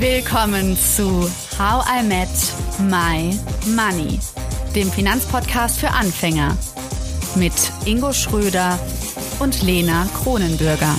Willkommen 0.00 0.78
zu 0.78 1.30
How 1.58 1.84
I 1.86 2.02
Met 2.02 2.28
My 2.88 3.38
Money, 3.76 4.18
dem 4.74 4.90
Finanzpodcast 4.90 5.78
für 5.78 5.90
Anfänger 5.90 6.56
mit 7.36 7.52
Ingo 7.84 8.10
Schröder 8.14 8.78
und 9.40 9.62
Lena 9.62 10.08
Kronenbürger. 10.14 10.96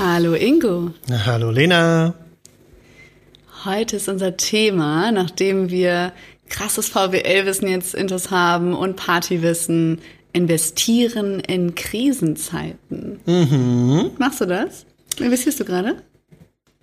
Hallo 0.00 0.34
Ingo. 0.34 0.90
Hallo 1.24 1.52
Lena. 1.52 2.14
Heute 3.64 3.96
ist 3.96 4.08
unser 4.08 4.38
Thema, 4.38 5.12
nachdem 5.12 5.68
wir 5.68 6.12
krasses 6.50 6.88
VWL-Wissen 6.90 7.68
jetzt 7.68 7.94
intus 7.94 8.30
haben 8.30 8.74
und 8.74 8.96
Partywissen, 8.96 10.00
investieren 10.32 11.40
in 11.40 11.74
Krisenzeiten. 11.74 13.20
Mhm. 13.26 14.10
Machst 14.18 14.40
du 14.40 14.46
das? 14.46 14.84
Investierst 15.18 15.60
du 15.60 15.64
gerade? 15.64 15.96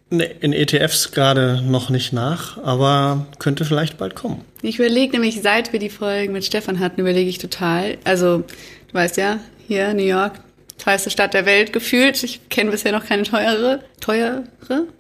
Nee, 0.09 0.29
in 0.39 0.53
ETFs 0.53 1.11
gerade 1.11 1.61
noch 1.61 1.89
nicht 1.89 2.13
nach, 2.13 2.57
aber 2.63 3.27
könnte 3.39 3.65
vielleicht 3.65 3.97
bald 3.97 4.15
kommen. 4.15 4.41
Ich 4.61 4.79
überlege 4.79 5.11
nämlich, 5.13 5.41
seit 5.41 5.73
wir 5.73 5.79
die 5.79 5.89
Folgen 5.89 6.33
mit 6.33 6.45
Stefan 6.45 6.79
hatten, 6.79 7.01
überlege 7.01 7.29
ich 7.29 7.39
total. 7.39 7.97
Also, 8.05 8.39
du 8.39 8.93
weißt 8.93 9.17
ja, 9.17 9.39
hier 9.67 9.93
New 9.93 10.03
York, 10.03 10.39
teuerste 10.77 11.09
Stadt 11.09 11.33
der 11.33 11.45
Welt 11.45 11.73
gefühlt. 11.73 12.23
Ich 12.23 12.47
kenne 12.49 12.71
bisher 12.71 12.93
noch 12.93 13.05
keine 13.05 13.23
teure, 13.23 13.83
teure, 13.99 14.43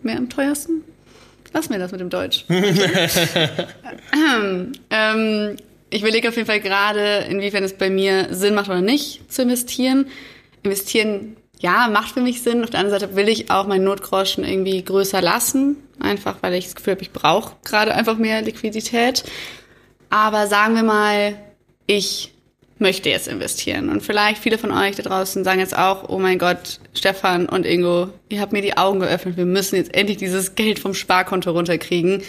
mehr 0.03 0.17
am 0.17 0.29
teuersten. 0.29 0.83
Lass 1.57 1.69
mir 1.69 1.79
das 1.79 1.91
mit 1.91 1.99
dem 1.99 2.11
Deutsch. 2.11 2.45
ähm, 4.91 5.55
ich 5.89 6.01
überlege 6.01 6.29
auf 6.29 6.35
jeden 6.35 6.45
Fall 6.45 6.59
gerade, 6.59 7.25
inwiefern 7.29 7.63
es 7.63 7.73
bei 7.73 7.89
mir 7.89 8.27
Sinn 8.29 8.53
macht 8.53 8.69
oder 8.69 8.81
nicht 8.81 9.33
zu 9.33 9.41
investieren. 9.41 10.05
Investieren, 10.61 11.35
ja, 11.57 11.87
macht 11.87 12.13
für 12.13 12.21
mich 12.21 12.43
Sinn. 12.43 12.63
Auf 12.63 12.69
der 12.69 12.81
anderen 12.81 12.99
Seite 12.99 13.15
will 13.15 13.27
ich 13.27 13.49
auch 13.49 13.65
meinen 13.65 13.85
Notgroschen 13.85 14.43
irgendwie 14.43 14.83
größer 14.83 15.19
lassen. 15.19 15.77
Einfach, 15.99 16.35
weil 16.41 16.53
ich 16.53 16.65
das 16.65 16.75
Gefühl 16.75 16.93
habe, 16.93 17.01
ich 17.01 17.11
brauche 17.11 17.55
gerade 17.65 17.95
einfach 17.95 18.19
mehr 18.19 18.43
Liquidität. 18.43 19.23
Aber 20.11 20.45
sagen 20.45 20.75
wir 20.75 20.83
mal, 20.83 21.39
ich 21.87 22.35
möchte 22.79 23.09
jetzt 23.09 23.27
investieren. 23.27 23.89
Und 23.89 24.01
vielleicht 24.01 24.41
viele 24.41 24.57
von 24.57 24.71
euch 24.71 24.95
da 24.95 25.03
draußen 25.03 25.43
sagen 25.43 25.59
jetzt 25.59 25.77
auch, 25.77 26.09
oh 26.09 26.19
mein 26.19 26.37
Gott, 26.37 26.79
Stefan 26.93 27.47
und 27.47 27.65
Ingo, 27.65 28.09
ihr 28.29 28.41
habt 28.41 28.53
mir 28.53 28.61
die 28.61 28.77
Augen 28.77 28.99
geöffnet, 28.99 29.37
wir 29.37 29.45
müssen 29.45 29.75
jetzt 29.75 29.93
endlich 29.93 30.17
dieses 30.17 30.55
Geld 30.55 30.79
vom 30.79 30.93
Sparkonto 30.93 31.51
runterkriegen. 31.51 32.21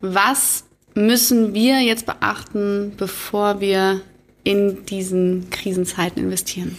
Was 0.00 0.64
müssen 0.94 1.54
wir 1.54 1.80
jetzt 1.80 2.06
beachten, 2.06 2.92
bevor 2.96 3.60
wir 3.60 4.00
in 4.44 4.84
diesen 4.86 5.50
Krisenzeiten 5.50 6.22
investieren? 6.22 6.78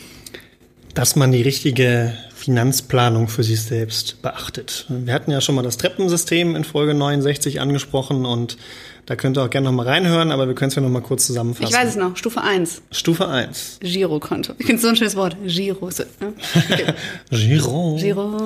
Dass 0.94 1.16
man 1.16 1.32
die 1.32 1.42
richtige 1.42 2.14
Finanzplanung 2.46 3.28
für 3.28 3.44
sich 3.44 3.62
selbst 3.62 4.22
beachtet. 4.22 4.86
Wir 4.88 5.14
hatten 5.14 5.32
ja 5.32 5.42
schon 5.42 5.56
mal 5.56 5.64
das 5.64 5.78
Treppensystem 5.78 6.56
in 6.56 6.64
Folge 6.64 6.94
69 6.94 7.60
angesprochen 7.60 8.26
und 8.26 8.58
da 9.06 9.16
könnt 9.16 9.38
ihr 9.38 9.44
auch 9.44 9.50
gerne 9.50 9.66
noch 9.66 9.73
mal 9.73 9.88
reinhören, 9.88 10.31
aber 10.31 10.48
wir 10.48 10.56
können 10.56 10.70
es 10.70 10.75
ja 10.75 10.81
noch 10.81 10.89
mal 10.89 11.02
kurz 11.02 11.28
zusammenfassen. 11.28 11.67
Ich 11.70 11.73
weiß 11.80 11.89
es 11.89 11.95
noch. 11.95 12.17
Stufe 12.17 12.42
1. 12.42 12.81
Stufe 12.92 13.28
1. 13.28 13.80
Girokonto. 13.81 14.53
Ich 14.58 14.66
finde 14.66 14.81
so 14.81 14.88
ein 14.88 14.95
schönes 14.95 15.16
Wort. 15.16 15.38
Giro. 15.45 15.89
Ne? 16.20 16.34
Okay. 16.56 16.94
Giro. 17.30 17.98
Giro. 18.00 18.42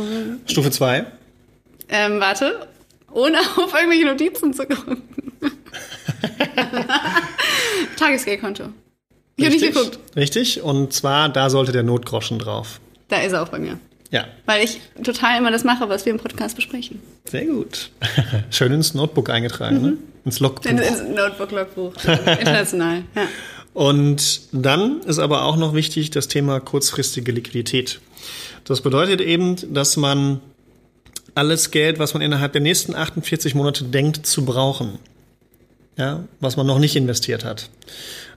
Stufe 0.46 0.72
2. 0.72 1.06
Ähm, 1.90 2.20
warte. 2.20 2.68
Ohne 3.12 3.40
auf 3.58 3.74
irgendwelche 3.74 4.06
Notizen 4.06 4.54
zu 4.54 4.66
gucken. 4.66 5.02
Tagesgeldkonto. 7.98 8.66
Ich 9.38 9.46
habe 9.46 9.56
nicht 9.56 9.74
geguckt. 9.74 10.00
Richtig. 10.16 10.62
Und 10.62 10.92
zwar, 10.92 11.30
da 11.30 11.50
sollte 11.50 11.72
der 11.72 11.84
Notgroschen 11.84 12.38
drauf. 12.38 12.82
Da 13.08 13.22
ist 13.22 13.32
er 13.32 13.44
auch 13.44 13.50
bei 13.50 13.60
mir. 13.60 13.80
Ja. 14.12 14.26
Weil 14.46 14.64
ich 14.64 14.82
total 15.04 15.38
immer 15.38 15.52
das 15.52 15.64
mache, 15.64 15.88
was 15.88 16.06
wir 16.06 16.14
im 16.14 16.20
Podcast 16.20 16.56
besprechen. 16.56 17.00
Sehr 17.26 17.46
gut. 17.46 17.92
Schön 18.50 18.72
ins 18.72 18.94
Notebook 18.94 19.30
eingetragen, 19.30 19.78
mhm. 19.78 19.84
ne? 19.84 19.98
Ins 20.26 20.40
Logbuch. 20.40 20.70
In, 20.70 20.78
ins 20.80 21.02
Notebook-Logbuch. 21.04 21.94
International, 22.06 23.04
ja. 23.16 23.28
Und 23.74 24.42
dann 24.52 25.02
ist 25.02 25.20
aber 25.20 25.46
auch 25.46 25.56
noch 25.56 25.74
wichtig 25.74 26.10
das 26.10 26.28
Thema 26.28 26.60
kurzfristige 26.60 27.32
Liquidität. 27.32 28.02
Das 28.66 28.82
bedeutet 28.82 29.22
eben, 29.22 29.56
dass 29.74 29.96
man 29.96 30.42
alles 31.36 31.72
Geld, 31.72 32.00
was 32.00 32.14
man 32.14 32.22
innerhalb 32.22 32.52
der 32.52 32.62
nächsten 32.62 32.96
48 32.96 33.56
Monate 33.56 33.86
denkt 33.86 34.26
zu 34.26 34.44
brauchen, 34.44 34.98
ja, 36.00 36.24
was 36.40 36.56
man 36.56 36.66
noch 36.66 36.80
nicht 36.80 36.96
investiert 36.96 37.44
hat, 37.44 37.70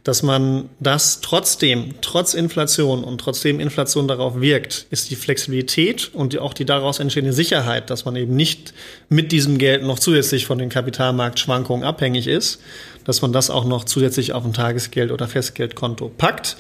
dass 0.03 0.25
man 0.25 0.69
das 0.81 1.21
trotzdem, 1.21 1.95
trotz 2.01 2.35
Inflation 2.35 3.05
und 3.05 3.19
trotzdem 3.19 3.61
Inflation 3.61 4.09
darauf 4.09 4.41
wirkt, 4.41 4.87
ist 4.91 5.11
die 5.11 5.17
Flexibilität 5.17 6.11
und 6.13 6.37
auch 6.39 6.55
die 6.55 6.65
daraus 6.65 6.99
entstehende 6.99 7.33
Sicherheit, 7.33 7.89
dass 7.89 8.05
man 8.05 8.17
eben 8.17 8.35
nicht 8.35 8.75
mit 9.09 9.31
diesem 9.31 9.59
Geld 9.59 9.85
noch 9.85 10.01
zusätzlich 10.01 10.45
von 10.45 10.59
den 10.59 10.71
Kapitalmarktschwankungen 10.71 11.85
abhängig 11.85 12.27
ist, 12.27 12.61
dass 13.05 13.23
man 13.23 13.33
das 13.33 13.49
auch 13.49 13.65
noch 13.65 13.85
zusätzlich 13.85 14.33
auf 14.33 14.45
ein 14.45 14.53
Tagesgeld- 14.53 15.13
oder 15.13 15.29
Festgeldkonto 15.29 16.09
packt. 16.09 16.57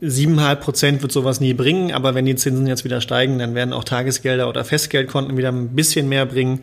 Siebeneinhalb 0.00 0.60
Prozent 0.60 1.02
wird 1.02 1.10
sowas 1.10 1.40
nie 1.40 1.54
bringen, 1.54 1.92
aber 1.92 2.14
wenn 2.14 2.24
die 2.24 2.36
Zinsen 2.36 2.68
jetzt 2.68 2.84
wieder 2.84 3.00
steigen, 3.00 3.40
dann 3.40 3.56
werden 3.56 3.74
auch 3.74 3.84
Tagesgelder 3.84 4.48
oder 4.48 4.64
Festgeldkonten 4.64 5.36
wieder 5.36 5.50
ein 5.50 5.74
bisschen 5.74 6.08
mehr 6.08 6.24
bringen 6.24 6.60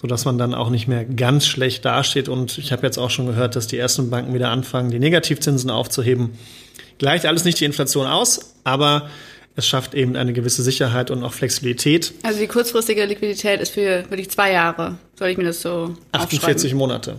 so 0.00 0.06
dass 0.06 0.24
man 0.24 0.38
dann 0.38 0.54
auch 0.54 0.70
nicht 0.70 0.86
mehr 0.86 1.04
ganz 1.04 1.46
schlecht 1.46 1.84
dasteht. 1.84 2.28
Und 2.28 2.58
ich 2.58 2.72
habe 2.72 2.86
jetzt 2.86 2.98
auch 2.98 3.10
schon 3.10 3.26
gehört, 3.26 3.56
dass 3.56 3.66
die 3.66 3.78
ersten 3.78 4.10
Banken 4.10 4.32
wieder 4.32 4.50
anfangen, 4.50 4.90
die 4.90 4.98
Negativzinsen 4.98 5.70
aufzuheben. 5.70 6.30
Gleicht 6.98 7.26
alles 7.26 7.44
nicht 7.44 7.60
die 7.60 7.64
Inflation 7.64 8.06
aus, 8.06 8.54
aber 8.64 9.08
es 9.56 9.66
schafft 9.66 9.94
eben 9.94 10.14
eine 10.14 10.32
gewisse 10.32 10.62
Sicherheit 10.62 11.10
und 11.10 11.24
auch 11.24 11.32
Flexibilität. 11.32 12.12
Also 12.22 12.38
die 12.38 12.46
kurzfristige 12.46 13.04
Liquidität 13.04 13.60
ist 13.60 13.70
für 13.70 14.04
wirklich 14.08 14.30
zwei 14.30 14.52
Jahre. 14.52 14.98
Soll 15.18 15.28
ich 15.30 15.36
mir 15.36 15.44
das 15.44 15.62
so 15.62 15.96
48 16.12 16.74
Monate. 16.74 17.16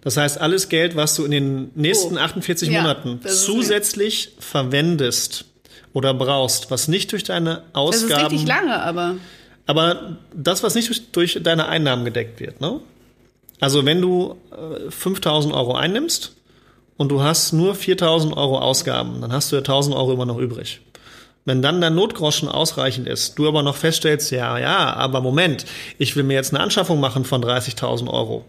Das 0.00 0.16
heißt, 0.16 0.40
alles 0.40 0.68
Geld, 0.70 0.96
was 0.96 1.14
du 1.14 1.24
in 1.24 1.30
den 1.30 1.70
nächsten 1.74 2.16
oh. 2.16 2.20
48 2.20 2.70
ja, 2.70 2.80
Monaten 2.80 3.20
zusätzlich 3.26 4.32
verwendest 4.38 5.44
oder 5.92 6.14
brauchst, 6.14 6.70
was 6.70 6.88
nicht 6.88 7.12
durch 7.12 7.24
deine 7.24 7.64
Ausgaben. 7.74 8.08
Das 8.08 8.18
ist 8.18 8.32
richtig 8.32 8.48
lange, 8.48 8.82
aber. 8.82 9.16
Aber 9.72 10.18
das, 10.34 10.62
was 10.62 10.74
nicht 10.74 11.16
durch, 11.16 11.38
deine 11.42 11.66
Einnahmen 11.66 12.04
gedeckt 12.04 12.40
wird, 12.40 12.60
ne? 12.60 12.80
Also 13.58 13.86
wenn 13.86 14.02
du 14.02 14.36
äh, 14.50 14.90
5000 14.90 15.54
Euro 15.54 15.74
einnimmst 15.74 16.36
und 16.98 17.08
du 17.08 17.22
hast 17.22 17.54
nur 17.54 17.74
4000 17.74 18.36
Euro 18.36 18.58
Ausgaben, 18.58 19.22
dann 19.22 19.32
hast 19.32 19.50
du 19.50 19.56
ja 19.56 19.60
1000 19.60 19.96
Euro 19.96 20.12
immer 20.12 20.26
noch 20.26 20.36
übrig. 20.36 20.82
Wenn 21.46 21.62
dann 21.62 21.80
dein 21.80 21.94
Notgroschen 21.94 22.50
ausreichend 22.50 23.08
ist, 23.08 23.38
du 23.38 23.48
aber 23.48 23.62
noch 23.62 23.76
feststellst, 23.76 24.30
ja, 24.30 24.58
ja, 24.58 24.92
aber 24.92 25.22
Moment, 25.22 25.64
ich 25.96 26.16
will 26.16 26.24
mir 26.24 26.34
jetzt 26.34 26.52
eine 26.52 26.62
Anschaffung 26.62 27.00
machen 27.00 27.24
von 27.24 27.42
30.000 27.42 28.10
Euro 28.10 28.44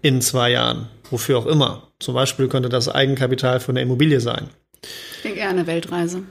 in 0.00 0.22
zwei 0.22 0.52
Jahren, 0.52 0.88
wofür 1.10 1.36
auch 1.36 1.46
immer. 1.46 1.82
Zum 1.98 2.14
Beispiel 2.14 2.48
könnte 2.48 2.70
das 2.70 2.88
Eigenkapital 2.88 3.60
für 3.60 3.72
eine 3.72 3.82
Immobilie 3.82 4.22
sein. 4.22 4.48
Ich 5.16 5.22
denke 5.22 5.40
eher 5.40 5.50
eine 5.50 5.66
Weltreise. 5.66 6.22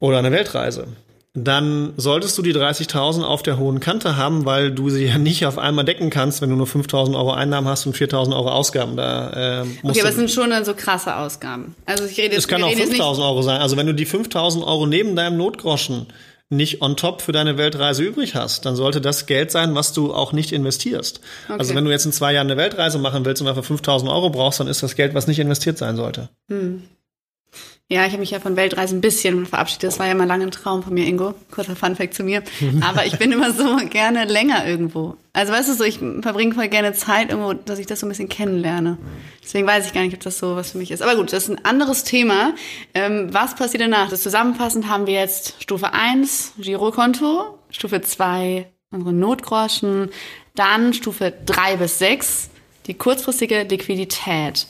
Oder 0.00 0.18
eine 0.18 0.32
Weltreise 0.32 0.88
dann 1.32 1.92
solltest 1.96 2.36
du 2.38 2.42
die 2.42 2.52
30.000 2.52 3.22
auf 3.22 3.42
der 3.44 3.56
hohen 3.56 3.78
Kante 3.78 4.16
haben, 4.16 4.46
weil 4.46 4.72
du 4.72 4.90
sie 4.90 5.04
ja 5.04 5.16
nicht 5.16 5.46
auf 5.46 5.58
einmal 5.58 5.84
decken 5.84 6.10
kannst, 6.10 6.42
wenn 6.42 6.50
du 6.50 6.56
nur 6.56 6.66
5.000 6.66 7.14
Euro 7.14 7.32
Einnahmen 7.32 7.68
hast 7.68 7.86
und 7.86 7.96
4.000 7.96 8.34
Euro 8.34 8.50
Ausgaben. 8.50 8.96
Da, 8.96 9.62
äh, 9.62 9.66
okay, 9.84 10.00
aber 10.00 10.08
es 10.08 10.16
sind 10.16 10.30
schon 10.30 10.50
dann 10.50 10.64
so 10.64 10.74
krasse 10.74 11.14
Ausgaben. 11.14 11.76
Also 11.86 12.04
ich 12.04 12.18
rede 12.18 12.34
jetzt, 12.34 12.44
Es 12.44 12.48
kann 12.48 12.64
auch 12.64 12.72
5.000 12.72 13.22
Euro 13.22 13.42
sein. 13.42 13.60
Also 13.60 13.76
wenn 13.76 13.86
du 13.86 13.94
die 13.94 14.06
5.000 14.06 14.66
Euro 14.66 14.86
neben 14.86 15.14
deinem 15.14 15.36
Notgroschen 15.36 16.06
nicht 16.48 16.82
on 16.82 16.96
top 16.96 17.22
für 17.22 17.30
deine 17.30 17.56
Weltreise 17.56 18.02
übrig 18.02 18.34
hast, 18.34 18.66
dann 18.66 18.74
sollte 18.74 19.00
das 19.00 19.26
Geld 19.26 19.52
sein, 19.52 19.76
was 19.76 19.92
du 19.92 20.12
auch 20.12 20.32
nicht 20.32 20.50
investierst. 20.50 21.20
Okay. 21.44 21.58
Also 21.60 21.76
wenn 21.76 21.84
du 21.84 21.92
jetzt 21.92 22.06
in 22.06 22.12
zwei 22.12 22.32
Jahren 22.32 22.48
eine 22.48 22.56
Weltreise 22.56 22.98
machen 22.98 23.24
willst 23.24 23.40
und 23.40 23.46
dafür 23.46 23.62
5.000 23.62 24.12
Euro 24.12 24.30
brauchst, 24.30 24.58
dann 24.58 24.66
ist 24.66 24.82
das 24.82 24.96
Geld, 24.96 25.14
was 25.14 25.28
nicht 25.28 25.38
investiert 25.38 25.78
sein 25.78 25.94
sollte. 25.94 26.28
Hm. 26.48 26.82
Ja, 27.92 28.06
ich 28.06 28.12
habe 28.12 28.20
mich 28.20 28.30
ja 28.30 28.38
von 28.38 28.54
Weltreisen 28.54 28.98
ein 28.98 29.00
bisschen 29.00 29.46
verabschiedet. 29.46 29.82
Das 29.82 29.98
war 29.98 30.06
ja 30.06 30.14
mal 30.14 30.24
lange 30.24 30.44
ein 30.44 30.52
Traum 30.52 30.84
von 30.84 30.94
mir, 30.94 31.06
Ingo. 31.06 31.34
Kurzer 31.50 31.74
Funfact 31.74 32.14
zu 32.14 32.22
mir. 32.22 32.44
Aber 32.88 33.04
ich 33.04 33.18
bin 33.18 33.32
immer 33.32 33.52
so 33.52 33.78
gerne 33.90 34.26
länger 34.26 34.64
irgendwo. 34.64 35.16
Also 35.32 35.52
weißt 35.52 35.68
du 35.68 35.74
so, 35.74 35.82
ich 35.82 35.98
verbringe 35.98 36.54
voll 36.54 36.68
gerne 36.68 36.92
Zeit 36.92 37.30
irgendwo, 37.30 37.52
dass 37.52 37.80
ich 37.80 37.86
das 37.86 37.98
so 37.98 38.06
ein 38.06 38.08
bisschen 38.08 38.28
kennenlerne. 38.28 38.96
Deswegen 39.42 39.66
weiß 39.66 39.86
ich 39.86 39.92
gar 39.92 40.02
nicht, 40.02 40.14
ob 40.14 40.20
das 40.20 40.38
so 40.38 40.54
was 40.54 40.70
für 40.70 40.78
mich 40.78 40.92
ist. 40.92 41.02
Aber 41.02 41.16
gut, 41.16 41.32
das 41.32 41.44
ist 41.44 41.48
ein 41.48 41.64
anderes 41.64 42.04
Thema. 42.04 42.54
Ähm, 42.94 43.34
was 43.34 43.56
passiert 43.56 43.82
danach? 43.82 44.08
Das 44.08 44.22
zusammenfassend 44.22 44.88
haben 44.88 45.08
wir 45.08 45.14
jetzt 45.14 45.60
Stufe 45.60 45.92
1, 45.92 46.54
Girokonto, 46.58 47.58
Stufe 47.70 48.00
2, 48.02 48.68
unsere 48.92 49.12
Notgroschen, 49.12 50.10
dann 50.54 50.94
Stufe 50.94 51.32
3 51.44 51.78
bis 51.78 51.98
6, 51.98 52.50
die 52.86 52.94
kurzfristige 52.94 53.64
Liquidität. 53.64 54.68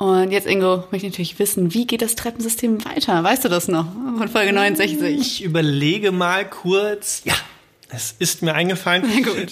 Und 0.00 0.30
jetzt, 0.30 0.46
Ingo, 0.46 0.84
möchte 0.90 1.06
ich 1.06 1.12
natürlich 1.12 1.38
wissen, 1.38 1.74
wie 1.74 1.86
geht 1.86 2.00
das 2.00 2.14
Treppensystem 2.14 2.82
weiter? 2.86 3.22
Weißt 3.22 3.44
du 3.44 3.50
das 3.50 3.68
noch 3.68 3.84
von 4.16 4.28
Folge 4.28 4.50
69? 4.54 4.98
Ich 5.02 5.44
überlege 5.44 6.10
mal 6.10 6.48
kurz. 6.48 7.20
Ja, 7.26 7.34
Es 7.90 8.14
ist 8.18 8.40
mir 8.40 8.54
eingefallen. 8.54 9.04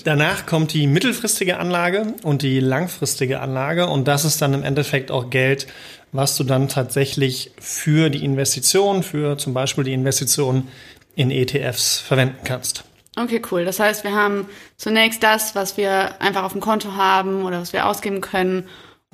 Danach 0.05 0.47
kommt 0.47 0.73
die 0.73 0.87
mittelfristige 0.87 1.59
Anlage 1.59 2.15
und 2.23 2.41
die 2.41 2.61
langfristige 2.61 3.41
Anlage. 3.41 3.89
Und 3.89 4.09
das 4.09 4.25
ist 4.25 4.41
dann 4.41 4.55
im 4.55 4.63
Endeffekt 4.63 5.11
auch 5.11 5.29
Geld, 5.29 5.67
was 6.13 6.35
du 6.39 6.45
dann 6.45 6.69
tatsächlich 6.69 7.51
für 7.61 8.09
die 8.09 8.25
Investition, 8.25 9.03
für 9.03 9.37
zum 9.37 9.53
Beispiel 9.53 9.85
die 9.85 9.93
Investition 9.93 10.67
in 11.15 11.31
ETFs 11.31 11.99
verwenden 11.99 12.39
kannst. 12.45 12.85
Okay, 13.19 13.43
cool. 13.51 13.67
Das 13.67 13.81
heißt, 13.81 14.03
wir 14.03 14.15
haben 14.15 14.47
zunächst 14.79 15.23
das, 15.23 15.55
was 15.55 15.77
wir 15.77 16.23
einfach 16.23 16.45
auf 16.45 16.53
dem 16.53 16.63
Konto 16.63 16.95
haben 16.95 17.43
oder 17.45 17.61
was 17.61 17.75
wir 17.75 17.87
ausgeben 17.87 18.23
können. 18.23 18.65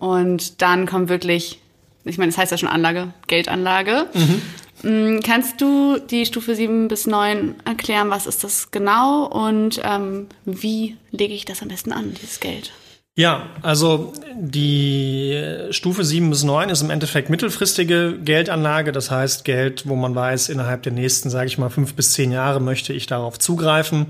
Und 0.05 0.61
dann 0.61 0.85
kommt 0.85 1.09
wirklich, 1.09 1.61
ich 2.05 2.19
meine, 2.19 2.31
das 2.31 2.37
heißt 2.37 2.53
ja 2.53 2.59
schon 2.59 2.69
Anlage, 2.69 3.15
Geldanlage. 3.27 4.05
Mhm. 4.13 5.17
Mm, 5.17 5.21
kannst 5.21 5.63
du 5.63 5.99
die 5.99 6.27
Stufe 6.27 6.55
7 6.55 6.89
bis 6.89 7.07
9 7.07 7.55
erklären, 7.65 8.11
was 8.11 8.27
ist 8.27 8.45
das 8.45 8.71
genau 8.71 9.25
und 9.25 9.81
ähm, 9.83 10.27
wie 10.45 10.99
lege 11.11 11.33
ich 11.33 11.47
das 11.47 11.63
am 11.63 11.69
besten 11.69 11.91
an, 11.91 12.13
dieses 12.13 12.39
Geld? 12.41 12.71
Ja, 13.17 13.47
also 13.63 14.13
die 14.35 15.43
Stufe 15.71 16.05
7 16.05 16.29
bis 16.29 16.43
9 16.43 16.69
ist 16.69 16.83
im 16.83 16.91
Endeffekt 16.91 17.31
mittelfristige 17.31 18.19
Geldanlage. 18.23 18.93
Das 18.93 19.11
heißt 19.11 19.47
Geld, 19.47 19.89
wo 19.89 19.97
man 19.97 20.15
weiß, 20.15 20.51
innerhalb 20.51 20.83
der 20.83 20.93
nächsten, 20.93 21.31
sage 21.31 21.47
ich 21.47 21.57
mal, 21.57 21.71
fünf 21.71 21.95
bis 21.95 22.13
zehn 22.13 22.31
Jahre 22.31 22.61
möchte 22.61 22.93
ich 22.93 23.07
darauf 23.07 23.39
zugreifen. 23.39 24.05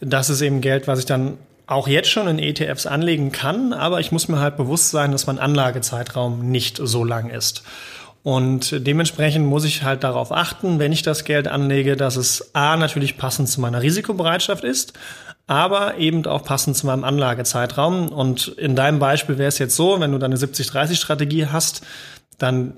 Das 0.00 0.30
ist 0.30 0.40
eben 0.40 0.62
Geld, 0.62 0.88
was 0.88 1.00
ich 1.00 1.04
dann 1.04 1.36
auch 1.66 1.88
jetzt 1.88 2.10
schon 2.10 2.28
in 2.28 2.38
ETFs 2.38 2.86
anlegen 2.86 3.32
kann, 3.32 3.72
aber 3.72 4.00
ich 4.00 4.12
muss 4.12 4.28
mir 4.28 4.40
halt 4.40 4.56
bewusst 4.56 4.90
sein, 4.90 5.12
dass 5.12 5.26
mein 5.26 5.38
Anlagezeitraum 5.38 6.50
nicht 6.50 6.78
so 6.82 7.04
lang 7.04 7.30
ist. 7.30 7.62
Und 8.22 8.86
dementsprechend 8.86 9.46
muss 9.46 9.64
ich 9.64 9.82
halt 9.82 10.04
darauf 10.04 10.30
achten, 10.30 10.78
wenn 10.78 10.92
ich 10.92 11.02
das 11.02 11.24
Geld 11.24 11.48
anlege, 11.48 11.96
dass 11.96 12.16
es 12.16 12.54
A 12.54 12.76
natürlich 12.76 13.18
passend 13.18 13.48
zu 13.48 13.60
meiner 13.60 13.82
Risikobereitschaft 13.82 14.62
ist, 14.62 14.92
aber 15.48 15.98
eben 15.98 16.24
auch 16.26 16.44
passend 16.44 16.76
zu 16.76 16.86
meinem 16.86 17.02
Anlagezeitraum. 17.02 18.10
Und 18.10 18.48
in 18.48 18.76
deinem 18.76 19.00
Beispiel 19.00 19.38
wäre 19.38 19.48
es 19.48 19.58
jetzt 19.58 19.74
so, 19.74 19.98
wenn 19.98 20.12
du 20.12 20.18
deine 20.18 20.36
70-30-Strategie 20.36 21.46
hast, 21.46 21.82
dann 22.38 22.74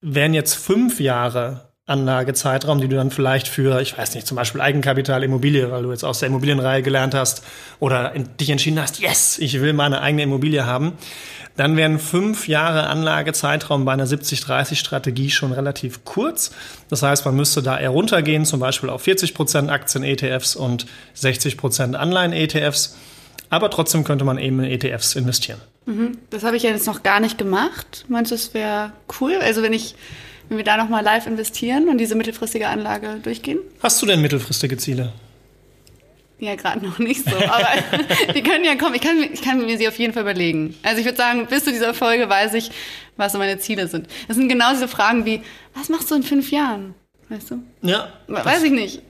wären 0.00 0.34
jetzt 0.34 0.54
fünf 0.54 0.98
Jahre 0.98 1.71
Anlagezeitraum, 1.86 2.80
die 2.80 2.86
du 2.86 2.94
dann 2.94 3.10
vielleicht 3.10 3.48
für, 3.48 3.80
ich 3.80 3.98
weiß 3.98 4.14
nicht, 4.14 4.26
zum 4.26 4.36
Beispiel 4.36 4.60
Eigenkapital, 4.60 5.24
Immobilie, 5.24 5.70
weil 5.72 5.82
du 5.82 5.90
jetzt 5.90 6.04
aus 6.04 6.20
der 6.20 6.28
Immobilienreihe 6.28 6.80
gelernt 6.80 7.12
hast 7.12 7.42
oder 7.80 8.10
dich 8.10 8.50
entschieden 8.50 8.80
hast, 8.80 9.00
yes, 9.00 9.38
ich 9.38 9.60
will 9.60 9.72
meine 9.72 10.00
eigene 10.00 10.22
Immobilie 10.22 10.64
haben, 10.64 10.92
dann 11.56 11.76
wären 11.76 11.98
fünf 11.98 12.46
Jahre 12.46 12.86
Anlagezeitraum 12.86 13.84
bei 13.84 13.92
einer 13.92 14.06
70-30-Strategie 14.06 15.30
schon 15.30 15.52
relativ 15.52 16.04
kurz. 16.04 16.52
Das 16.88 17.02
heißt, 17.02 17.24
man 17.24 17.34
müsste 17.34 17.62
da 17.62 17.78
eher 17.78 17.90
runtergehen, 17.90 18.44
zum 18.44 18.60
Beispiel 18.60 18.88
auf 18.88 19.02
40 19.02 19.34
Prozent 19.34 19.68
Aktien-ETFs 19.68 20.54
und 20.54 20.86
60 21.14 21.56
Prozent 21.56 21.96
Anleihen-ETFs. 21.96 22.96
Aber 23.50 23.70
trotzdem 23.70 24.04
könnte 24.04 24.24
man 24.24 24.38
eben 24.38 24.60
in 24.60 24.70
ETFs 24.70 25.14
investieren. 25.14 25.60
Mhm. 25.84 26.16
Das 26.30 26.44
habe 26.44 26.56
ich 26.56 26.62
ja 26.62 26.70
jetzt 26.70 26.86
noch 26.86 27.02
gar 27.02 27.20
nicht 27.20 27.36
gemacht. 27.36 28.06
Meinst 28.08 28.30
du, 28.30 28.36
das 28.36 28.54
wäre 28.54 28.92
cool? 29.20 29.36
Also 29.42 29.62
wenn 29.62 29.74
ich 29.74 29.94
wenn 30.52 30.58
wir 30.58 30.64
da 30.64 30.76
nochmal 30.76 31.02
live 31.02 31.26
investieren 31.26 31.88
und 31.88 31.96
diese 31.96 32.14
mittelfristige 32.14 32.68
Anlage 32.68 33.16
durchgehen? 33.22 33.58
Hast 33.82 34.02
du 34.02 34.06
denn 34.06 34.20
mittelfristige 34.20 34.76
Ziele? 34.76 35.14
Ja, 36.40 36.56
gerade 36.56 36.84
noch 36.84 36.98
nicht 36.98 37.24
so, 37.24 37.34
aber 37.34 37.68
die 38.34 38.42
können 38.42 38.62
ja 38.62 38.74
kommen. 38.74 38.94
Ich 38.94 39.00
kann, 39.00 39.16
ich 39.32 39.40
kann 39.40 39.64
mir 39.64 39.78
sie 39.78 39.88
auf 39.88 39.98
jeden 39.98 40.12
Fall 40.12 40.24
überlegen. 40.24 40.74
Also 40.82 40.98
ich 40.98 41.06
würde 41.06 41.16
sagen, 41.16 41.46
bis 41.46 41.64
zu 41.64 41.70
dieser 41.70 41.94
Folge 41.94 42.28
weiß 42.28 42.52
ich, 42.52 42.70
was 43.16 43.32
so 43.32 43.38
meine 43.38 43.58
Ziele 43.60 43.88
sind. 43.88 44.08
Das 44.28 44.36
sind 44.36 44.50
genau 44.50 44.72
diese 44.72 44.88
Fragen 44.88 45.24
wie, 45.24 45.40
was 45.74 45.88
machst 45.88 46.10
du 46.10 46.16
in 46.16 46.22
fünf 46.22 46.50
Jahren? 46.50 46.94
Weißt 47.30 47.50
du? 47.50 47.62
Ja. 47.80 48.08
Weiß 48.28 48.62
ich 48.62 48.72
nicht. 48.72 49.00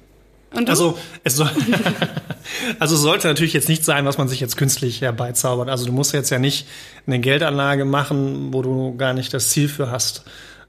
Also 0.54 0.96
es 1.24 1.34
soll, 1.34 1.50
also 2.78 2.94
es 2.94 3.00
sollte 3.00 3.26
natürlich 3.26 3.52
jetzt 3.52 3.68
nicht 3.68 3.84
sein, 3.84 4.04
was 4.04 4.16
man 4.16 4.28
sich 4.28 4.38
jetzt 4.38 4.56
künstlich 4.56 5.00
herbeizaubert. 5.00 5.68
Also 5.68 5.86
du 5.86 5.92
musst 5.92 6.12
jetzt 6.12 6.30
ja 6.30 6.38
nicht 6.38 6.68
eine 7.06 7.18
Geldanlage 7.18 7.84
machen, 7.84 8.52
wo 8.52 8.62
du 8.62 8.96
gar 8.96 9.12
nicht 9.12 9.34
das 9.34 9.48
Ziel 9.48 9.68
für 9.68 9.90
hast. 9.90 10.22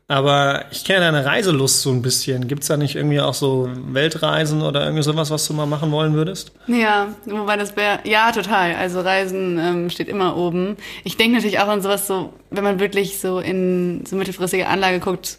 Aber 0.07 0.65
ich 0.71 0.83
kenne 0.83 0.99
deine 0.99 1.25
Reiselust 1.25 1.81
so 1.81 1.89
ein 1.89 2.01
bisschen. 2.01 2.47
Gibt 2.47 2.63
es 2.63 2.67
da 2.67 2.75
nicht 2.77 2.95
irgendwie 2.95 3.21
auch 3.21 3.33
so 3.33 3.69
Weltreisen 3.87 4.61
oder 4.61 4.83
irgendwie 4.83 5.03
sowas, 5.03 5.31
was 5.31 5.47
du 5.47 5.53
mal 5.53 5.65
machen 5.65 5.91
wollen 5.91 6.13
würdest? 6.13 6.51
Ja, 6.67 7.07
wobei 7.25 7.55
das 7.55 7.75
wäre, 7.77 7.99
ja, 8.03 8.31
total. 8.31 8.75
Also 8.75 8.99
Reisen 8.99 9.57
ähm, 9.57 9.89
steht 9.89 10.09
immer 10.09 10.35
oben. 10.35 10.75
Ich 11.05 11.15
denke 11.15 11.37
natürlich 11.37 11.59
auch 11.59 11.67
an 11.67 11.81
sowas 11.81 12.05
so, 12.05 12.33
wenn 12.51 12.63
man 12.63 12.79
wirklich 12.79 13.19
so 13.19 13.39
in 13.39 14.05
so 14.05 14.17
mittelfristige 14.17 14.67
Anlage 14.67 14.99
guckt, 14.99 15.37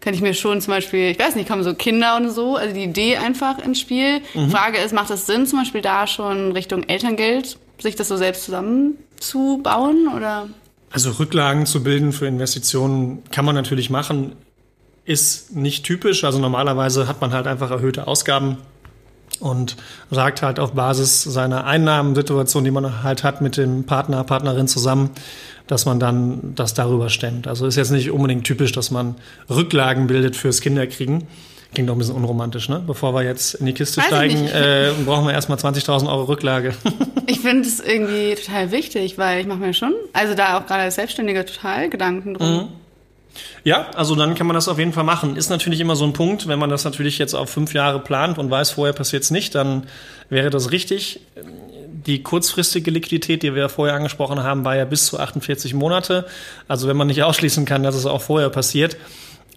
kann 0.00 0.14
ich 0.14 0.20
mir 0.20 0.32
schon 0.32 0.60
zum 0.60 0.74
Beispiel, 0.74 1.10
ich 1.10 1.18
weiß 1.18 1.34
nicht, 1.34 1.48
kommen 1.48 1.64
so 1.64 1.74
Kinder 1.74 2.16
und 2.16 2.30
so, 2.30 2.56
also 2.56 2.72
die 2.72 2.84
Idee 2.84 3.16
einfach 3.16 3.58
ins 3.58 3.80
Spiel. 3.80 4.20
Mhm. 4.32 4.50
Frage 4.50 4.78
ist, 4.78 4.92
macht 4.92 5.10
es 5.10 5.26
Sinn, 5.26 5.46
zum 5.46 5.58
Beispiel 5.58 5.82
da 5.82 6.06
schon 6.06 6.52
Richtung 6.52 6.84
Elterngeld, 6.84 7.58
sich 7.80 7.96
das 7.96 8.08
so 8.08 8.16
selbst 8.16 8.44
zusammenzubauen 8.44 10.08
oder? 10.14 10.48
Also 10.90 11.10
Rücklagen 11.10 11.66
zu 11.66 11.82
bilden 11.82 12.12
für 12.12 12.26
Investitionen 12.26 13.22
kann 13.30 13.44
man 13.44 13.54
natürlich 13.54 13.90
machen, 13.90 14.32
ist 15.04 15.54
nicht 15.54 15.84
typisch. 15.84 16.24
Also 16.24 16.38
normalerweise 16.38 17.08
hat 17.08 17.20
man 17.20 17.32
halt 17.32 17.46
einfach 17.46 17.70
erhöhte 17.70 18.06
Ausgaben 18.06 18.58
und 19.40 19.76
sagt 20.10 20.42
halt 20.42 20.58
auf 20.58 20.72
Basis 20.72 21.22
seiner 21.22 21.64
Einnahmensituation, 21.64 22.64
die 22.64 22.70
man 22.70 23.02
halt 23.02 23.24
hat 23.24 23.40
mit 23.40 23.56
dem 23.56 23.84
Partner, 23.84 24.24
Partnerin 24.24 24.68
zusammen, 24.68 25.10
dass 25.66 25.86
man 25.86 26.00
dann 26.00 26.54
das 26.54 26.74
darüber 26.74 27.10
stemmt. 27.10 27.46
Also 27.46 27.66
ist 27.66 27.76
jetzt 27.76 27.90
nicht 27.90 28.10
unbedingt 28.10 28.44
typisch, 28.44 28.72
dass 28.72 28.90
man 28.90 29.14
Rücklagen 29.50 30.06
bildet 30.06 30.36
fürs 30.36 30.60
Kinderkriegen. 30.60 31.26
Klingt 31.74 31.88
doch 31.88 31.94
ein 31.94 31.98
bisschen 31.98 32.14
unromantisch, 32.14 32.68
ne? 32.68 32.82
Bevor 32.86 33.14
wir 33.14 33.22
jetzt 33.22 33.54
in 33.54 33.66
die 33.66 33.74
Kiste 33.74 34.00
Weiß 34.00 34.06
steigen, 34.06 34.46
äh, 34.46 34.92
brauchen 35.04 35.26
wir 35.26 35.34
erstmal 35.34 35.58
20.000 35.58 36.08
Euro 36.08 36.24
Rücklage. 36.24 36.74
ich 37.26 37.40
finde 37.40 37.68
es 37.68 37.80
irgendwie 37.80 38.34
total 38.34 38.70
wichtig, 38.70 39.18
weil 39.18 39.40
ich 39.40 39.46
mache 39.46 39.58
mir 39.58 39.74
schon, 39.74 39.92
also 40.12 40.34
da 40.34 40.58
auch 40.58 40.66
gerade 40.66 40.84
als 40.84 40.94
Selbstständiger 40.94 41.44
total 41.44 41.90
Gedanken 41.90 42.34
drum. 42.34 42.56
Mhm. 42.56 42.68
Ja, 43.64 43.90
also 43.94 44.14
dann 44.14 44.34
kann 44.34 44.46
man 44.46 44.54
das 44.54 44.68
auf 44.68 44.78
jeden 44.78 44.92
Fall 44.92 45.04
machen. 45.04 45.36
Ist 45.36 45.50
natürlich 45.50 45.80
immer 45.80 45.94
so 45.94 46.04
ein 46.04 46.12
Punkt, 46.12 46.48
wenn 46.48 46.58
man 46.58 46.70
das 46.70 46.84
natürlich 46.84 47.18
jetzt 47.18 47.34
auf 47.34 47.50
fünf 47.50 47.74
Jahre 47.74 48.00
plant 48.00 48.38
und 48.38 48.50
weiß, 48.50 48.70
vorher 48.70 48.94
passiert 48.94 49.22
es 49.22 49.30
nicht, 49.30 49.54
dann 49.54 49.84
wäre 50.30 50.50
das 50.50 50.70
richtig. 50.72 51.20
Die 52.06 52.22
kurzfristige 52.22 52.90
Liquidität, 52.90 53.42
die 53.42 53.54
wir 53.54 53.68
vorher 53.68 53.94
angesprochen 53.94 54.42
haben, 54.42 54.64
war 54.64 54.76
ja 54.76 54.84
bis 54.84 55.06
zu 55.06 55.18
48 55.18 55.74
Monate. 55.74 56.26
Also 56.66 56.88
wenn 56.88 56.96
man 56.96 57.08
nicht 57.08 57.22
ausschließen 57.22 57.64
kann, 57.64 57.82
dass 57.82 57.94
es 57.94 58.06
auch 58.06 58.22
vorher 58.22 58.48
passiert, 58.48 58.96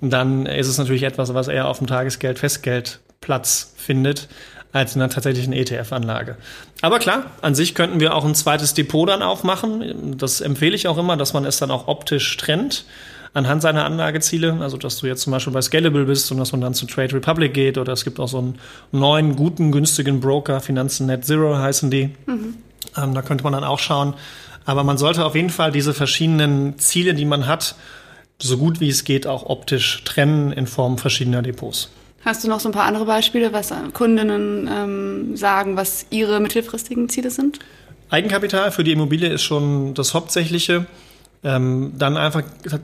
dann 0.01 0.45
ist 0.45 0.67
es 0.67 0.77
natürlich 0.77 1.03
etwas, 1.03 1.33
was 1.33 1.47
eher 1.47 1.67
auf 1.67 1.77
dem 1.77 1.87
Tagesgeld, 1.87 2.39
Festgeld 2.39 2.99
Platz 3.21 3.73
findet, 3.77 4.27
als 4.73 4.95
in 4.95 5.01
einer 5.01 5.11
tatsächlichen 5.11 5.53
ETF-Anlage. 5.53 6.37
Aber 6.81 6.99
klar, 6.99 7.25
an 7.41 7.55
sich 7.55 7.75
könnten 7.75 7.99
wir 7.99 8.15
auch 8.15 8.25
ein 8.25 8.35
zweites 8.35 8.73
Depot 8.73 9.07
dann 9.07 9.21
aufmachen. 9.21 10.17
Das 10.17 10.41
empfehle 10.41 10.75
ich 10.75 10.87
auch 10.87 10.97
immer, 10.97 11.17
dass 11.17 11.33
man 11.33 11.45
es 11.45 11.57
dann 11.57 11.71
auch 11.71 11.87
optisch 11.87 12.35
trennt 12.37 12.85
anhand 13.33 13.61
seiner 13.61 13.85
Anlageziele. 13.85 14.57
Also, 14.61 14.77
dass 14.77 14.97
du 14.97 15.07
jetzt 15.07 15.21
zum 15.21 15.31
Beispiel 15.31 15.53
bei 15.53 15.61
Scalable 15.61 16.05
bist 16.05 16.31
und 16.31 16.37
dass 16.37 16.51
man 16.51 16.61
dann 16.61 16.73
zu 16.73 16.85
Trade 16.85 17.13
Republic 17.13 17.53
geht 17.53 17.77
oder 17.77 17.93
es 17.93 18.03
gibt 18.03 18.19
auch 18.19 18.27
so 18.27 18.39
einen 18.39 18.59
neuen, 18.91 19.35
guten, 19.35 19.71
günstigen 19.71 20.19
Broker, 20.19 20.59
Finanzen 20.59 21.05
Net 21.07 21.25
Zero 21.25 21.57
heißen 21.57 21.91
die. 21.91 22.15
Mhm. 22.25 22.55
Ähm, 22.97 23.13
da 23.13 23.21
könnte 23.21 23.43
man 23.43 23.53
dann 23.53 23.63
auch 23.63 23.79
schauen. 23.79 24.15
Aber 24.65 24.83
man 24.83 24.97
sollte 24.97 25.25
auf 25.25 25.35
jeden 25.35 25.49
Fall 25.49 25.71
diese 25.71 25.93
verschiedenen 25.93 26.77
Ziele, 26.77 27.13
die 27.13 27.25
man 27.25 27.47
hat, 27.47 27.75
so 28.41 28.57
gut 28.57 28.79
wie 28.79 28.89
es 28.89 29.03
geht 29.03 29.27
auch 29.27 29.45
optisch 29.45 30.03
trennen 30.03 30.51
in 30.51 30.67
Form 30.67 30.97
verschiedener 30.97 31.41
Depots. 31.41 31.89
Hast 32.23 32.43
du 32.43 32.49
noch 32.49 32.59
so 32.59 32.69
ein 32.69 32.71
paar 32.71 32.85
andere 32.85 33.05
Beispiele, 33.05 33.51
was 33.51 33.73
Kundinnen 33.93 34.69
ähm, 34.71 35.35
sagen, 35.35 35.75
was 35.75 36.05
ihre 36.11 36.39
mittelfristigen 36.39 37.09
Ziele 37.09 37.31
sind? 37.31 37.59
Eigenkapital 38.09 38.71
für 38.71 38.83
die 38.83 38.91
Immobilie 38.91 39.29
ist 39.29 39.41
schon 39.41 39.93
das 39.93 40.13
Hauptsächliche. 40.13 40.85
Ähm, 41.43 41.93
dann 41.97 42.17
einfach 42.17 42.43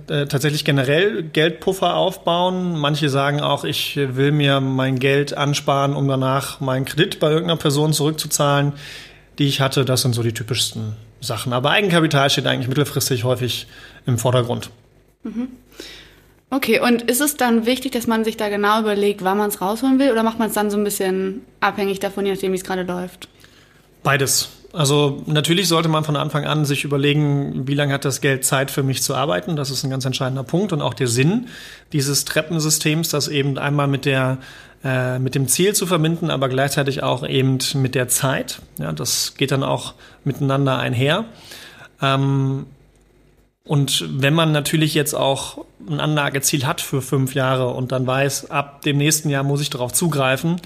äh, 0.09 0.25
tatsächlich 0.25 0.65
generell 0.65 1.21
Geldpuffer 1.21 1.95
aufbauen. 1.95 2.75
Manche 2.79 3.09
sagen 3.09 3.39
auch, 3.39 3.63
ich 3.63 3.95
will 3.97 4.31
mir 4.31 4.59
mein 4.61 4.97
Geld 4.97 5.37
ansparen, 5.37 5.95
um 5.95 6.07
danach 6.07 6.59
meinen 6.59 6.85
Kredit 6.85 7.19
bei 7.19 7.29
irgendeiner 7.29 7.59
Person 7.59 7.93
zurückzuzahlen, 7.93 8.73
die 9.37 9.47
ich 9.47 9.61
hatte. 9.61 9.85
Das 9.85 10.01
sind 10.01 10.15
so 10.15 10.23
die 10.23 10.33
typischsten 10.33 10.93
Sachen. 11.21 11.53
Aber 11.53 11.69
Eigenkapital 11.69 12.31
steht 12.31 12.47
eigentlich 12.47 12.67
mittelfristig 12.67 13.23
häufig 13.25 13.67
im 14.07 14.17
Vordergrund. 14.17 14.71
Mhm. 15.23 15.49
Okay, 16.49 16.79
und 16.79 17.01
ist 17.01 17.19
es 17.19 17.35
dann 17.35 17.65
wichtig, 17.65 17.91
dass 17.91 18.07
man 18.07 18.23
sich 18.23 18.37
da 18.37 18.47
genau 18.47 18.79
überlegt, 18.79 19.23
wann 19.23 19.37
man 19.37 19.49
es 19.49 19.59
rausholen 19.59 19.99
will, 19.99 20.11
oder 20.11 20.23
macht 20.23 20.39
man 20.39 20.47
es 20.47 20.53
dann 20.53 20.71
so 20.71 20.77
ein 20.77 20.83
bisschen 20.83 21.41
abhängig 21.59 21.99
davon, 21.99 22.25
je 22.25 22.31
nachdem, 22.31 22.53
wie 22.53 22.57
es 22.57 22.63
gerade 22.63 22.83
läuft? 22.83 23.27
Beides. 24.03 24.49
Also 24.73 25.23
natürlich 25.25 25.67
sollte 25.67 25.89
man 25.89 26.03
von 26.03 26.15
Anfang 26.15 26.45
an 26.45 26.65
sich 26.65 26.83
überlegen, 26.83 27.67
wie 27.67 27.73
lange 27.73 27.93
hat 27.93 28.05
das 28.05 28.21
Geld 28.21 28.45
Zeit 28.45 28.69
für 28.69 28.83
mich 28.83 29.01
zu 29.01 29.15
arbeiten. 29.15 29.55
Das 29.55 29.71
ist 29.71 29.83
ein 29.83 29.89
ganz 29.89 30.05
entscheidender 30.05 30.43
Punkt 30.43 30.71
und 30.71 30.81
auch 30.81 30.93
der 30.93 31.07
Sinn 31.07 31.47
dieses 31.93 32.25
Treppensystems, 32.25 33.09
das 33.09 33.27
eben 33.27 33.57
einmal 33.57 33.87
mit 33.87 34.05
der 34.05 34.37
äh, 34.83 35.17
mit 35.19 35.35
dem 35.35 35.47
Ziel 35.47 35.73
zu 35.73 35.87
verbinden, 35.87 36.29
aber 36.29 36.49
gleichzeitig 36.49 37.01
auch 37.01 37.27
eben 37.27 37.57
mit 37.75 37.95
der 37.95 38.07
Zeit. 38.09 38.59
Ja, 38.77 38.91
das 38.91 39.33
geht 39.35 39.51
dann 39.51 39.63
auch 39.63 39.95
miteinander 40.23 40.77
einher. 40.77 41.25
Ähm, 42.01 42.67
und 43.67 44.05
wenn 44.21 44.33
man 44.33 44.53
natürlich 44.53 44.93
jetzt 44.93 45.13
auch 45.13 45.65
ein 45.89 45.99
Anlageziel 45.99 46.65
hat 46.65 46.79
für 46.79 47.01
fünf 47.01 47.35
Jahre 47.35 47.67
und 47.67 47.91
dann 47.91 48.07
weiß, 48.07 48.49
ab 48.49 48.81
dem 48.81 48.97
nächsten 48.97 49.29
Jahr 49.29 49.43
muss 49.43 49.61
ich 49.61 49.69
darauf 49.69 49.91
zugreifen, 49.91 50.61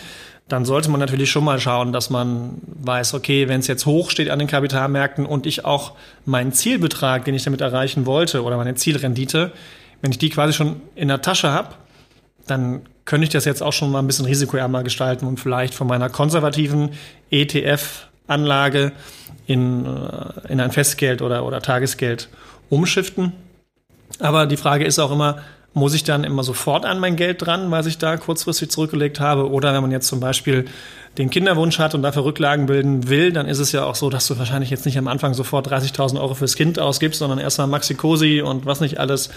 dann 0.47 0.65
sollte 0.65 0.91
man 0.91 0.99
natürlich 0.99 1.31
schon 1.31 1.43
mal 1.43 1.59
schauen, 1.59 1.93
dass 1.93 2.09
man 2.09 2.61
weiß, 2.65 3.13
okay, 3.15 3.47
wenn 3.47 3.61
es 3.61 3.67
jetzt 3.67 3.85
hoch 3.85 4.11
steht 4.11 4.29
an 4.29 4.37
den 4.37 4.47
Kapitalmärkten 4.47 5.25
und 5.25 5.45
ich 5.45 5.65
auch 5.65 5.93
meinen 6.25 6.51
Zielbetrag, 6.51 7.25
den 7.25 7.33
ich 7.33 7.43
damit 7.43 7.61
erreichen 7.61 8.05
wollte, 8.05 8.43
oder 8.43 8.57
meine 8.57 8.75
Zielrendite, 8.75 9.51
wenn 10.01 10.11
ich 10.11 10.19
die 10.19 10.29
quasi 10.29 10.53
schon 10.53 10.81
in 10.95 11.07
der 11.07 11.21
Tasche 11.21 11.51
habe, 11.51 11.69
dann 12.47 12.81
könnte 13.05 13.23
ich 13.23 13.29
das 13.29 13.45
jetzt 13.45 13.63
auch 13.63 13.73
schon 13.73 13.91
mal 13.91 13.99
ein 13.99 14.07
bisschen 14.07 14.25
risikoärmer 14.25 14.83
gestalten 14.83 15.25
und 15.25 15.39
vielleicht 15.39 15.73
von 15.73 15.87
meiner 15.87 16.09
konservativen 16.09 16.91
ETF-Anlage 17.31 18.91
in, 19.47 19.85
äh, 19.85 20.51
in 20.51 20.59
ein 20.59 20.71
Festgeld 20.71 21.21
oder, 21.21 21.45
oder 21.45 21.61
Tagesgeld 21.61 22.29
umschiften. 22.71 23.33
Aber 24.19 24.47
die 24.47 24.57
Frage 24.57 24.85
ist 24.85 24.97
auch 24.97 25.11
immer, 25.11 25.37
muss 25.73 25.93
ich 25.93 26.03
dann 26.03 26.23
immer 26.23 26.43
sofort 26.43 26.85
an 26.85 26.99
mein 26.99 27.15
Geld 27.15 27.45
dran, 27.45 27.71
weil 27.71 27.85
ich 27.87 27.97
da 27.97 28.17
kurzfristig 28.17 28.71
zurückgelegt 28.71 29.19
habe? 29.19 29.49
Oder 29.49 29.73
wenn 29.73 29.81
man 29.81 29.91
jetzt 29.91 30.07
zum 30.07 30.19
Beispiel 30.19 30.65
den 31.17 31.29
Kinderwunsch 31.29 31.79
hat 31.79 31.93
und 31.95 32.01
dafür 32.01 32.25
Rücklagen 32.25 32.65
bilden 32.65 33.09
will, 33.09 33.31
dann 33.31 33.47
ist 33.47 33.59
es 33.59 33.71
ja 33.71 33.85
auch 33.85 33.95
so, 33.95 34.09
dass 34.09 34.27
du 34.27 34.37
wahrscheinlich 34.37 34.69
jetzt 34.69 34.85
nicht 34.85 34.97
am 34.97 35.07
Anfang 35.07 35.33
sofort 35.33 35.71
30.000 35.71 36.19
Euro 36.19 36.33
fürs 36.33 36.55
Kind 36.55 36.79
ausgibst, 36.79 37.19
sondern 37.19 37.39
erstmal 37.39 37.67
Maxi 37.67 37.95
Cosi 37.95 38.41
und 38.41 38.65
was 38.65 38.81
nicht 38.81 38.99
alles 38.99 39.29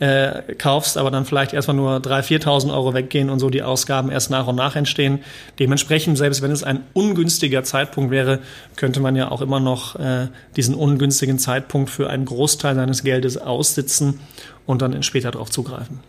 äh, 0.00 0.54
kaufst, 0.54 0.96
aber 0.96 1.10
dann 1.10 1.24
vielleicht 1.24 1.52
erstmal 1.52 1.76
nur 1.76 1.96
3.000, 1.96 2.42
4.000 2.44 2.72
Euro 2.72 2.94
weggehen 2.94 3.30
und 3.30 3.40
so 3.40 3.50
die 3.50 3.62
Ausgaben 3.62 4.10
erst 4.10 4.30
nach 4.30 4.46
und 4.46 4.56
nach 4.56 4.76
entstehen. 4.76 5.20
Dementsprechend, 5.58 6.16
selbst 6.18 6.42
wenn 6.42 6.52
es 6.52 6.62
ein 6.62 6.84
ungünstiger 6.92 7.64
Zeitpunkt 7.64 8.10
wäre, 8.10 8.40
könnte 8.76 9.00
man 9.00 9.16
ja 9.16 9.30
auch 9.30 9.40
immer 9.40 9.60
noch 9.60 9.96
äh, 9.96 10.28
diesen 10.56 10.74
ungünstigen 10.74 11.38
Zeitpunkt 11.38 11.90
für 11.90 12.08
einen 12.10 12.24
Großteil 12.24 12.74
seines 12.74 13.02
Geldes 13.02 13.38
aussitzen 13.38 14.20
und 14.66 14.82
dann 14.82 15.02
später 15.02 15.30
darauf 15.30 15.50
zugreifen. 15.50 16.00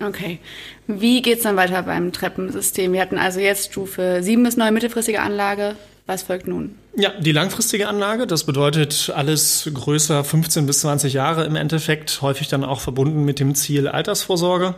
Okay. 0.00 0.38
Wie 0.86 1.22
geht's 1.22 1.42
dann 1.42 1.56
weiter 1.56 1.82
beim 1.82 2.12
Treppensystem? 2.12 2.92
Wir 2.92 3.00
hatten 3.00 3.18
also 3.18 3.40
jetzt 3.40 3.72
Stufe 3.72 4.18
7 4.22 4.44
bis 4.44 4.56
9 4.56 4.72
mittelfristige 4.72 5.20
Anlage. 5.20 5.74
Was 6.08 6.22
folgt 6.22 6.48
nun? 6.48 6.74
Ja, 6.96 7.10
die 7.20 7.32
langfristige 7.32 7.86
Anlage, 7.86 8.26
das 8.26 8.44
bedeutet 8.44 9.12
alles 9.14 9.70
größer 9.72 10.24
15 10.24 10.64
bis 10.64 10.80
20 10.80 11.12
Jahre 11.12 11.44
im 11.44 11.54
Endeffekt, 11.54 12.22
häufig 12.22 12.48
dann 12.48 12.64
auch 12.64 12.80
verbunden 12.80 13.26
mit 13.26 13.40
dem 13.40 13.54
Ziel 13.54 13.88
Altersvorsorge. 13.88 14.74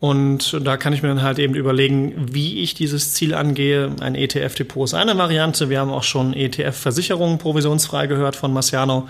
Und 0.00 0.58
da 0.64 0.78
kann 0.78 0.94
ich 0.94 1.02
mir 1.02 1.08
dann 1.08 1.22
halt 1.22 1.38
eben 1.38 1.54
überlegen, 1.54 2.14
wie 2.32 2.60
ich 2.60 2.72
dieses 2.72 3.12
Ziel 3.12 3.34
angehe. 3.34 3.94
Ein 4.00 4.14
ETF-Depot 4.14 4.84
ist 4.84 4.94
eine 4.94 5.18
Variante. 5.18 5.68
Wir 5.68 5.80
haben 5.80 5.90
auch 5.90 6.02
schon 6.02 6.32
ETF-Versicherungen 6.32 7.36
provisionsfrei 7.36 8.06
gehört 8.06 8.34
von 8.34 8.50
Marciano. 8.54 9.06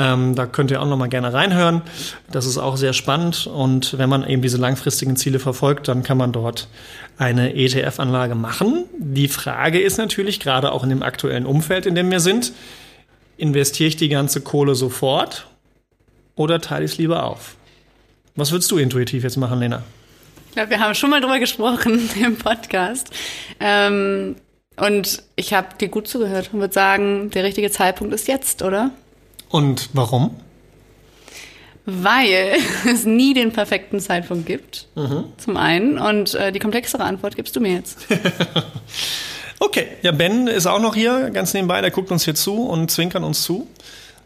Ähm, 0.00 0.34
da 0.34 0.46
könnt 0.46 0.72
ihr 0.72 0.82
auch 0.82 0.86
noch 0.86 0.96
mal 0.96 1.08
gerne 1.08 1.32
reinhören. 1.32 1.82
Das 2.32 2.46
ist 2.46 2.58
auch 2.58 2.76
sehr 2.76 2.94
spannend. 2.94 3.46
Und 3.46 3.96
wenn 3.96 4.08
man 4.08 4.26
eben 4.26 4.42
diese 4.42 4.56
langfristigen 4.56 5.14
Ziele 5.14 5.38
verfolgt, 5.38 5.86
dann 5.86 6.02
kann 6.02 6.16
man 6.16 6.32
dort 6.32 6.66
eine 7.20 7.54
ETF-Anlage 7.54 8.34
machen. 8.34 8.86
Die 8.98 9.28
Frage 9.28 9.78
ist 9.78 9.98
natürlich, 9.98 10.40
gerade 10.40 10.72
auch 10.72 10.82
in 10.82 10.88
dem 10.88 11.02
aktuellen 11.02 11.44
Umfeld, 11.44 11.84
in 11.84 11.94
dem 11.94 12.10
wir 12.10 12.18
sind, 12.18 12.54
investiere 13.36 13.88
ich 13.88 13.96
die 13.96 14.08
ganze 14.08 14.40
Kohle 14.40 14.74
sofort 14.74 15.46
oder 16.34 16.62
teile 16.62 16.86
ich 16.86 16.92
es 16.92 16.98
lieber 16.98 17.24
auf? 17.24 17.56
Was 18.36 18.52
würdest 18.52 18.70
du 18.70 18.78
intuitiv 18.78 19.22
jetzt 19.22 19.36
machen, 19.36 19.58
Lena? 19.58 19.82
Ich 20.48 20.54
glaube, 20.54 20.70
wir 20.70 20.80
haben 20.80 20.94
schon 20.94 21.10
mal 21.10 21.20
drüber 21.20 21.38
gesprochen 21.38 22.08
im 22.24 22.36
Podcast. 22.36 23.10
Ähm, 23.60 24.36
und 24.76 25.22
ich 25.36 25.52
habe 25.52 25.76
dir 25.78 25.88
gut 25.88 26.08
zugehört 26.08 26.54
und 26.54 26.60
würde 26.60 26.72
sagen, 26.72 27.28
der 27.30 27.44
richtige 27.44 27.70
Zeitpunkt 27.70 28.14
ist 28.14 28.28
jetzt, 28.28 28.62
oder? 28.62 28.92
Und 29.50 29.90
warum? 29.92 30.36
Weil 31.90 32.56
es 32.92 33.04
nie 33.04 33.34
den 33.34 33.52
perfekten 33.52 34.00
Zeitpunkt 34.00 34.46
gibt, 34.46 34.86
mhm. 34.94 35.24
zum 35.36 35.56
einen. 35.56 35.98
Und 35.98 36.34
äh, 36.34 36.52
die 36.52 36.58
komplexere 36.58 37.04
Antwort 37.04 37.36
gibst 37.36 37.56
du 37.56 37.60
mir 37.60 37.72
jetzt. 37.72 38.06
okay, 39.58 39.86
ja, 40.02 40.12
Ben 40.12 40.46
ist 40.46 40.66
auch 40.66 40.80
noch 40.80 40.94
hier, 40.94 41.30
ganz 41.30 41.54
nebenbei, 41.54 41.80
der 41.80 41.90
guckt 41.90 42.10
uns 42.10 42.24
hier 42.24 42.34
zu 42.34 42.62
und 42.62 42.90
zwinkert 42.90 43.22
uns 43.22 43.42
zu. 43.42 43.66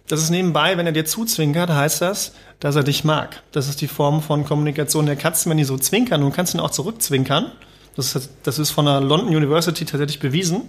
Das 0.06 0.22
ist 0.22 0.30
nebenbei, 0.30 0.76
wenn 0.76 0.84
er 0.84 0.92
dir 0.92 1.06
zuzwinkert, 1.06 1.70
heißt 1.70 2.02
das, 2.02 2.34
dass 2.60 2.76
er 2.76 2.82
dich 2.82 3.04
mag. 3.04 3.42
Das 3.52 3.68
ist 3.68 3.80
die 3.80 3.88
Form 3.88 4.20
von 4.20 4.44
Kommunikation 4.44 5.06
der 5.06 5.16
Katzen, 5.16 5.48
wenn 5.50 5.56
die 5.56 5.64
so 5.64 5.78
zwinkern. 5.78 6.20
Du 6.20 6.30
kannst 6.30 6.54
ihn 6.54 6.60
auch 6.60 6.70
zurückzwinkern. 6.70 7.52
Das 7.96 8.14
ist, 8.14 8.30
das 8.42 8.58
ist 8.58 8.70
von 8.70 8.84
der 8.84 9.00
London 9.00 9.34
University 9.34 9.84
tatsächlich 9.86 10.18
bewiesen. 10.18 10.68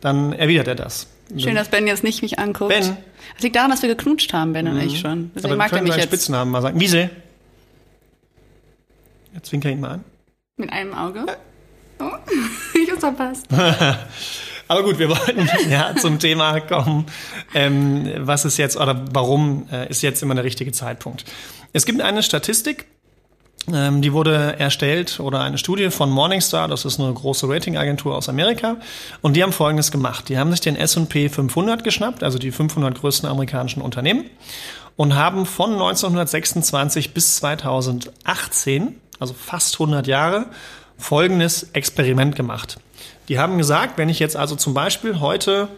Dann 0.00 0.32
erwidert 0.32 0.66
er 0.66 0.74
das. 0.74 1.06
Schön, 1.36 1.54
dass 1.54 1.68
Ben 1.68 1.86
jetzt 1.86 2.04
nicht 2.04 2.22
mich 2.22 2.38
anguckt. 2.38 2.70
Ben. 2.70 2.96
Das 3.34 3.42
liegt 3.42 3.56
daran, 3.56 3.70
dass 3.70 3.82
wir 3.82 3.88
geknutscht 3.88 4.32
haben, 4.32 4.52
Ben 4.52 4.66
mhm. 4.66 4.72
und 4.72 4.80
ich 4.80 5.00
schon. 5.00 5.30
Deswegen 5.34 5.52
Aber 5.52 5.56
mag 5.56 5.72
er 5.72 5.82
mich 5.82 5.96
jetzt. 5.96 6.04
Spitznamen 6.04 6.52
mal 6.52 6.62
sagen. 6.62 6.78
Wiese. 6.78 7.10
Jetzt 9.34 9.48
zwinker 9.48 9.70
ihn 9.70 9.80
mal 9.80 9.90
an. 9.92 10.04
Mit 10.56 10.72
einem 10.72 10.94
Auge? 10.94 11.26
Oh, 11.98 12.10
ich 12.74 12.90
hab's 12.90 13.00
verpasst. 13.00 13.46
Aber 14.68 14.82
gut, 14.82 14.98
wir 14.98 15.08
wollten 15.10 15.48
ja 15.70 15.94
zum 15.96 16.18
Thema 16.18 16.60
kommen. 16.60 17.06
Ähm, 17.54 18.10
was 18.18 18.44
ist 18.44 18.56
jetzt 18.56 18.76
oder 18.76 19.04
warum 19.12 19.68
äh, 19.70 19.88
ist 19.88 20.02
jetzt 20.02 20.22
immer 20.22 20.34
der 20.34 20.44
richtige 20.44 20.72
Zeitpunkt? 20.72 21.24
Es 21.72 21.84
gibt 21.84 22.00
eine 22.00 22.22
Statistik, 22.22 22.86
ähm, 23.72 24.02
die 24.02 24.12
wurde 24.12 24.58
erstellt 24.58 25.20
oder 25.20 25.40
eine 25.40 25.56
Studie 25.56 25.90
von 25.90 26.10
Morningstar, 26.10 26.68
das 26.68 26.84
ist 26.84 27.00
eine 27.00 27.12
große 27.12 27.48
Ratingagentur 27.48 28.14
aus 28.14 28.28
Amerika. 28.28 28.76
Und 29.22 29.36
die 29.36 29.42
haben 29.42 29.52
Folgendes 29.52 29.90
gemacht. 29.90 30.28
Die 30.28 30.36
haben 30.36 30.50
sich 30.50 30.60
den 30.60 30.76
S&P 30.76 31.28
500 31.28 31.82
geschnappt, 31.82 32.22
also 32.22 32.38
die 32.38 32.50
500 32.50 33.00
größten 33.00 33.28
amerikanischen 33.28 33.80
Unternehmen, 33.80 34.26
und 34.96 35.14
haben 35.14 35.46
von 35.46 35.72
1926 35.72 37.14
bis 37.14 37.36
2018, 37.36 39.00
also 39.18 39.34
fast 39.34 39.74
100 39.74 40.06
Jahre, 40.06 40.46
folgendes 40.98 41.70
Experiment 41.72 42.36
gemacht. 42.36 42.78
Die 43.28 43.38
haben 43.38 43.56
gesagt, 43.56 43.96
wenn 43.96 44.10
ich 44.10 44.18
jetzt 44.18 44.36
also 44.36 44.56
zum 44.56 44.74
Beispiel 44.74 45.20
heute 45.20 45.68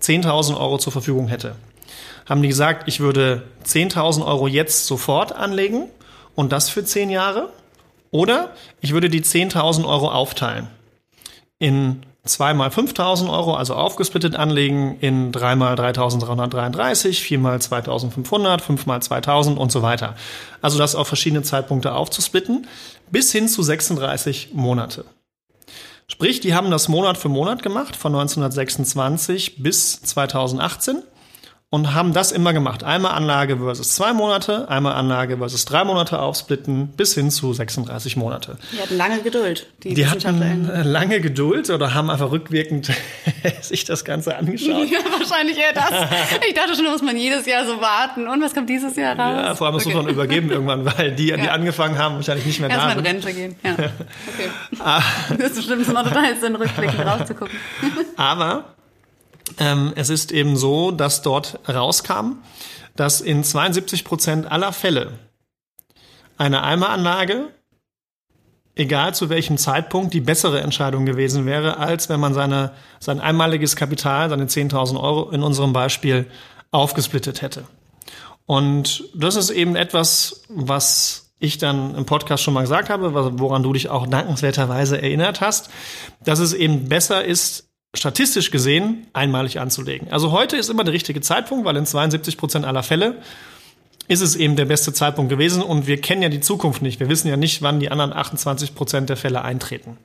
10.000 0.00 0.58
Euro 0.58 0.78
zur 0.78 0.92
Verfügung 0.92 1.28
hätte, 1.28 1.54
haben 2.28 2.42
die 2.42 2.48
gesagt, 2.48 2.88
ich 2.88 2.98
würde 2.98 3.44
10.000 3.64 4.26
Euro 4.26 4.48
jetzt 4.48 4.86
sofort 4.86 5.32
anlegen 5.32 5.88
und 6.36 6.52
das 6.52 6.70
für 6.70 6.84
zehn 6.84 7.10
Jahre. 7.10 7.50
Oder 8.12 8.52
ich 8.80 8.92
würde 8.92 9.10
die 9.10 9.22
10.000 9.22 9.84
Euro 9.84 10.10
aufteilen 10.10 10.68
in 11.58 12.02
zweimal 12.24 12.68
5.000 12.68 13.30
Euro, 13.30 13.54
also 13.54 13.74
aufgesplittet 13.74 14.36
anlegen 14.36 14.98
in 15.00 15.32
dreimal 15.32 15.74
3.333, 15.74 17.20
viermal 17.20 17.58
2.500, 17.58 18.60
fünfmal 18.60 18.98
2.000 18.98 19.56
und 19.56 19.72
so 19.72 19.82
weiter. 19.82 20.16
Also 20.60 20.78
das 20.78 20.94
auf 20.94 21.08
verschiedene 21.08 21.42
Zeitpunkte 21.42 21.92
aufzusplitten, 21.92 22.66
bis 23.10 23.32
hin 23.32 23.48
zu 23.48 23.62
36 23.62 24.50
Monate. 24.52 25.04
Sprich, 26.08 26.40
die 26.40 26.54
haben 26.54 26.70
das 26.70 26.88
Monat 26.88 27.16
für 27.16 27.28
Monat 27.28 27.62
gemacht, 27.62 27.96
von 27.96 28.14
1926 28.14 29.62
bis 29.62 30.02
2018 30.02 31.02
und 31.70 31.94
haben 31.94 32.12
das 32.12 32.30
immer 32.30 32.52
gemacht. 32.52 32.84
Einmal 32.84 33.12
Anlage 33.12 33.56
versus 33.56 33.96
zwei 33.96 34.12
Monate, 34.12 34.68
einmal 34.68 34.94
Anlage 34.94 35.38
versus 35.38 35.64
drei 35.64 35.82
Monate 35.82 36.20
aufsplitten, 36.20 36.88
bis 36.88 37.14
hin 37.14 37.30
zu 37.32 37.52
36 37.52 38.16
Monate. 38.16 38.56
Die 38.72 38.80
hatten 38.80 38.96
lange 38.96 39.20
Geduld. 39.20 39.66
Die, 39.82 39.94
die 39.94 40.06
hatten 40.06 40.70
lange 40.84 41.20
Geduld 41.20 41.68
oder 41.70 41.92
haben 41.92 42.08
einfach 42.08 42.30
rückwirkend 42.30 42.92
sich 43.60 43.84
das 43.84 44.04
Ganze 44.04 44.36
angeschaut. 44.36 44.88
Ja, 44.88 45.00
wahrscheinlich 45.18 45.58
eher 45.58 45.72
das. 45.72 45.90
Ich 46.48 46.54
dachte 46.54 46.76
schon, 46.76 46.84
da 46.84 46.92
muss 46.92 47.02
man 47.02 47.16
jedes 47.16 47.46
Jahr 47.46 47.66
so 47.66 47.80
warten. 47.80 48.28
Und 48.28 48.40
was 48.40 48.54
kommt 48.54 48.70
dieses 48.70 48.94
Jahr 48.94 49.18
raus? 49.18 49.34
Ja, 49.34 49.54
vor 49.56 49.66
allem 49.66 49.76
okay. 49.76 49.92
muss 49.92 50.04
man 50.04 50.08
übergeben 50.08 50.50
irgendwann, 50.50 50.84
weil 50.84 51.12
die, 51.16 51.32
die 51.32 51.44
ja. 51.44 51.50
angefangen 51.50 51.98
haben, 51.98 52.14
wahrscheinlich 52.14 52.46
nicht 52.46 52.60
mehr 52.60 52.70
Erst 52.70 52.84
da 52.84 52.94
sind. 52.94 53.04
Erstmal 53.04 53.34
in 53.34 53.48
Rente 53.48 53.56
gehen, 53.56 53.56
ja. 53.64 53.72
Okay. 54.32 54.50
Ah. 54.78 55.02
Das 55.36 55.50
ist 55.50 55.56
bestimmt 55.56 55.88
immer 55.88 56.04
total 56.04 56.36
Sinn, 56.36 56.54
rückblickend 56.54 57.00
drauf 57.00 57.24
zu 57.24 57.34
gucken. 57.34 57.56
Aber 58.16 58.76
ähm, 59.58 59.92
es 59.96 60.10
ist 60.10 60.32
eben 60.32 60.56
so, 60.56 60.90
dass 60.90 61.22
dort 61.22 61.60
rauskam, 61.68 62.38
dass 62.96 63.20
in 63.20 63.44
72 63.44 64.04
Prozent 64.04 64.50
aller 64.50 64.72
Fälle 64.72 65.18
eine 66.38 66.62
Eimeranlage, 66.62 67.48
egal 68.74 69.14
zu 69.14 69.28
welchem 69.28 69.56
Zeitpunkt, 69.56 70.12
die 70.12 70.20
bessere 70.20 70.60
Entscheidung 70.60 71.06
gewesen 71.06 71.46
wäre, 71.46 71.78
als 71.78 72.08
wenn 72.08 72.20
man 72.20 72.34
seine, 72.34 72.72
sein 73.00 73.20
einmaliges 73.20 73.76
Kapital, 73.76 74.28
seine 74.28 74.46
10.000 74.46 75.00
Euro 75.00 75.30
in 75.30 75.42
unserem 75.42 75.72
Beispiel, 75.72 76.26
aufgesplittet 76.72 77.42
hätte. 77.42 77.64
Und 78.44 79.04
das 79.14 79.36
ist 79.36 79.50
eben 79.50 79.76
etwas, 79.76 80.42
was 80.48 81.32
ich 81.38 81.58
dann 81.58 81.94
im 81.94 82.06
Podcast 82.06 82.42
schon 82.42 82.54
mal 82.54 82.62
gesagt 82.62 82.88
habe, 82.88 83.38
woran 83.38 83.62
du 83.62 83.72
dich 83.72 83.88
auch 83.88 84.06
dankenswerterweise 84.06 85.00
erinnert 85.00 85.40
hast, 85.40 85.70
dass 86.24 86.38
es 86.38 86.52
eben 86.52 86.88
besser 86.88 87.24
ist, 87.24 87.68
statistisch 87.96 88.50
gesehen 88.50 89.06
einmalig 89.12 89.58
anzulegen. 89.58 90.08
Also 90.10 90.32
heute 90.32 90.56
ist 90.56 90.68
immer 90.68 90.84
der 90.84 90.94
richtige 90.94 91.20
Zeitpunkt, 91.20 91.64
weil 91.64 91.76
in 91.76 91.86
72 91.86 92.36
Prozent 92.36 92.64
aller 92.64 92.82
Fälle 92.82 93.16
ist 94.08 94.20
es 94.20 94.36
eben 94.36 94.56
der 94.56 94.66
beste 94.66 94.92
Zeitpunkt 94.92 95.30
gewesen 95.30 95.62
und 95.62 95.86
wir 95.86 96.00
kennen 96.00 96.22
ja 96.22 96.28
die 96.28 96.40
Zukunft 96.40 96.80
nicht. 96.80 97.00
Wir 97.00 97.08
wissen 97.08 97.28
ja 97.28 97.36
nicht, 97.36 97.62
wann 97.62 97.80
die 97.80 97.90
anderen 97.90 98.12
28 98.12 98.74
Prozent 98.74 99.08
der 99.08 99.16
Fälle 99.16 99.42
eintreten. 99.42 99.98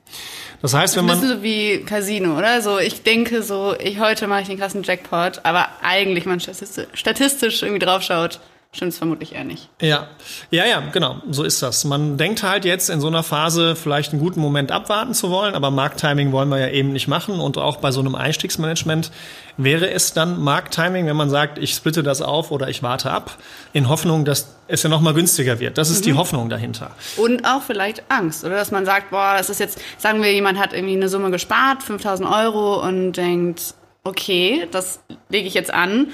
Das 0.60 0.74
heißt, 0.74 0.96
wenn 0.96 1.06
man. 1.06 1.20
Das 1.20 1.24
ist 1.24 1.36
so 1.36 1.42
wie 1.42 1.82
Casino, 1.84 2.36
oder? 2.36 2.62
So, 2.62 2.78
ich 2.78 3.02
denke 3.02 3.42
so, 3.42 3.74
ich 3.78 4.00
heute 4.00 4.26
mache 4.26 4.42
ich 4.42 4.48
den 4.48 4.58
krassen 4.58 4.82
Jackpot, 4.82 5.40
aber 5.44 5.68
eigentlich 5.82 6.26
man 6.26 6.40
statistisch 6.40 7.62
irgendwie 7.62 7.84
draufschaut, 7.84 8.40
stimmt 8.74 8.92
es 8.92 8.98
vermutlich 8.98 9.34
eher 9.34 9.44
nicht. 9.44 9.68
Ja, 9.82 10.08
ja, 10.50 10.64
ja, 10.64 10.80
genau, 10.92 11.20
so 11.30 11.42
ist 11.42 11.62
das. 11.62 11.84
Man 11.84 12.16
denkt 12.16 12.42
halt 12.42 12.64
jetzt 12.64 12.88
in 12.88 13.02
so 13.02 13.06
einer 13.06 13.22
Phase 13.22 13.76
vielleicht 13.76 14.12
einen 14.12 14.20
guten 14.20 14.40
Moment 14.40 14.72
abwarten 14.72 15.12
zu 15.12 15.30
wollen, 15.30 15.54
aber 15.54 15.70
Markttiming 15.70 16.32
wollen 16.32 16.48
wir 16.48 16.58
ja 16.58 16.68
eben 16.68 16.92
nicht 16.92 17.06
machen. 17.06 17.38
Und 17.38 17.58
auch 17.58 17.76
bei 17.76 17.90
so 17.90 18.00
einem 18.00 18.14
Einstiegsmanagement 18.14 19.12
wäre 19.58 19.90
es 19.90 20.14
dann 20.14 20.40
Markttiming, 20.40 21.06
wenn 21.06 21.16
man 21.16 21.28
sagt, 21.28 21.58
ich 21.58 21.74
splitte 21.74 22.02
das 22.02 22.22
auf 22.22 22.50
oder 22.50 22.68
ich 22.68 22.82
warte 22.82 23.10
ab, 23.10 23.36
in 23.74 23.90
Hoffnung, 23.90 24.24
dass 24.24 24.56
es 24.68 24.82
ja 24.82 24.88
nochmal 24.88 25.12
günstiger 25.12 25.60
wird. 25.60 25.76
Das 25.76 25.90
ist 25.90 26.00
mhm. 26.00 26.04
die 26.04 26.14
Hoffnung 26.14 26.48
dahinter. 26.48 26.92
Und 27.18 27.44
auch 27.44 27.60
vielleicht 27.60 28.02
Angst, 28.08 28.42
oder 28.42 28.56
dass 28.56 28.70
man 28.70 28.86
sagt, 28.86 29.10
boah, 29.10 29.34
das 29.36 29.50
ist 29.50 29.60
jetzt, 29.60 29.80
sagen 29.98 30.22
wir, 30.22 30.32
jemand 30.32 30.58
hat 30.58 30.72
irgendwie 30.72 30.96
eine 30.96 31.10
Summe 31.10 31.30
gespart, 31.30 31.82
5000 31.82 32.26
Euro 32.26 32.82
und 32.82 33.12
denkt, 33.12 33.74
okay, 34.02 34.66
das 34.72 35.00
lege 35.28 35.46
ich 35.46 35.52
jetzt 35.52 35.74
an. 35.74 36.08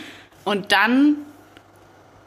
Und 0.45 0.73
dann 0.73 1.17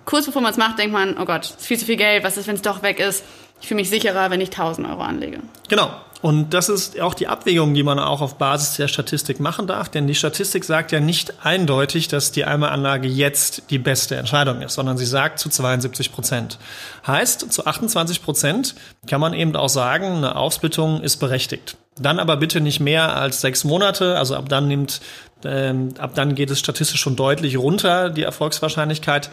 kurz 0.06 0.26
bevor 0.26 0.42
man 0.42 0.52
es 0.52 0.58
macht, 0.58 0.80
denkt 0.80 0.94
man, 0.94 1.18
oh 1.18 1.26
Gott, 1.26 1.46
ist 1.46 1.66
viel 1.66 1.78
zu 1.78 1.86
viel 1.86 1.98
Geld, 1.98 2.24
was 2.24 2.38
ist, 2.38 2.48
wenn 2.48 2.56
es 2.56 2.62
doch 2.62 2.84
weg 2.84 3.00
ist? 3.00 3.24
Ich 3.62 3.68
fühle 3.68 3.80
mich 3.82 3.90
sicherer, 3.90 4.32
wenn 4.32 4.42
ich 4.42 4.50
1000 4.50 4.88
Euro 4.88 5.02
anlege. 5.02 5.40
Genau. 5.70 5.92
Und 6.22 6.52
das 6.52 6.70
ist 6.70 7.00
auch 7.00 7.16
die 7.16 7.28
Abwägung, 7.28 7.74
die 7.74 7.82
man 7.82 7.98
auch 7.98 8.22
auf 8.22 8.36
Basis 8.36 8.76
der 8.78 8.88
Statistik 8.88 9.40
machen 9.40 9.66
darf, 9.66 9.90
denn 9.90 10.06
die 10.06 10.14
Statistik 10.14 10.64
sagt 10.64 10.92
ja 10.92 11.00
nicht 11.00 11.34
eindeutig, 11.44 12.10
dass 12.10 12.32
die 12.32 12.46
Einmalanlage 12.46 13.08
jetzt 13.08 13.64
die 13.72 13.80
beste 13.80 14.18
Entscheidung 14.18 14.62
ist, 14.62 14.76
sondern 14.76 14.98
sie 14.98 15.08
sagt 15.08 15.40
zu 15.40 15.50
72 15.50 16.12
Prozent. 16.12 16.60
Heißt, 17.08 17.52
zu 17.52 17.66
28 17.66 18.22
Prozent 18.22 18.76
kann 19.08 19.20
man 19.20 19.34
eben 19.34 19.56
auch 19.56 19.70
sagen, 19.70 20.18
eine 20.18 20.36
Aufsplittung 20.36 21.02
ist 21.02 21.18
berechtigt. 21.18 21.76
Dann 22.00 22.20
aber 22.20 22.38
bitte 22.38 22.62
nicht 22.62 22.80
mehr 22.80 23.16
als 23.16 23.42
sechs 23.42 23.64
Monate, 23.64 24.18
also 24.18 24.36
ab 24.36 24.48
dann 24.48 24.68
nimmt, 24.68 25.02
ähm, 25.44 25.96
ab 25.98 26.12
dann 26.14 26.36
geht 26.36 26.52
es 26.52 26.60
statistisch 26.60 27.02
schon 27.02 27.16
deutlich 27.16 27.58
runter, 27.58 28.12
die 28.12 28.24
Erfolgswahrscheinlichkeit. 28.24 29.32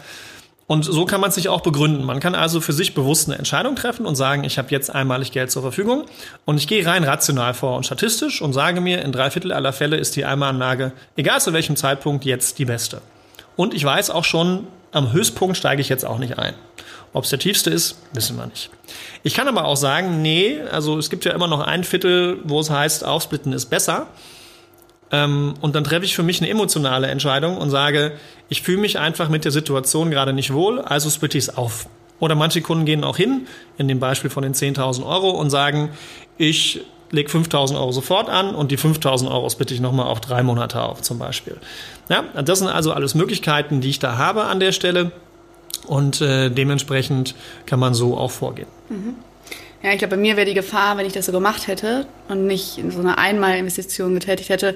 Und 0.69 0.85
so 0.85 1.05
kann 1.05 1.19
man 1.19 1.31
sich 1.31 1.49
auch 1.49 1.61
begründen. 1.61 2.05
Man 2.05 2.19
kann 2.19 2.35
also 2.35 2.61
für 2.61 2.73
sich 2.73 2.93
bewusst 2.93 3.27
eine 3.27 3.39
Entscheidung 3.39 3.75
treffen 3.75 4.05
und 4.05 4.13
sagen, 4.13 4.43
ich 4.43 4.59
habe 4.59 4.67
jetzt 4.69 4.93
einmalig 4.93 5.31
Geld 5.31 5.49
zur 5.49 5.63
Verfügung 5.63 6.05
und 6.45 6.57
ich 6.57 6.67
gehe 6.67 6.85
rein 6.85 7.03
rational 7.03 7.55
vor 7.55 7.75
und 7.75 7.87
statistisch 7.87 8.39
und 8.39 8.53
sage 8.53 8.79
mir, 8.79 9.01
in 9.01 9.11
drei 9.11 9.31
Viertel 9.31 9.51
aller 9.51 9.73
Fälle 9.73 9.97
ist 9.97 10.15
die 10.15 10.25
Einmalanlage, 10.25 10.91
egal 11.15 11.41
zu 11.41 11.53
welchem 11.53 11.75
Zeitpunkt, 11.75 12.23
jetzt 12.23 12.59
die 12.59 12.65
beste. 12.65 13.01
Und 13.55 13.73
ich 13.73 13.83
weiß 13.83 14.11
auch 14.11 14.25
schon, 14.25 14.67
am 14.91 15.11
Höchstpunkt 15.11 15.57
steige 15.57 15.81
ich 15.81 15.89
jetzt 15.89 16.05
auch 16.05 16.19
nicht 16.19 16.37
ein. 16.37 16.53
Ob 17.13 17.23
es 17.23 17.31
der 17.31 17.39
tiefste 17.39 17.71
ist, 17.71 17.97
wissen 18.13 18.37
wir 18.37 18.45
nicht. 18.45 18.69
Ich 19.23 19.33
kann 19.33 19.47
aber 19.47 19.65
auch 19.65 19.75
sagen, 19.75 20.21
nee, 20.21 20.61
also 20.71 20.99
es 20.99 21.09
gibt 21.09 21.25
ja 21.25 21.33
immer 21.33 21.47
noch 21.47 21.61
ein 21.61 21.83
Viertel, 21.83 22.41
wo 22.43 22.59
es 22.59 22.69
heißt, 22.69 23.03
aufsplitten 23.03 23.53
ist 23.53 23.71
besser. 23.71 24.05
Ähm, 25.11 25.55
und 25.61 25.75
dann 25.75 25.83
treffe 25.83 26.05
ich 26.05 26.15
für 26.15 26.23
mich 26.23 26.41
eine 26.41 26.49
emotionale 26.49 27.07
Entscheidung 27.07 27.57
und 27.57 27.69
sage, 27.69 28.13
ich 28.47 28.61
fühle 28.61 28.79
mich 28.79 28.99
einfach 28.99 29.29
mit 29.29 29.45
der 29.45 29.51
Situation 29.51 30.11
gerade 30.11 30.33
nicht 30.33 30.53
wohl, 30.53 30.79
also 30.79 31.09
splitte 31.09 31.37
ich 31.37 31.45
es 31.45 31.57
auf. 31.57 31.87
Oder 32.19 32.35
manche 32.35 32.61
Kunden 32.61 32.85
gehen 32.85 33.03
auch 33.03 33.17
hin, 33.17 33.47
in 33.77 33.87
dem 33.87 33.99
Beispiel 33.99 34.29
von 34.29 34.43
den 34.43 34.53
10.000 34.53 35.05
Euro, 35.05 35.31
und 35.31 35.49
sagen, 35.49 35.89
ich 36.37 36.81
lege 37.11 37.31
5.000 37.31 37.75
Euro 37.75 37.91
sofort 37.91 38.29
an 38.29 38.53
und 38.53 38.71
die 38.71 38.77
5.000 38.77 39.31
Euro 39.31 39.49
splitte 39.49 39.73
ich 39.73 39.79
nochmal 39.79 40.05
auf 40.05 40.21
drei 40.21 40.43
Monate 40.43 40.81
auf 40.81 41.01
zum 41.01 41.17
Beispiel. 41.17 41.57
Ja, 42.09 42.23
das 42.43 42.59
sind 42.59 42.67
also 42.67 42.91
alles 42.91 43.15
Möglichkeiten, 43.15 43.81
die 43.81 43.89
ich 43.89 43.99
da 43.99 44.17
habe 44.17 44.43
an 44.43 44.59
der 44.59 44.73
Stelle 44.73 45.11
und 45.87 46.21
äh, 46.21 46.49
dementsprechend 46.49 47.35
kann 47.65 47.79
man 47.79 47.93
so 47.93 48.17
auch 48.17 48.31
vorgehen. 48.31 48.67
Mhm. 48.89 49.15
Ja, 49.81 49.91
ich 49.91 49.99
glaube, 49.99 50.15
bei 50.15 50.21
mir 50.21 50.35
wäre 50.35 50.45
die 50.45 50.53
Gefahr, 50.53 50.97
wenn 50.97 51.05
ich 51.05 51.13
das 51.13 51.25
so 51.25 51.31
gemacht 51.31 51.67
hätte 51.67 52.05
und 52.27 52.47
nicht 52.47 52.77
in 52.77 52.91
so 52.91 52.99
einer 52.99 53.17
Einmalinvestition 53.17 54.13
getätigt 54.13 54.49
hätte, 54.49 54.75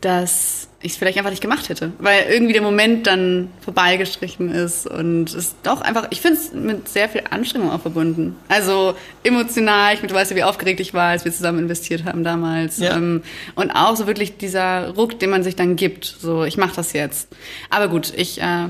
dass 0.00 0.68
ich 0.80 0.92
es 0.92 0.98
vielleicht 0.98 1.16
einfach 1.16 1.30
nicht 1.30 1.40
gemacht 1.40 1.68
hätte, 1.68 1.92
weil 2.00 2.24
irgendwie 2.28 2.52
der 2.52 2.62
Moment 2.62 3.06
dann 3.06 3.50
vorbeigestrichen 3.60 4.50
ist 4.50 4.86
und 4.88 5.32
es 5.32 5.54
doch 5.62 5.80
einfach, 5.80 6.08
ich 6.10 6.20
finde 6.20 6.38
es 6.38 6.52
mit 6.52 6.88
sehr 6.88 7.08
viel 7.08 7.22
Anstrengung 7.30 7.70
auch 7.70 7.80
verbunden. 7.80 8.34
Also 8.48 8.96
emotional, 9.22 9.94
ich 9.94 10.12
weiß 10.12 10.30
ja, 10.30 10.36
wie 10.36 10.42
aufgeregt 10.42 10.80
ich 10.80 10.92
war, 10.92 11.10
als 11.10 11.24
wir 11.24 11.32
zusammen 11.32 11.60
investiert 11.60 12.04
haben 12.04 12.24
damals. 12.24 12.78
Ja. 12.78 12.96
Ähm, 12.96 13.22
und 13.54 13.70
auch 13.70 13.94
so 13.94 14.08
wirklich 14.08 14.36
dieser 14.38 14.88
Ruck, 14.90 15.20
den 15.20 15.30
man 15.30 15.44
sich 15.44 15.54
dann 15.54 15.76
gibt, 15.76 16.04
so 16.04 16.42
ich 16.42 16.56
mache 16.56 16.74
das 16.74 16.92
jetzt. 16.92 17.28
Aber 17.70 17.86
gut, 17.86 18.12
ich 18.16 18.40
äh, 18.40 18.68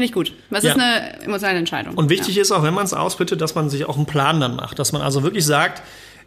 Finde 0.00 0.06
ich 0.06 0.12
gut. 0.14 0.32
Das 0.48 0.64
ja. 0.64 0.70
ist 0.70 0.80
eine 0.80 1.22
emotionale 1.24 1.58
Entscheidung. 1.58 1.94
Und 1.94 2.08
wichtig 2.08 2.36
ja. 2.36 2.40
ist 2.40 2.52
auch, 2.52 2.62
wenn 2.62 2.72
man 2.72 2.86
es 2.86 2.94
ausbittet, 2.94 3.42
dass 3.42 3.54
man 3.54 3.68
sich 3.68 3.84
auch 3.84 3.98
einen 3.98 4.06
Plan 4.06 4.40
dann 4.40 4.56
macht. 4.56 4.78
Dass 4.78 4.92
man 4.92 5.02
also 5.02 5.22
wirklich 5.22 5.44
sagt, 5.44 5.82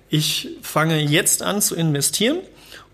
ich 0.10 0.50
fange 0.62 1.00
jetzt 1.00 1.41
an 1.41 1.60
zu 1.60 1.74
investieren 1.76 2.38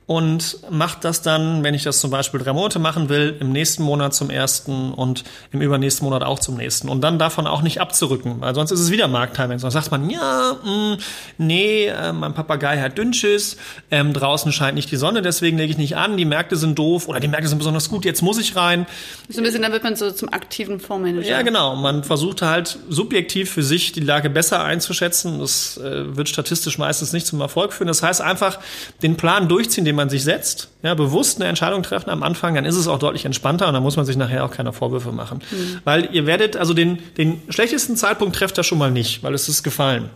und 0.10 0.58
macht 0.72 1.06
das 1.06 1.22
dann, 1.22 1.64
wenn 1.64 1.76
ich 1.76 1.84
das 1.84 2.00
zum 2.00 2.10
Beispiel 2.10 2.40
drei 2.40 2.52
Monate 2.52 2.80
machen 2.80 3.10
will, 3.10 3.38
im 3.40 3.52
nächsten 3.52 3.84
Monat 3.84 4.16
zum 4.16 4.32
ersten 4.32 4.92
und 4.92 5.24
im 5.52 5.62
übernächsten 5.62 6.04
Monat 6.04 6.24
auch 6.24 6.40
zum 6.40 6.58
nächsten. 6.58 6.90
Und 6.90 7.02
dann 7.02 7.20
davon 7.20 7.46
auch 7.46 7.62
nicht 7.62 7.80
abzurücken, 7.80 8.42
weil 8.42 8.56
sonst 8.56 8.72
ist 8.72 8.80
es 8.80 8.90
wieder 8.90 9.08
Markttiming. 9.08 9.60
Sonst 9.60 9.76
sagt 9.76 9.92
man, 9.92 10.10
ja, 10.10 10.58
mh, 10.64 10.72
mm, 10.72 10.98
nee, 11.38 11.86
äh, 11.86 12.12
mein 12.12 12.34
Papagei 12.34 12.82
hat 12.82 12.98
Dünnschiss, 12.98 13.58
ähm, 13.92 14.12
draußen 14.12 14.52
scheint 14.52 14.74
nicht 14.74 14.90
die 14.90 14.96
Sonne, 14.96 15.22
deswegen 15.22 15.60
lege 15.60 15.70
ich 15.70 15.78
nicht 15.78 15.96
an, 15.96 16.18
die 16.18 16.26
Märkte 16.26 16.56
sind 16.56 16.80
doof 16.80 17.08
oder 17.08 17.20
die 17.20 17.28
Märkte 17.28 17.48
sind 17.48 17.60
besonders 17.60 17.88
gut, 17.88 18.04
jetzt 18.04 18.24
muss 18.24 18.40
ich 18.40 18.56
rein. 18.56 18.88
So 19.28 19.42
ein 19.42 19.44
bisschen, 19.44 19.62
dann 19.62 19.74
wird 19.74 19.84
man 19.84 19.96
so 19.96 20.10
zum 20.10 20.34
aktiven 20.34 20.80
Fondsmanager. 20.80 21.30
Ja, 21.30 21.44
genau. 21.44 21.76
Man 21.76 22.04
versucht 22.04 22.42
halt 22.42 22.80
subjektiv 22.90 23.52
für 23.52 23.62
sich 23.62 23.92
die 23.92 24.00
Lage 24.00 24.32
besser 24.32 24.64
einzuschätzen. 24.64 25.38
Das 25.38 25.78
äh, 25.78 26.18
wird 26.18 26.30
statistisch 26.30 26.80
meistens 26.80 27.14
nicht 27.14 27.28
zum 27.28 27.40
Erfolg 27.42 27.74
führen. 27.74 27.90
Das 27.90 28.02
heißt 28.02 28.22
einfach, 28.22 28.58
den 29.04 29.16
Plan 29.16 29.48
durchziehen, 29.48 29.86
den 29.86 29.99
man 30.00 30.10
sich 30.10 30.24
setzt, 30.24 30.70
ja, 30.82 30.94
bewusst 30.94 31.40
eine 31.40 31.50
Entscheidung 31.50 31.84
treffen 31.84 32.10
am 32.10 32.24
Anfang, 32.24 32.56
dann 32.56 32.64
ist 32.64 32.78
es 32.78 32.88
auch 32.88 32.98
deutlich 33.00 33.26
entspannter 33.26 33.68
und 33.68 33.74
dann 33.74 33.84
muss 33.84 33.98
man 33.98 34.06
sich 34.06 34.16
nachher 34.16 34.46
auch 34.46 34.52
keine 34.52 34.72
Vorwürfe 34.72 35.12
machen. 35.12 35.42
Mhm. 35.52 35.80
Weil 35.84 36.10
ihr 36.16 36.26
werdet, 36.26 36.56
also 36.56 36.74
den, 36.74 37.00
den 37.18 37.42
schlechtesten 37.50 37.98
Zeitpunkt 37.98 38.36
trefft 38.36 38.58
er 38.58 38.64
schon 38.64 38.78
mal 38.78 38.92
nicht, 38.92 39.22
weil 39.22 39.34
es 39.34 39.50
ist 39.50 39.62
gefallen. 39.64 40.10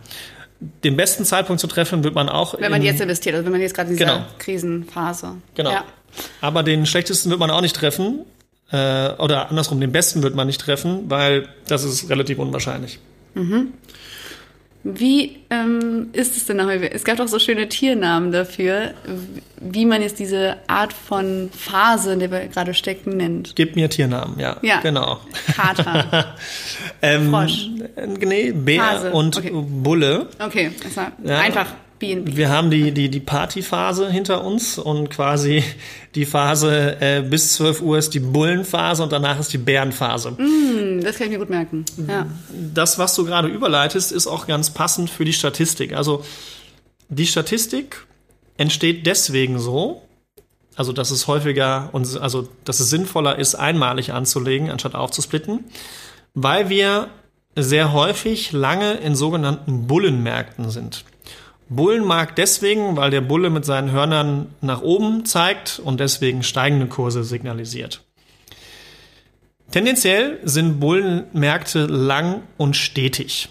Den 0.82 0.96
besten 0.96 1.26
Zeitpunkt 1.26 1.60
zu 1.60 1.66
treffen 1.66 2.02
wird 2.02 2.14
man 2.14 2.30
auch. 2.30 2.58
Wenn 2.58 2.70
man 2.70 2.82
jetzt 2.82 3.00
investiert, 3.00 3.34
also 3.34 3.44
wenn 3.44 3.52
man 3.52 3.60
jetzt 3.60 3.74
gerade 3.74 3.90
in 3.90 3.98
dieser 3.98 4.14
genau. 4.14 4.26
Krisenphase. 4.38 5.32
Genau. 5.54 5.70
Ja. 5.70 5.84
Aber 6.40 6.62
den 6.62 6.86
schlechtesten 6.86 7.28
wird 7.28 7.40
man 7.40 7.50
auch 7.50 7.60
nicht 7.60 7.76
treffen. 7.76 8.20
Äh, 8.70 9.10
oder 9.18 9.50
andersrum, 9.50 9.80
den 9.80 9.92
besten 9.92 10.22
wird 10.22 10.34
man 10.34 10.46
nicht 10.46 10.60
treffen, 10.60 11.10
weil 11.10 11.48
das 11.68 11.84
ist 11.84 12.08
relativ 12.08 12.38
unwahrscheinlich. 12.38 12.98
Mhm. 13.34 13.74
Wie 14.86 15.38
ähm, 15.48 16.10
ist 16.12 16.36
es 16.36 16.44
denn 16.44 16.58
noch? 16.58 16.68
Es 16.68 17.04
gab 17.04 17.16
doch 17.16 17.26
so 17.26 17.38
schöne 17.38 17.70
Tiernamen 17.70 18.32
dafür, 18.32 18.92
wie 19.58 19.86
man 19.86 20.02
jetzt 20.02 20.18
diese 20.18 20.58
Art 20.66 20.92
von 20.92 21.48
Phase, 21.56 22.12
in 22.12 22.18
der 22.18 22.30
wir 22.30 22.40
gerade 22.48 22.74
stecken, 22.74 23.16
nennt. 23.16 23.56
Gib 23.56 23.76
mir 23.76 23.88
Tiernamen, 23.88 24.38
ja. 24.38 24.58
Ja. 24.60 24.80
Genau. 24.80 25.20
Kater. 25.56 26.34
ähm, 27.02 27.30
Frosch. 27.30 27.68
Nee, 28.20 28.52
Bär 28.52 28.90
Hase. 28.90 29.12
und 29.12 29.38
okay. 29.38 29.52
Bulle. 29.54 30.28
Okay, 30.38 30.70
das 30.82 30.96
war 30.98 31.12
ja. 31.24 31.38
einfach 31.38 31.66
B&B. 32.04 32.36
Wir 32.36 32.50
haben 32.50 32.70
die, 32.70 32.92
die, 32.92 33.08
die 33.08 33.20
Partyphase 33.20 34.10
hinter 34.10 34.44
uns 34.44 34.78
und 34.78 35.10
quasi 35.10 35.64
die 36.14 36.26
Phase 36.26 37.00
äh, 37.00 37.22
bis 37.22 37.54
12 37.54 37.80
Uhr 37.80 37.98
ist 37.98 38.14
die 38.14 38.20
Bullenphase 38.20 39.02
und 39.02 39.12
danach 39.12 39.40
ist 39.40 39.52
die 39.52 39.58
Bärenphase. 39.58 40.32
Mm, 40.32 41.00
das 41.02 41.16
kann 41.16 41.26
ich 41.28 41.32
mir 41.32 41.38
gut 41.38 41.50
merken. 41.50 41.84
Ja. 42.08 42.26
Das, 42.74 42.98
was 42.98 43.14
du 43.14 43.24
gerade 43.24 43.48
überleitest, 43.48 44.12
ist 44.12 44.26
auch 44.26 44.46
ganz 44.46 44.70
passend 44.70 45.08
für 45.08 45.24
die 45.24 45.32
Statistik. 45.32 45.94
Also 45.94 46.24
die 47.08 47.26
Statistik 47.26 48.06
entsteht 48.56 49.06
deswegen 49.06 49.58
so, 49.58 50.02
also 50.76 50.92
dass 50.92 51.10
es 51.10 51.26
häufiger 51.26 51.88
und 51.92 52.20
also 52.20 52.48
dass 52.64 52.80
es 52.80 52.90
sinnvoller 52.90 53.38
ist, 53.38 53.54
einmalig 53.54 54.12
anzulegen, 54.12 54.70
anstatt 54.70 54.94
aufzusplitten, 54.94 55.64
weil 56.34 56.68
wir 56.68 57.08
sehr 57.56 57.92
häufig 57.92 58.52
lange 58.52 58.94
in 58.94 59.14
sogenannten 59.14 59.86
Bullenmärkten 59.86 60.70
sind. 60.70 61.04
Bullenmarkt 61.68 62.38
deswegen, 62.38 62.96
weil 62.96 63.10
der 63.10 63.20
Bulle 63.20 63.50
mit 63.50 63.64
seinen 63.64 63.90
Hörnern 63.90 64.54
nach 64.60 64.82
oben 64.82 65.24
zeigt 65.24 65.80
und 65.82 66.00
deswegen 66.00 66.42
steigende 66.42 66.86
Kurse 66.86 67.24
signalisiert. 67.24 68.02
Tendenziell 69.70 70.38
sind 70.44 70.78
Bullenmärkte 70.78 71.86
lang 71.86 72.42
und 72.58 72.76
stetig. 72.76 73.48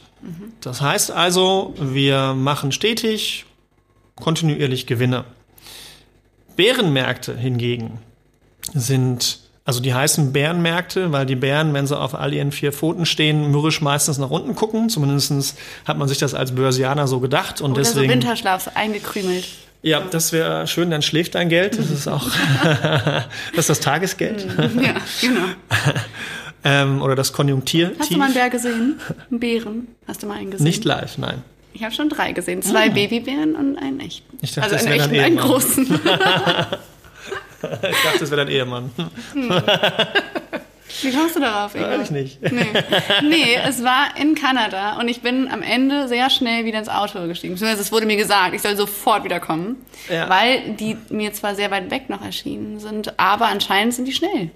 Das 0.62 0.80
heißt 0.80 1.12
also, 1.12 1.73
wir 1.78 2.34
machen 2.34 2.71
stetig 2.71 3.45
kontinuierlich 4.15 4.88
Gewinne. 4.88 5.26
Bärenmärkte 6.56 7.36
hingegen 7.36 7.99
sind 8.73 9.43
also 9.65 9.80
die 9.80 9.93
heißen 9.93 10.34
Bärenmärkte, 10.34 11.12
weil 11.13 11.26
die 11.26 11.36
Bären, 11.36 11.73
wenn 11.73 11.88
sie 11.88 11.97
auf 11.97 12.15
all 12.15 12.34
ihren 12.34 12.52
vier 12.52 12.73
Pfoten 12.73 13.06
stehen, 13.06 13.49
mürrisch 13.49 13.80
meistens 13.80 14.17
nach 14.17 14.30
unten 14.30 14.56
gucken. 14.56 14.89
Zumindest 14.89 15.58
hat 15.86 15.97
man 15.97 16.10
sich 16.10 16.17
das 16.17 16.34
als 16.34 16.54
Börsianer 16.54 17.08
so 17.08 17.19
gedacht. 17.21 17.62
Und 17.62 17.71
Oder 17.71 17.82
deswegen, 17.82 18.08
so 18.08 18.13
Winterschlaf, 18.13 18.63
so 18.63 18.71
eingekrümelt. 18.76 19.45
Ja, 19.82 20.02
das 20.02 20.34
wäre 20.34 20.67
schön, 20.67 20.91
dann 20.91 21.02
schläft 21.02 21.36
dein 21.36 21.49
Geld. 21.49 21.78
Das 21.78 21.89
ist 21.89 22.08
auch 22.08 22.30
das 22.63 23.26
ist 23.56 23.69
das 23.69 23.80
Tagesgeld. 23.80 24.45
Ja, 24.82 24.95
genau. 25.21 25.45
ähm, 26.63 27.02
oder 27.02 27.15
das 27.15 27.32
Konjunktier. 27.32 27.93
Hast 27.99 28.12
du 28.12 28.17
mal 28.17 28.26
einen 28.26 28.34
Bär 28.34 28.49
gesehen? 28.49 28.99
Einen 29.30 29.39
Bären? 29.39 29.88
Hast 30.08 30.23
du 30.23 30.28
mal 30.28 30.38
einen 30.38 30.52
gesehen? 30.52 30.65
Nicht 30.65 30.84
live, 30.84 31.17
nein. 31.17 31.41
Ich 31.73 31.84
habe 31.84 31.93
schon 31.93 32.10
drei 32.10 32.34
gesehen. 32.34 32.62
Zwei 32.62 32.89
oh. 32.89 32.93
Babybären 32.93 33.56
und 33.56 33.78
einen 33.78 33.99
echten. 33.99 34.38
Ich 34.41 34.54
dachte, 34.54 34.73
also 34.73 34.86
einen 34.86 34.99
echten, 34.99 35.19
einen 35.19 35.38
großen. 35.38 35.88
ich 37.63 38.04
dachte, 38.04 38.19
das 38.19 38.32
wäre 38.32 38.45
dein 38.45 38.54
Ehemann. 38.54 38.91
Hm. 39.34 39.49
Wie 41.02 41.12
kommst 41.12 41.36
du 41.36 41.39
darauf? 41.39 41.73
Weiß 41.73 42.04
ich 42.04 42.12
nicht. 42.12 42.41
Nee. 42.41 42.65
nee, 43.23 43.56
es 43.67 43.84
war 43.84 44.15
in 44.19 44.36
Kanada 44.36 44.99
und 44.99 45.08
ich 45.08 45.21
bin 45.21 45.47
am 45.49 45.62
Ende 45.63 46.08
sehr 46.08 46.30
schnell 46.30 46.65
wieder 46.65 46.80
ins 46.80 46.88
Auto 46.89 47.26
gestiegen. 47.28 47.54
Beziehungsweise 47.54 47.82
es 47.82 47.91
wurde 47.91 48.06
mir 48.06 48.15
gesagt, 48.15 48.54
ich 48.54 48.62
soll 48.62 48.76
sofort 48.78 49.23
wiederkommen, 49.23 49.78
Ja. 50.10 50.30
weil 50.30 50.73
die 50.76 50.97
mir 51.10 51.34
zwar 51.34 51.56
sehr 51.56 51.71
weit 51.71 51.89
weg 51.89 52.10
noch 52.10 52.23
erschienen 52.23 52.80
sind, 52.80 53.17
aber 53.19 53.47
anscheinend 53.47 53.93
sind 53.95 54.06
die 54.06 54.13
schnell. 54.13 54.52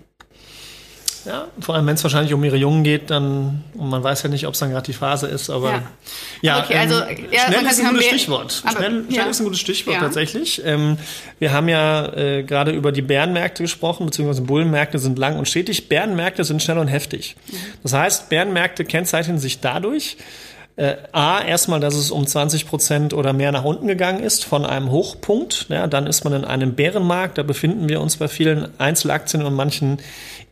Ja, 1.27 1.47
vor 1.59 1.75
allem, 1.75 1.85
wenn 1.87 1.95
es 1.95 2.03
wahrscheinlich 2.03 2.33
um 2.33 2.41
ihre 2.43 2.55
Jungen 2.55 2.83
geht, 2.83 3.09
dann, 3.11 3.63
und 3.73 3.89
man 3.89 4.01
weiß 4.01 4.23
ja 4.23 4.29
nicht, 4.29 4.47
ob 4.47 4.53
es 4.53 4.59
dann 4.61 4.69
gerade 4.71 4.85
die 4.85 4.93
Phase 4.93 5.27
ist, 5.27 5.49
aber 5.49 5.71
Ja. 5.71 5.81
ja, 6.41 6.63
Okay, 6.63 6.77
also, 6.77 6.95
ähm, 7.01 7.17
ja, 7.31 7.41
man 7.43 7.51
schnell 7.59 7.65
ist 7.71 7.79
ein 7.81 7.89
gutes 7.89 8.05
Stichwort. 8.05 8.61
aber- 8.65 8.77
schnell 8.77 9.03
schnell 9.09 9.15
ja. 9.17 9.25
ist 9.25 9.39
ein 9.39 9.43
gutes 9.43 9.59
Stichwort 9.59 9.97
tatsächlich. 9.99 10.61
Ähm, 10.65 10.97
wir 11.39 11.51
haben 11.51 11.67
ja 11.67 12.05
äh, 12.13 12.43
gerade 12.43 12.71
über 12.71 12.91
die 12.93 13.01
Bärenmärkte 13.01 13.63
gesprochen, 13.63 14.05
beziehungsweise 14.05 14.41
Bullenmärkte 14.43 14.99
sind 14.99 15.19
lang 15.19 15.37
und 15.37 15.47
stetig. 15.49 15.89
Bärenmärkte 15.89 16.43
sind 16.45 16.63
schnell 16.63 16.77
und 16.77 16.87
heftig. 16.87 17.35
Das 17.83 17.91
heißt, 17.93 18.29
Bärenmärkte 18.29 18.85
kennzeichnen 18.85 19.37
sich 19.37 19.59
dadurch, 19.59 20.15
äh, 20.77 20.95
A, 21.11 21.41
erstmal, 21.41 21.79
dass 21.79 21.95
es 21.95 22.11
um 22.11 22.25
20 22.25 22.67
Prozent 22.67 23.13
oder 23.13 23.33
mehr 23.33 23.51
nach 23.51 23.63
unten 23.63 23.87
gegangen 23.87 24.23
ist 24.23 24.45
von 24.45 24.63
einem 24.63 24.91
Hochpunkt. 24.91 25.65
Ja, 25.69 25.87
dann 25.87 26.05
ist 26.05 26.23
man 26.23 26.33
in 26.33 26.45
einem 26.45 26.75
Bärenmarkt. 26.75 27.37
Da 27.37 27.43
befinden 27.43 27.89
wir 27.89 27.99
uns 27.99 28.17
bei 28.17 28.27
vielen 28.27 28.69
Einzelaktien 28.79 29.43
und 29.43 29.55
manchen 29.55 29.97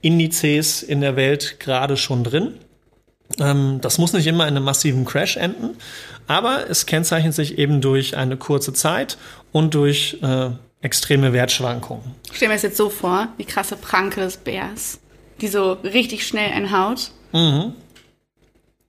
Indizes 0.02 0.82
in 0.84 1.02
der 1.02 1.16
Welt 1.16 1.60
gerade 1.60 1.96
schon 1.96 2.24
drin. 2.24 2.56
Ähm, 3.40 3.80
das 3.82 4.00
muss 4.00 4.14
nicht 4.14 4.26
immer 4.26 4.48
in 4.48 4.56
einem 4.56 4.66
massiven 4.66 5.06
Crash 5.06 5.38
enden, 5.38 5.78
aber 6.28 6.70
es 6.70 6.88
kennzeichnet 6.88 7.34
sich 7.34 7.58
eben 7.60 7.82
durch 7.82 8.18
eine 8.18 8.36
kurze 8.36 8.74
Zeit 8.74 9.18
und 9.52 9.76
durch 9.76 10.18
äh, 10.24 10.50
extreme 10.82 11.34
Wertschwankungen. 11.34 12.16
Ich 12.30 12.38
stelle 12.38 12.50
mir 12.50 12.56
das 12.56 12.64
jetzt 12.64 12.78
so 12.78 12.90
vor, 12.90 13.28
die 13.40 13.46
krasse 13.46 13.76
Pranke 13.76 14.22
des 14.22 14.38
Bärs, 14.38 15.00
die 15.42 15.48
so 15.48 15.74
richtig 15.74 16.26
schnell 16.26 16.52
einhaut. 16.52 17.12
Mhm. 17.32 17.74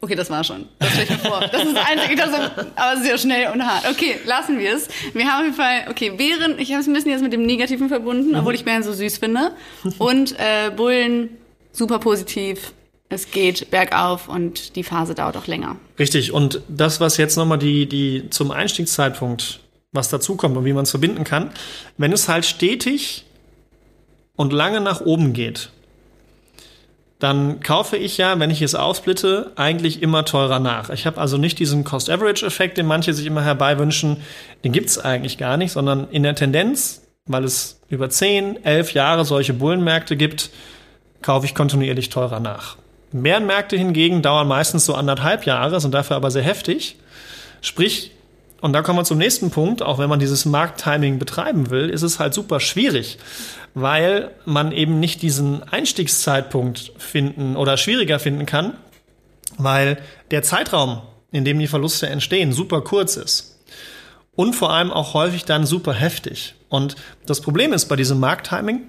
Okay, 0.01 0.15
das 0.15 0.29
war 0.29 0.45
schon. 0.45 0.67
Das 0.79 0.91
stelle 0.91 1.05
ich 1.05 1.11
mir 1.11 1.19
vor. 1.19 1.41
Das 1.41 1.65
ist 1.65 1.75
das 1.77 1.87
Einzige, 1.87 2.17
das 2.17 2.31
aber 2.77 3.01
sehr 3.01 3.17
schnell 3.19 3.51
und 3.53 3.65
hart. 3.67 3.89
Okay, 3.91 4.17
lassen 4.27 4.59
wir 4.59 4.75
es. 4.75 4.89
Wir 5.15 5.25
haben 5.27 5.39
auf 5.39 5.45
jeden 5.45 5.57
Fall, 5.57 5.87
okay, 5.91 6.11
Bären, 6.11 6.59
ich 6.59 6.71
habe 6.73 6.81
es 6.83 6.87
ein 6.87 6.93
bisschen 6.93 7.11
jetzt 7.13 7.23
mit 7.23 7.33
dem 7.33 7.45
Negativen 7.47 7.89
verbunden, 7.89 8.31
Mhm. 8.33 8.37
obwohl 8.37 8.55
ich 8.55 8.65
Bären 8.65 8.83
so 8.83 8.93
süß 8.93 9.19
finde. 9.19 9.53
Und 9.99 10.33
äh, 10.39 10.71
Bullen, 10.77 11.31
super 11.73 11.99
positiv. 11.99 12.73
Es 13.09 13.31
geht 13.31 13.71
bergauf 13.71 14.29
und 14.29 14.77
die 14.77 14.83
Phase 14.83 15.15
dauert 15.15 15.37
auch 15.37 15.47
länger. 15.47 15.77
Richtig, 15.99 16.33
und 16.33 16.61
das, 16.69 17.01
was 17.01 17.17
jetzt 17.17 17.37
nochmal 17.37 17.59
die, 17.59 17.87
die 17.87 18.29
zum 18.31 18.51
Einstiegszeitpunkt, 18.51 19.61
was 19.93 20.09
dazukommt 20.11 20.57
und 20.57 20.65
wie 20.65 20.73
man 20.73 20.83
es 20.83 20.91
verbinden 20.91 21.25
kann, 21.25 21.51
wenn 21.97 22.13
es 22.13 22.29
halt 22.29 22.45
stetig 22.45 23.25
und 24.35 24.53
lange 24.53 24.81
nach 24.81 25.01
oben 25.01 25.33
geht, 25.33 25.71
dann 27.19 27.61
kaufe 27.61 27.97
ich 27.97 28.19
ja, 28.19 28.39
wenn 28.39 28.51
ich 28.51 28.61
es 28.61 28.75
aufsplitte, 28.75 29.53
eigentlich 29.57 30.03
immer 30.03 30.25
teurer 30.25 30.59
nach. 30.59 30.91
Ich 30.91 31.07
habe 31.07 31.21
also 31.21 31.39
nicht 31.39 31.59
diesen 31.59 31.83
Cost-Average-Effekt, 31.85 32.77
den 32.77 32.87
manche 32.87 33.15
sich 33.15 33.27
immer 33.27 33.43
herbeiwünschen, 33.43 34.19
den 34.65 34.73
gibt's 34.73 34.99
eigentlich 34.99 35.39
gar 35.39 35.57
nicht, 35.57 35.73
sondern 35.73 36.09
in 36.11 36.23
der 36.23 36.35
Tendenz, 36.35 37.03
weil 37.27 37.45
es 37.45 37.81
über 37.89 38.11
10, 38.11 38.65
11 38.65 38.93
Jahre 38.93 39.25
solche 39.25 39.55
Bullenmärkte 39.55 40.17
gibt, 40.17 40.51
kaufe 41.23 41.47
ich 41.47 41.55
kontinuierlich 41.55 42.11
teurer 42.11 42.41
nach. 42.41 42.77
Bärenmärkte 43.13 43.77
hingegen 43.77 44.21
dauern 44.21 44.49
meistens 44.49 44.85
so 44.85 44.95
anderthalb 44.95 45.47
Jahre, 45.47 45.81
sind 45.81 45.95
dafür 45.95 46.17
aber 46.17 46.31
sehr 46.31 46.43
heftig. 46.43 46.97
Sprich, 47.63 48.13
und 48.61 48.73
da 48.73 48.83
kommen 48.83 48.99
wir 48.99 49.05
zum 49.05 49.19
nächsten 49.19 49.51
Punkt, 49.51 49.83
auch 49.83 49.99
wenn 49.99 50.09
man 50.09 50.19
dieses 50.19 50.45
Markttiming 50.45 51.19
betreiben 51.19 51.71
will, 51.71 51.91
ist 51.91 52.03
es 52.03 52.19
halt 52.19 52.33
super 52.35 52.61
schwierig, 52.61 53.19
weil 53.75 54.31
man 54.45 54.73
eben 54.73 54.99
nicht 54.99 55.23
diesen 55.23 55.63
Einstiegszeitpunkt 55.63 56.93
finden 56.97 57.57
oder 57.57 57.77
schwieriger 57.77 58.19
finden 58.19 58.47
kann, 58.47 58.75
weil 59.59 59.99
der 60.31 60.43
Zeitraum, 60.43 61.03
in 61.33 61.45
dem 61.45 61.59
die 61.59 61.67
Verluste 61.67 62.09
entstehen, 62.09 62.53
super 62.53 62.81
kurz 62.81 63.17
ist. 63.17 63.61
Und 64.35 64.55
vor 64.55 64.73
allem 64.73 64.91
auch 64.91 65.15
häufig 65.15 65.45
dann 65.45 65.67
super 65.67 65.95
heftig. 65.95 66.55
Und 66.69 66.97
das 67.27 67.41
Problem 67.41 67.73
ist 67.73 67.87
bei 67.87 67.97
diesem 67.97 68.21
Markttiming, 68.21 68.83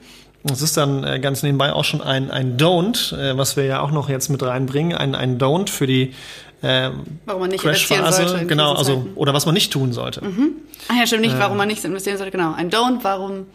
das 0.44 0.62
ist 0.62 0.78
dann 0.78 1.04
äh, 1.04 1.20
ganz 1.20 1.44
nebenbei 1.44 1.74
auch 1.74 1.84
schon 1.84 2.02
ein, 2.02 2.32
ein 2.32 2.58
Don't, 2.58 3.16
äh, 3.18 3.38
was 3.38 3.58
wir 3.58 3.66
ja 3.66 3.82
auch 3.82 3.92
noch 3.92 4.10
jetzt 4.10 4.30
mit 4.30 4.44
reinbringen, 4.44 4.98
ein, 4.98 5.16
ein 5.16 5.38
Don't 5.38 5.70
für 5.70 5.88
die 5.88 6.14
äh, 6.62 6.90
Warum 7.26 7.42
man 7.42 7.50
nicht 7.52 7.64
investieren 7.64 8.12
sollte. 8.12 8.38
in 8.42 8.48
genau, 8.48 8.74
also 8.74 9.08
oder 9.16 9.34
was 9.34 9.46
man 9.46 9.54
nicht 9.54 9.72
tun 9.72 9.94
sollte. 9.94 10.22
Ach 10.88 10.96
ja, 11.00 11.06
stimmt 11.08 11.22
nicht, 11.22 11.38
warum 11.38 11.58
man 11.58 11.68
nicht 11.68 11.84
investieren 11.84 12.18
sollte. 12.18 12.32
Genau, 12.32 12.54
ein 12.54 12.70
Don't, 12.72 13.00
warum 13.04 13.46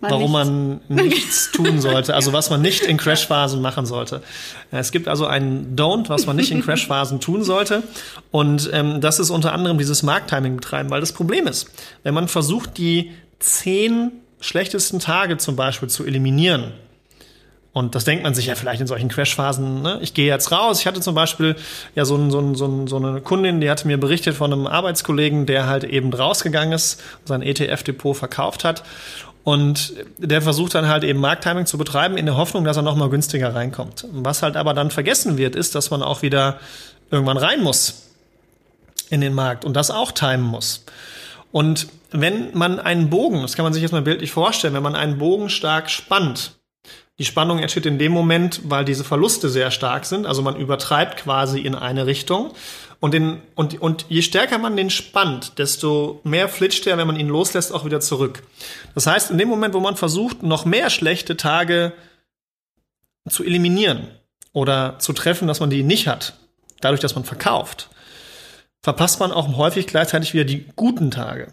man 0.00 0.10
Warum 0.10 0.32
nichts- 0.32 0.42
man 0.42 0.80
nichts 1.06 1.52
tun 1.52 1.80
sollte, 1.80 2.12
also 2.14 2.32
was 2.32 2.50
man 2.50 2.60
nicht 2.60 2.82
in 2.82 2.96
Crashphasen 2.96 3.62
machen 3.62 3.86
sollte. 3.86 4.16
Äh, 4.72 4.78
Es 4.78 4.90
gibt 4.90 5.06
also 5.06 5.26
ein 5.26 5.76
Don't, 5.76 6.08
was 6.08 6.26
man 6.26 6.34
nicht 6.34 6.50
in 6.50 6.60
Crashphasen 6.60 7.20
tun 7.20 7.44
sollte. 7.44 7.84
Und 8.32 8.68
ähm, 8.72 9.00
das 9.00 9.20
ist 9.20 9.30
unter 9.30 9.52
anderem 9.52 9.78
dieses 9.78 10.02
Markttiming 10.02 10.56
betreiben, 10.56 10.90
weil 10.90 11.00
das 11.00 11.12
Problem 11.12 11.46
ist, 11.46 11.68
wenn 12.02 12.14
man 12.14 12.26
versucht, 12.26 12.78
die 12.78 13.12
zehn 13.38 14.10
schlechtesten 14.40 14.98
Tage 14.98 15.36
zum 15.36 15.54
Beispiel 15.54 15.88
zu 15.88 16.04
eliminieren, 16.04 16.72
und 17.72 17.94
das 17.94 18.04
denkt 18.04 18.22
man 18.22 18.34
sich 18.34 18.46
ja 18.46 18.54
vielleicht 18.54 18.82
in 18.82 18.86
solchen 18.86 19.08
Crashphasen. 19.08 19.80
Ne? 19.80 19.98
Ich 20.02 20.12
gehe 20.12 20.26
jetzt 20.26 20.52
raus. 20.52 20.80
Ich 20.80 20.86
hatte 20.86 21.00
zum 21.00 21.14
Beispiel 21.14 21.56
ja 21.94 22.04
so, 22.04 22.16
ein, 22.16 22.30
so, 22.30 22.38
ein, 22.38 22.54
so, 22.54 22.66
ein, 22.66 22.86
so 22.86 22.96
eine 22.96 23.22
Kundin, 23.22 23.62
die 23.62 23.70
hatte 23.70 23.86
mir 23.86 23.98
berichtet 23.98 24.34
von 24.34 24.52
einem 24.52 24.66
Arbeitskollegen, 24.66 25.46
der 25.46 25.66
halt 25.66 25.84
eben 25.84 26.12
rausgegangen 26.12 26.72
ist, 26.72 27.00
sein 27.24 27.40
ETF-Depot 27.40 28.14
verkauft 28.14 28.64
hat. 28.64 28.84
Und 29.42 29.94
der 30.18 30.42
versucht 30.42 30.74
dann 30.74 30.86
halt 30.86 31.02
eben 31.02 31.18
Markttiming 31.18 31.66
zu 31.66 31.78
betreiben, 31.78 32.16
in 32.16 32.26
der 32.26 32.36
Hoffnung, 32.36 32.64
dass 32.64 32.76
er 32.76 32.82
nochmal 32.82 33.08
günstiger 33.08 33.54
reinkommt. 33.54 34.06
Was 34.12 34.42
halt 34.42 34.56
aber 34.56 34.74
dann 34.74 34.90
vergessen 34.90 35.38
wird, 35.38 35.56
ist, 35.56 35.74
dass 35.74 35.90
man 35.90 36.02
auch 36.02 36.22
wieder 36.22 36.60
irgendwann 37.10 37.38
rein 37.38 37.62
muss 37.62 38.10
in 39.08 39.20
den 39.20 39.34
Markt 39.34 39.64
und 39.64 39.74
das 39.74 39.90
auch 39.90 40.12
timen 40.12 40.42
muss. 40.42 40.84
Und 41.50 41.88
wenn 42.10 42.56
man 42.56 42.78
einen 42.78 43.10
Bogen, 43.10 43.42
das 43.42 43.56
kann 43.56 43.64
man 43.64 43.72
sich 43.72 43.82
jetzt 43.82 43.92
mal 43.92 44.02
bildlich 44.02 44.30
vorstellen, 44.30 44.74
wenn 44.74 44.82
man 44.82 44.94
einen 44.94 45.18
Bogen 45.18 45.48
stark 45.48 45.90
spannt, 45.90 46.52
die 47.18 47.24
Spannung 47.24 47.58
entsteht 47.58 47.86
in 47.86 47.98
dem 47.98 48.12
Moment, 48.12 48.62
weil 48.64 48.84
diese 48.84 49.04
Verluste 49.04 49.48
sehr 49.48 49.70
stark 49.70 50.06
sind. 50.06 50.26
Also 50.26 50.42
man 50.42 50.56
übertreibt 50.56 51.18
quasi 51.18 51.60
in 51.60 51.74
eine 51.74 52.06
Richtung. 52.06 52.52
Und, 53.00 53.14
den, 53.14 53.42
und, 53.54 53.80
und 53.80 54.06
je 54.08 54.22
stärker 54.22 54.58
man 54.58 54.76
den 54.76 54.88
spannt, 54.88 55.58
desto 55.58 56.20
mehr 56.24 56.48
flitscht 56.48 56.86
er, 56.86 56.98
wenn 56.98 57.06
man 57.06 57.16
ihn 57.16 57.28
loslässt, 57.28 57.72
auch 57.72 57.84
wieder 57.84 58.00
zurück. 58.00 58.42
Das 58.94 59.06
heißt, 59.06 59.30
in 59.30 59.38
dem 59.38 59.48
Moment, 59.48 59.74
wo 59.74 59.80
man 59.80 59.96
versucht, 59.96 60.42
noch 60.42 60.64
mehr 60.64 60.88
schlechte 60.88 61.36
Tage 61.36 61.92
zu 63.28 63.44
eliminieren 63.44 64.08
oder 64.52 64.98
zu 64.98 65.12
treffen, 65.12 65.48
dass 65.48 65.60
man 65.60 65.70
die 65.70 65.82
nicht 65.82 66.06
hat, 66.06 66.34
dadurch, 66.80 67.00
dass 67.00 67.14
man 67.14 67.24
verkauft, 67.24 67.90
verpasst 68.82 69.20
man 69.20 69.32
auch 69.32 69.56
häufig 69.56 69.86
gleichzeitig 69.86 70.32
wieder 70.32 70.44
die 70.44 70.66
guten 70.76 71.10
Tage. 71.10 71.52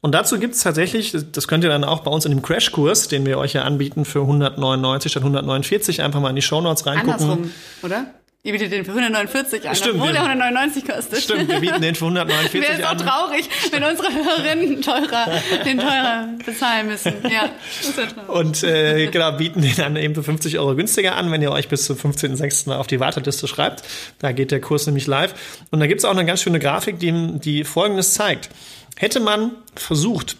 Und 0.00 0.12
dazu 0.14 0.38
gibt 0.38 0.54
es 0.54 0.62
tatsächlich, 0.62 1.14
das 1.32 1.48
könnt 1.48 1.64
ihr 1.64 1.70
dann 1.70 1.84
auch 1.84 2.00
bei 2.00 2.10
uns 2.10 2.24
in 2.24 2.30
dem 2.30 2.42
Crashkurs, 2.42 3.08
den 3.08 3.26
wir 3.26 3.38
euch 3.38 3.54
ja 3.54 3.62
anbieten 3.62 4.04
für 4.04 4.20
199 4.20 5.10
statt 5.10 5.22
149, 5.22 6.02
einfach 6.02 6.20
mal 6.20 6.30
in 6.30 6.36
die 6.36 6.42
Shownotes 6.42 6.86
reingucken. 6.86 7.12
Andersrum, 7.12 7.50
oder? 7.82 8.06
Ihr 8.46 8.52
bietet 8.52 8.72
den 8.72 8.84
für 8.84 8.90
149 8.90 9.66
an, 9.66 9.74
Stimmt, 9.74 9.94
obwohl 9.94 10.12
der 10.12 10.20
199 10.20 10.86
kostet. 10.86 11.22
Stimmt, 11.22 11.48
wir 11.48 11.60
bieten 11.60 11.80
den 11.80 11.94
für 11.94 12.04
149 12.04 12.60
Wäre 12.60 12.74
es 12.74 12.84
auch 12.84 12.90
an. 12.90 12.98
traurig, 12.98 13.48
wenn 13.70 13.82
unsere 13.82 14.12
Hörerinnen 14.12 14.82
teurer, 14.82 15.40
den 15.64 15.78
teurer 15.78 16.28
bezahlen 16.44 16.88
müssen. 16.88 17.14
Ja, 17.22 17.48
ist 17.80 17.96
ja 17.96 18.04
traurig. 18.04 18.28
Und 18.28 18.62
äh, 18.62 19.06
genau, 19.06 19.32
bieten 19.32 19.62
den 19.62 19.74
dann 19.76 19.96
eben 19.96 20.14
für 20.14 20.22
50 20.22 20.58
Euro 20.58 20.76
günstiger 20.76 21.16
an, 21.16 21.32
wenn 21.32 21.40
ihr 21.40 21.52
euch 21.52 21.68
bis 21.68 21.86
zum 21.86 21.96
15.06. 21.96 22.70
auf 22.70 22.86
die 22.86 23.00
Warteliste 23.00 23.48
schreibt. 23.48 23.82
Da 24.18 24.32
geht 24.32 24.50
der 24.50 24.60
Kurs 24.60 24.84
nämlich 24.84 25.06
live. 25.06 25.34
Und 25.70 25.80
da 25.80 25.86
gibt's 25.86 26.04
auch 26.04 26.10
eine 26.10 26.26
ganz 26.26 26.42
schöne 26.42 26.58
Grafik, 26.58 26.98
die, 26.98 27.38
die 27.38 27.64
Folgendes 27.64 28.12
zeigt. 28.12 28.50
Hätte 28.96 29.20
man 29.20 29.52
versucht, 29.74 30.36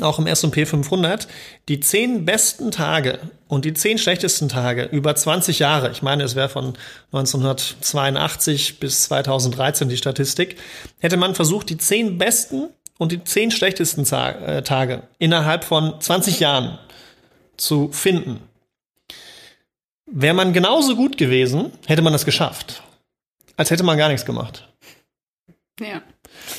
auch 0.00 0.18
im 0.18 0.26
S&P 0.26 0.64
500, 0.64 1.26
die 1.68 1.80
zehn 1.80 2.24
besten 2.24 2.70
Tage 2.70 3.18
und 3.48 3.64
die 3.64 3.74
zehn 3.74 3.98
schlechtesten 3.98 4.48
Tage 4.48 4.84
über 4.84 5.14
20 5.14 5.58
Jahre, 5.58 5.90
ich 5.90 6.02
meine, 6.02 6.22
es 6.22 6.36
wäre 6.36 6.48
von 6.48 6.74
1982 7.12 8.78
bis 8.78 9.04
2013 9.04 9.88
die 9.88 9.96
Statistik, 9.96 10.56
hätte 10.98 11.16
man 11.16 11.34
versucht, 11.34 11.70
die 11.70 11.78
zehn 11.78 12.18
besten 12.18 12.68
und 12.98 13.12
die 13.12 13.24
zehn 13.24 13.50
schlechtesten 13.50 14.04
äh, 14.12 14.62
Tage 14.62 15.02
innerhalb 15.18 15.64
von 15.64 16.00
20 16.00 16.40
Jahren 16.40 16.78
zu 17.56 17.90
finden. 17.90 18.40
Wäre 20.06 20.34
man 20.34 20.52
genauso 20.52 20.96
gut 20.96 21.18
gewesen, 21.18 21.72
hätte 21.86 22.02
man 22.02 22.12
das 22.12 22.24
geschafft. 22.24 22.82
Als 23.56 23.70
hätte 23.70 23.82
man 23.82 23.98
gar 23.98 24.08
nichts 24.08 24.24
gemacht. 24.24 24.68
Ja. 25.80 26.02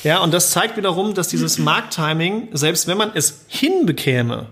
Ja, 0.04 0.18
und 0.20 0.32
das 0.32 0.50
zeigt 0.50 0.76
wiederum, 0.76 1.14
dass 1.14 1.28
dieses 1.28 1.58
Markttiming, 1.58 2.48
selbst 2.52 2.86
wenn 2.86 2.98
man 2.98 3.12
es 3.14 3.44
hinbekäme, 3.48 4.46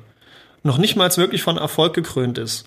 noch 0.62 0.78
nicht 0.78 0.96
mal 0.96 1.14
wirklich 1.16 1.42
von 1.42 1.56
Erfolg 1.56 1.94
gekrönt 1.94 2.38
ist. 2.38 2.66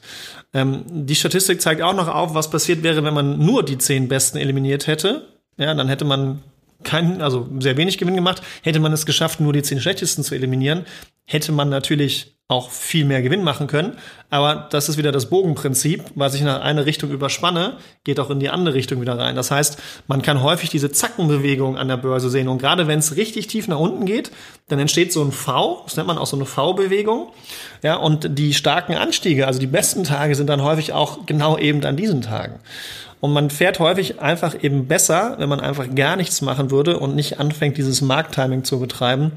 Ähm, 0.54 0.84
die 0.88 1.16
Statistik 1.16 1.62
zeigt 1.62 1.82
auch 1.82 1.94
noch 1.94 2.08
auf, 2.08 2.34
was 2.34 2.50
passiert 2.50 2.84
wäre, 2.84 3.04
wenn 3.04 3.14
man 3.14 3.40
nur 3.40 3.64
die 3.64 3.78
zehn 3.78 4.08
Besten 4.08 4.38
eliminiert 4.38 4.88
hätte. 4.88 5.28
Ja, 5.58 5.74
dann 5.74 5.88
hätte 5.88 6.06
man 6.06 6.42
keinen, 6.84 7.22
also 7.22 7.48
sehr 7.60 7.78
wenig 7.78 7.98
Gewinn 7.98 8.16
gemacht. 8.16 8.42
Hätte 8.62 8.80
man 8.80 8.94
es 8.94 9.06
geschafft, 9.06 9.40
nur 9.40 9.54
die 9.54 9.64
zehn 9.64 9.80
Schlechtesten 9.80 10.24
zu 10.24 10.36
eliminieren, 10.36 10.86
hätte 11.26 11.52
man 11.52 11.70
natürlich 11.70 12.36
auch 12.52 12.70
viel 12.70 13.06
mehr 13.06 13.22
Gewinn 13.22 13.44
machen 13.44 13.68
können. 13.68 13.94
Aber 14.30 14.68
das 14.70 14.90
ist 14.90 14.98
wieder 14.98 15.14
das 15.14 15.30
Bogenprinzip, 15.30 16.04
was 16.16 16.34
ich 16.34 16.42
nach 16.42 16.60
eine 16.62 16.86
Richtung 16.86 17.10
überspanne, 17.10 17.78
geht 18.04 18.20
auch 18.20 18.30
in 18.30 18.42
die 18.42 18.50
andere 18.50 18.76
Richtung 18.76 19.00
wieder 19.00 19.18
rein. 19.18 19.36
Das 19.36 19.52
heißt, 19.52 19.78
man 20.08 20.22
kann 20.22 20.44
häufig 20.44 20.70
diese 20.70 20.92
Zackenbewegung 20.92 21.78
an 21.78 21.88
der 21.88 21.96
Börse 21.96 22.30
sehen. 22.30 22.50
Und 22.50 22.58
gerade 22.58 22.88
wenn 22.88 23.00
es 23.00 23.16
richtig 23.16 23.48
tief 23.48 23.70
nach 23.70 23.80
unten 23.80 24.06
geht, 24.06 24.32
dann 24.68 24.80
entsteht 24.80 25.14
so 25.14 25.24
ein 25.24 25.32
V, 25.32 25.84
das 25.86 25.96
nennt 25.96 26.08
man 26.08 26.18
auch 26.18 26.28
so 26.28 26.36
eine 26.36 26.46
V-Bewegung. 26.46 27.32
Ja, 27.84 27.96
und 27.96 28.38
die 28.38 28.54
starken 28.54 28.96
Anstiege, 28.96 29.48
also 29.48 29.60
die 29.60 29.68
besten 29.68 30.04
Tage 30.04 30.36
sind 30.36 30.48
dann 30.48 30.62
häufig 30.62 30.92
auch 30.92 31.26
genau 31.26 31.58
eben 31.58 31.84
an 31.86 31.96
diesen 31.96 32.22
Tagen. 32.22 32.60
Und 33.22 33.34
man 33.34 33.52
fährt 33.52 33.80
häufig 33.80 34.20
einfach 34.20 34.64
eben 34.64 34.88
besser, 34.88 35.36
wenn 35.38 35.48
man 35.48 35.60
einfach 35.60 35.94
gar 35.94 36.16
nichts 36.16 36.42
machen 36.42 36.72
würde 36.72 37.00
und 37.00 37.16
nicht 37.16 37.40
anfängt, 37.40 37.78
dieses 37.78 38.02
Markttiming 38.02 38.64
zu 38.64 38.80
betreiben. 38.80 39.34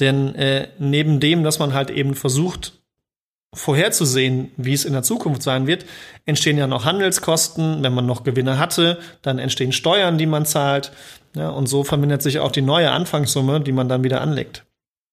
Denn 0.00 0.34
äh, 0.34 0.68
neben 0.78 1.20
dem, 1.20 1.44
dass 1.44 1.58
man 1.58 1.74
halt 1.74 1.90
eben 1.90 2.14
versucht, 2.14 2.72
vorherzusehen, 3.54 4.52
wie 4.56 4.72
es 4.72 4.86
in 4.86 4.94
der 4.94 5.02
Zukunft 5.02 5.42
sein 5.42 5.66
wird, 5.66 5.84
entstehen 6.24 6.56
ja 6.56 6.66
noch 6.66 6.86
Handelskosten. 6.86 7.82
Wenn 7.82 7.94
man 7.94 8.06
noch 8.06 8.24
Gewinne 8.24 8.58
hatte, 8.58 8.98
dann 9.20 9.38
entstehen 9.38 9.72
Steuern, 9.72 10.16
die 10.16 10.26
man 10.26 10.46
zahlt. 10.46 10.92
Ja, 11.34 11.50
und 11.50 11.66
so 11.66 11.84
vermindert 11.84 12.22
sich 12.22 12.38
auch 12.38 12.50
die 12.50 12.62
neue 12.62 12.90
Anfangssumme, 12.90 13.60
die 13.60 13.72
man 13.72 13.88
dann 13.88 14.02
wieder 14.02 14.22
anlegt. 14.22 14.64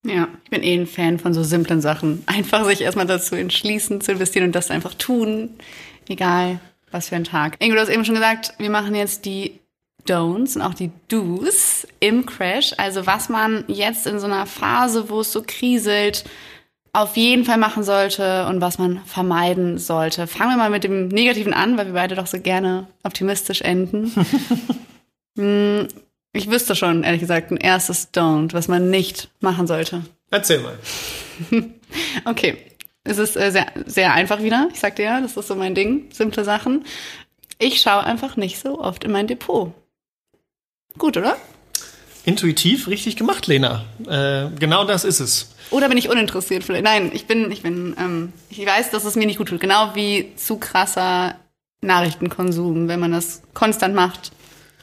Ja, 0.05 0.29
ich 0.45 0.49
bin 0.49 0.63
eh 0.63 0.75
ein 0.75 0.87
Fan 0.87 1.19
von 1.19 1.33
so 1.33 1.43
simplen 1.43 1.81
Sachen. 1.81 2.23
Einfach 2.25 2.65
sich 2.65 2.81
erstmal 2.81 3.05
dazu 3.05 3.35
entschließen, 3.35 3.99
zu 3.99 4.13
investieren 4.13 4.45
und 4.45 4.55
das 4.55 4.71
einfach 4.71 4.93
tun. 4.93 5.51
Egal, 6.07 6.59
was 6.93 7.09
für 7.09 7.15
ein 7.15 7.23
Tag. 7.23 7.57
Ingo, 7.59 7.75
du 7.75 7.81
hast 7.81 7.89
eben 7.89 8.05
schon 8.05 8.15
gesagt, 8.15 8.53
wir 8.57 8.69
machen 8.69 8.95
jetzt 8.95 9.25
die 9.25 9.59
Don'ts 10.07 10.55
und 10.55 10.61
auch 10.61 10.73
die 10.73 10.91
Do's 11.07 11.87
im 11.99 12.25
Crash. 12.25 12.73
Also 12.77 13.05
was 13.05 13.29
man 13.29 13.63
jetzt 13.67 14.07
in 14.07 14.19
so 14.19 14.25
einer 14.25 14.45
Phase, 14.45 15.09
wo 15.09 15.21
es 15.21 15.31
so 15.31 15.43
kriselt, 15.45 16.25
auf 16.93 17.17
jeden 17.17 17.43
Fall 17.43 17.57
machen 17.57 17.83
sollte 17.83 18.45
und 18.47 18.61
was 18.61 18.77
man 18.77 19.03
vermeiden 19.05 19.79
sollte. 19.79 20.27
Fangen 20.27 20.51
wir 20.51 20.57
mal 20.57 20.69
mit 20.69 20.83
dem 20.83 21.07
Negativen 21.07 21.53
an, 21.53 21.75
weil 21.75 21.87
wir 21.87 21.93
beide 21.93 22.15
doch 22.15 22.27
so 22.27 22.39
gerne 22.39 22.87
optimistisch 23.03 23.61
enden. 23.61 24.11
Hm, 25.35 25.87
ich 26.31 26.51
wüsste 26.51 26.75
schon, 26.75 27.01
ehrlich 27.01 27.21
gesagt, 27.21 27.49
ein 27.49 27.57
erstes 27.57 28.13
Don't, 28.13 28.53
was 28.53 28.67
man 28.67 28.91
nicht 28.91 29.29
machen 29.39 29.65
sollte. 29.65 30.03
Erzähl 30.29 30.59
mal. 30.59 30.77
okay. 32.25 32.57
Es 33.03 33.17
ist 33.17 33.35
äh, 33.35 33.51
sehr, 33.51 33.67
sehr 33.85 34.13
einfach 34.13 34.41
wieder. 34.41 34.69
Ich 34.73 34.79
sagte 34.79 35.03
ja, 35.03 35.19
das 35.19 35.35
ist 35.35 35.47
so 35.47 35.55
mein 35.55 35.75
Ding. 35.75 36.09
Simple 36.11 36.43
Sachen. 36.43 36.85
Ich 37.59 37.81
schaue 37.81 38.03
einfach 38.03 38.37
nicht 38.37 38.59
so 38.59 38.79
oft 38.79 39.03
in 39.03 39.11
mein 39.11 39.27
Depot. 39.27 39.73
Gut, 40.97 41.17
oder? 41.17 41.37
Intuitiv 42.25 42.87
richtig 42.87 43.17
gemacht, 43.17 43.47
Lena. 43.47 43.85
Äh, 44.07 44.49
genau 44.57 44.85
das 44.85 45.03
ist 45.03 45.19
es. 45.19 45.53
Oder 45.71 45.89
bin 45.89 45.97
ich 45.97 46.09
uninteressiert 46.09 46.63
vielleicht? 46.63 46.85
Nein, 46.85 47.11
ich 47.13 47.25
bin, 47.25 47.51
ich 47.51 47.61
bin, 47.61 47.95
ähm, 47.99 48.33
ich 48.49 48.65
weiß, 48.65 48.91
dass 48.91 49.03
es 49.03 49.15
mir 49.15 49.25
nicht 49.25 49.37
gut 49.37 49.49
tut. 49.49 49.59
Genau 49.59 49.95
wie 49.95 50.33
zu 50.35 50.57
krasser 50.57 51.35
Nachrichtenkonsum, 51.81 52.87
wenn 52.87 52.99
man 52.99 53.11
das 53.11 53.41
konstant 53.53 53.95
macht 53.95 54.31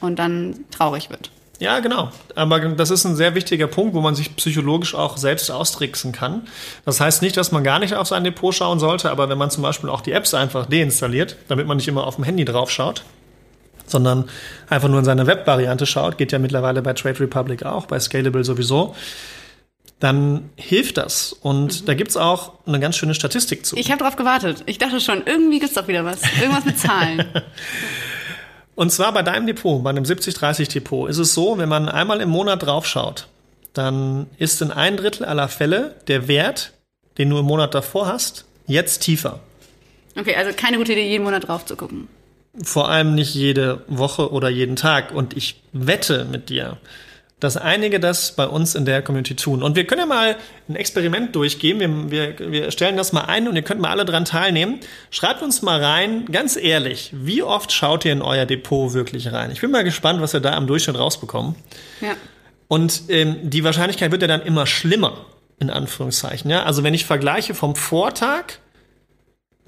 und 0.00 0.18
dann 0.18 0.66
traurig 0.70 1.08
wird. 1.08 1.30
Ja, 1.60 1.78
genau. 1.80 2.10
Aber 2.34 2.58
das 2.58 2.90
ist 2.90 3.04
ein 3.04 3.16
sehr 3.16 3.34
wichtiger 3.34 3.66
Punkt, 3.66 3.94
wo 3.94 4.00
man 4.00 4.14
sich 4.14 4.34
psychologisch 4.34 4.94
auch 4.94 5.18
selbst 5.18 5.50
austricksen 5.50 6.10
kann. 6.10 6.48
Das 6.86 7.00
heißt 7.00 7.20
nicht, 7.20 7.36
dass 7.36 7.52
man 7.52 7.62
gar 7.62 7.78
nicht 7.78 7.94
auf 7.94 8.08
sein 8.08 8.24
Depot 8.24 8.54
schauen 8.54 8.80
sollte, 8.80 9.10
aber 9.10 9.28
wenn 9.28 9.36
man 9.36 9.50
zum 9.50 9.62
Beispiel 9.62 9.90
auch 9.90 10.00
die 10.00 10.12
Apps 10.12 10.32
einfach 10.32 10.64
deinstalliert, 10.64 11.36
damit 11.48 11.66
man 11.66 11.76
nicht 11.76 11.86
immer 11.86 12.06
auf 12.06 12.16
dem 12.16 12.24
Handy 12.24 12.46
drauf 12.46 12.70
schaut, 12.70 13.04
sondern 13.86 14.30
einfach 14.70 14.88
nur 14.88 15.00
in 15.00 15.04
seine 15.04 15.26
Web-Variante 15.26 15.84
schaut, 15.84 16.16
geht 16.16 16.32
ja 16.32 16.38
mittlerweile 16.38 16.80
bei 16.80 16.94
Trade 16.94 17.20
Republic 17.20 17.62
auch, 17.62 17.84
bei 17.84 18.00
Scalable 18.00 18.42
sowieso, 18.42 18.94
dann 19.98 20.48
hilft 20.56 20.96
das. 20.96 21.34
Und 21.34 21.82
mhm. 21.82 21.86
da 21.86 21.92
gibt's 21.92 22.16
auch 22.16 22.54
eine 22.66 22.80
ganz 22.80 22.96
schöne 22.96 23.14
Statistik 23.14 23.66
zu. 23.66 23.76
Ich 23.76 23.90
habe 23.90 23.98
darauf 23.98 24.16
gewartet. 24.16 24.62
Ich 24.64 24.78
dachte 24.78 24.98
schon, 24.98 25.24
irgendwie 25.26 25.58
gibt's 25.58 25.74
doch 25.74 25.88
wieder 25.88 26.06
was. 26.06 26.22
Irgendwas 26.40 26.64
mit 26.64 26.78
Zahlen. 26.78 27.26
Und 28.80 28.88
zwar 28.88 29.12
bei 29.12 29.20
deinem 29.20 29.46
Depot, 29.46 29.84
bei 29.84 29.90
einem 29.90 30.04
70-30 30.04 30.72
Depot, 30.72 31.06
ist 31.06 31.18
es 31.18 31.34
so, 31.34 31.58
wenn 31.58 31.68
man 31.68 31.90
einmal 31.90 32.22
im 32.22 32.30
Monat 32.30 32.62
draufschaut, 32.62 33.28
dann 33.74 34.26
ist 34.38 34.62
in 34.62 34.70
ein 34.70 34.96
Drittel 34.96 35.26
aller 35.26 35.48
Fälle 35.48 35.96
der 36.08 36.28
Wert, 36.28 36.72
den 37.18 37.28
du 37.28 37.38
im 37.40 37.44
Monat 37.44 37.74
davor 37.74 38.06
hast, 38.06 38.46
jetzt 38.66 39.00
tiefer. 39.00 39.40
Okay, 40.18 40.34
also 40.34 40.52
keine 40.56 40.78
gute 40.78 40.92
Idee, 40.92 41.06
jeden 41.10 41.24
Monat 41.24 41.46
drauf 41.46 41.66
zu 41.66 41.76
gucken. 41.76 42.08
Vor 42.62 42.88
allem 42.88 43.14
nicht 43.14 43.34
jede 43.34 43.84
Woche 43.86 44.32
oder 44.32 44.48
jeden 44.48 44.76
Tag. 44.76 45.12
Und 45.12 45.36
ich 45.36 45.60
wette 45.74 46.24
mit 46.24 46.48
dir, 46.48 46.78
dass 47.40 47.56
einige 47.56 47.98
das 47.98 48.32
bei 48.32 48.46
uns 48.46 48.74
in 48.74 48.84
der 48.84 49.02
Community 49.02 49.34
tun. 49.34 49.62
Und 49.62 49.74
wir 49.74 49.86
können 49.86 50.02
ja 50.02 50.06
mal 50.06 50.36
ein 50.68 50.76
Experiment 50.76 51.34
durchgehen. 51.34 51.80
Wir, 51.80 52.10
wir, 52.10 52.52
wir 52.52 52.70
stellen 52.70 52.96
das 52.96 53.12
mal 53.12 53.22
ein 53.22 53.48
und 53.48 53.56
ihr 53.56 53.62
könnt 53.62 53.80
mal 53.80 53.90
alle 53.90 54.04
dran 54.04 54.24
teilnehmen. 54.24 54.80
Schreibt 55.10 55.42
uns 55.42 55.62
mal 55.62 55.82
rein, 55.82 56.26
ganz 56.26 56.56
ehrlich, 56.56 57.10
wie 57.14 57.42
oft 57.42 57.72
schaut 57.72 58.04
ihr 58.04 58.12
in 58.12 58.22
euer 58.22 58.46
Depot 58.46 58.92
wirklich 58.92 59.32
rein? 59.32 59.50
Ich 59.50 59.60
bin 59.60 59.70
mal 59.70 59.84
gespannt, 59.84 60.20
was 60.20 60.34
wir 60.34 60.40
da 60.40 60.52
am 60.52 60.66
Durchschnitt 60.66 60.98
rausbekommen. 60.98 61.54
Ja. 62.00 62.12
Und 62.68 63.04
ähm, 63.08 63.36
die 63.42 63.64
Wahrscheinlichkeit 63.64 64.12
wird 64.12 64.22
ja 64.22 64.28
dann 64.28 64.42
immer 64.42 64.66
schlimmer, 64.66 65.26
in 65.58 65.70
Anführungszeichen. 65.70 66.50
Ja? 66.50 66.62
Also 66.64 66.84
wenn 66.84 66.94
ich 66.94 67.04
vergleiche 67.04 67.54
vom 67.54 67.74
Vortag 67.74 68.58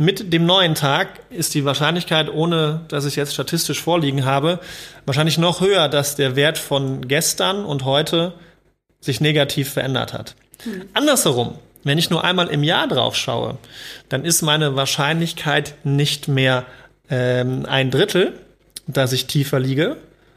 mit 0.05 0.33
dem 0.33 0.47
neuen 0.47 0.75
Tag 0.75 1.21
ist 1.31 1.55
die 1.55 1.65
Wahrscheinlichkeit, 1.65 2.29
ohne 2.29 2.81
dass 2.88 3.05
ich 3.05 3.17
jetzt 3.17 3.35
statistisch 3.35 3.81
vorliegen 3.81 4.25
habe, 4.25 4.59
wahrscheinlich 5.07 5.38
noch 5.38 5.61
höher, 5.61 5.88
dass 5.88 6.17
der 6.17 6.37
Wert 6.37 6.59
von 6.59 7.07
gestern 7.07 7.65
und 7.65 7.85
heute 7.85 8.33
sich 9.01 9.21
negativ 9.21 9.71
verändert 9.71 10.12
hat. 10.12 10.35
Mhm. 10.65 10.85
Andersherum, 10.95 11.55
wenn 11.85 11.99
ich 11.99 12.11
nur 12.11 12.25
einmal 12.25 12.49
im 12.49 12.62
Jahr 12.62 12.88
drauf 12.88 13.17
schaue, 13.17 13.59
dann 14.09 14.25
ist 14.25 14.43
meine 14.43 14.77
Wahrscheinlichkeit 14.77 15.75
nicht 15.85 16.29
mehr 16.29 16.65
ähm, 17.09 17.67
ein 17.67 17.91
Drittel, 17.91 18.33
dass 18.87 19.12
ich 19.12 19.27
tiefer 19.27 19.61
liege, 19.61 19.97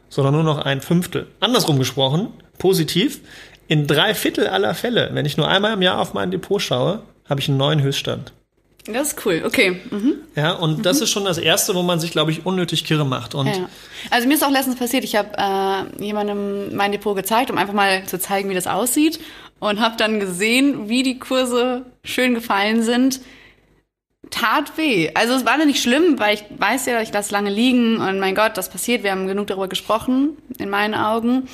sondern 0.09 0.35
nur 0.35 0.43
noch 0.43 0.59
ein 0.59 0.81
Fünftel. 0.81 1.27
Andersrum 1.39 1.79
gesprochen, 1.79 2.29
positiv, 2.57 3.21
in 3.67 3.87
drei 3.87 4.13
Viertel 4.13 4.47
aller 4.47 4.75
Fälle, 4.75 5.09
wenn 5.13 5.25
ich 5.25 5.37
nur 5.37 5.47
einmal 5.47 5.73
im 5.73 5.81
Jahr 5.81 5.99
auf 5.99 6.13
mein 6.13 6.29
Depot 6.29 6.61
schaue, 6.61 7.01
habe 7.27 7.39
ich 7.39 7.49
einen 7.49 7.57
neuen 7.57 7.81
Höchststand. 7.81 8.31
Das 8.87 9.09
ist 9.09 9.25
cool, 9.25 9.41
okay. 9.45 9.81
Mhm. 9.89 10.15
Ja, 10.35 10.53
und 10.53 10.79
mhm. 10.79 10.83
das 10.83 11.01
ist 11.01 11.09
schon 11.09 11.25
das 11.25 11.39
Erste, 11.39 11.73
wo 11.73 11.81
man 11.81 11.99
sich, 11.99 12.11
glaube 12.11 12.31
ich, 12.31 12.45
unnötig 12.45 12.85
kirre 12.85 13.05
macht. 13.05 13.33
Und 13.33 13.47
ja. 13.47 13.69
Also 14.11 14.27
mir 14.27 14.35
ist 14.35 14.43
auch 14.43 14.51
letztens 14.51 14.75
passiert, 14.75 15.03
ich 15.03 15.15
habe 15.15 15.29
äh, 15.37 16.03
jemandem 16.03 16.75
mein 16.75 16.91
Depot 16.91 17.15
gezeigt, 17.15 17.49
um 17.49 17.57
einfach 17.57 17.73
mal 17.73 18.05
zu 18.05 18.19
zeigen, 18.19 18.49
wie 18.49 18.53
das 18.53 18.67
aussieht. 18.67 19.19
Und 19.59 19.79
habe 19.79 19.95
dann 19.97 20.19
gesehen, 20.19 20.89
wie 20.89 21.01
die 21.01 21.17
Kurse 21.17 21.85
schön 22.03 22.35
gefallen 22.35 22.83
sind. 22.83 23.21
Tat 24.29 24.77
weh. 24.77 25.09
Also 25.15 25.33
es 25.33 25.45
war 25.45 25.57
nicht 25.57 25.81
schlimm, 25.81 26.19
weil 26.19 26.35
ich 26.35 26.43
weiß 26.57 26.85
ja, 26.87 27.01
ich 27.01 27.11
lasse 27.13 27.31
lange 27.31 27.49
liegen 27.49 27.97
und 27.97 28.19
mein 28.19 28.35
Gott, 28.35 28.57
das 28.57 28.69
passiert. 28.69 29.03
Wir 29.03 29.11
haben 29.11 29.27
genug 29.27 29.47
darüber 29.47 29.67
gesprochen, 29.67 30.37
in 30.59 30.69
meinen 30.69 30.93
Augen. 30.93 31.47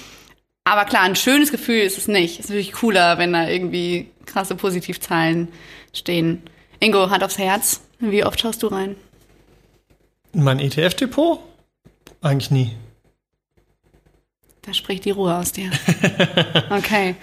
Aber 0.63 0.85
klar, 0.85 1.03
ein 1.03 1.15
schönes 1.15 1.51
Gefühl 1.51 1.81
ist 1.81 1.97
es 1.97 2.07
nicht. 2.07 2.39
Es 2.39 2.45
ist 2.45 2.49
natürlich 2.49 2.73
cooler, 2.73 3.17
wenn 3.17 3.33
da 3.33 3.47
irgendwie 3.47 4.07
krasse 4.25 4.55
Positivzahlen 4.55 5.47
stehen. 5.93 6.41
Ingo, 6.81 7.11
Hand 7.11 7.23
aufs 7.23 7.37
Herz. 7.37 7.81
Wie 7.99 8.25
oft 8.25 8.39
schaust 8.39 8.63
du 8.63 8.67
rein? 8.67 8.95
In 10.33 10.43
mein 10.43 10.59
ETF-Depot? 10.59 11.39
Eigentlich 12.21 12.49
nie. 12.49 12.71
Da 14.63 14.73
spricht 14.73 15.05
die 15.05 15.11
Ruhe 15.11 15.35
aus 15.35 15.51
dir. 15.51 15.69
Okay. 16.71 17.15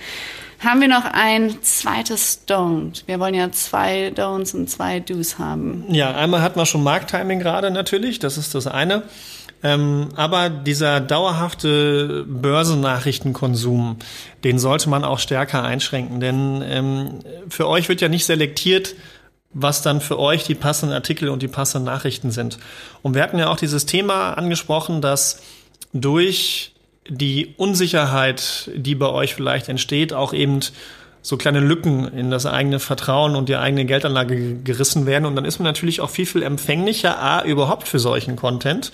Haben 0.61 0.81
wir 0.81 0.89
noch 0.89 1.05
ein 1.05 1.63
zweites 1.63 2.47
Don't? 2.49 3.05
Wir 3.07 3.19
wollen 3.21 3.35
ja 3.35 3.51
zwei 3.53 4.13
Don'ts 4.15 4.55
und 4.55 4.69
zwei 4.69 5.01
Do's 5.01 5.39
haben. 5.39 5.85
Ja, 5.89 6.15
einmal 6.15 6.43
hatten 6.43 6.59
wir 6.59 6.67
schon 6.67 6.83
Markttiming 6.83 7.39
gerade 7.39 7.71
natürlich, 7.71 8.19
das 8.19 8.39
ist 8.39 8.55
das 8.55 8.67
eine. 8.67 9.05
Ähm, 9.63 10.09
aber 10.17 10.51
dieser 10.51 11.01
dauerhafte 11.01 12.25
Börsennachrichtenkonsum, 12.29 13.97
den 14.45 14.59
sollte 14.59 14.89
man 14.89 15.05
auch 15.05 15.19
stärker 15.19 15.65
einschränken. 15.65 16.21
Denn 16.21 16.63
ähm, 16.65 17.21
für 17.49 17.69
euch 17.69 17.89
wird 17.89 18.01
ja 18.01 18.09
nicht 18.09 18.27
selektiert, 18.27 18.95
was 19.53 19.83
dann 19.83 20.01
für 20.01 20.19
euch 20.19 20.45
die 20.45 20.55
passenden 20.55 20.95
Artikel 20.95 21.29
und 21.29 21.43
die 21.43 21.49
passenden 21.49 21.87
Nachrichten 21.87 22.31
sind. 22.31 22.59
Und 23.03 23.15
wir 23.15 23.23
hatten 23.23 23.39
ja 23.39 23.49
auch 23.49 23.57
dieses 23.57 23.87
Thema 23.87 24.35
angesprochen, 24.35 25.01
dass 25.01 25.43
durch 25.93 26.73
die 27.09 27.55
Unsicherheit, 27.57 28.71
die 28.75 28.95
bei 28.95 29.09
euch 29.09 29.35
vielleicht 29.35 29.69
entsteht, 29.69 30.13
auch 30.13 30.35
eben 30.35 30.61
so 31.23 31.37
kleine 31.37 31.61
Lücken 31.61 32.07
in 32.09 32.31
das 32.31 32.47
eigene 32.47 32.79
Vertrauen 32.79 33.35
und 33.37 33.49
die 33.49 33.57
eigene 33.57 33.85
Geldanlage 33.85 34.57
gerissen 34.63 35.07
werden. 35.07 35.25
Und 35.25 35.37
dann 35.37 35.45
ist 35.45 35.59
man 35.59 35.65
natürlich 35.65 36.01
auch 36.01 36.11
viel, 36.11 36.27
viel 36.27 36.43
empfänglicher, 36.43 37.21
A, 37.21 37.43
überhaupt 37.43 37.89
für 37.89 37.99
solchen 37.99 38.37
Content 38.37 38.93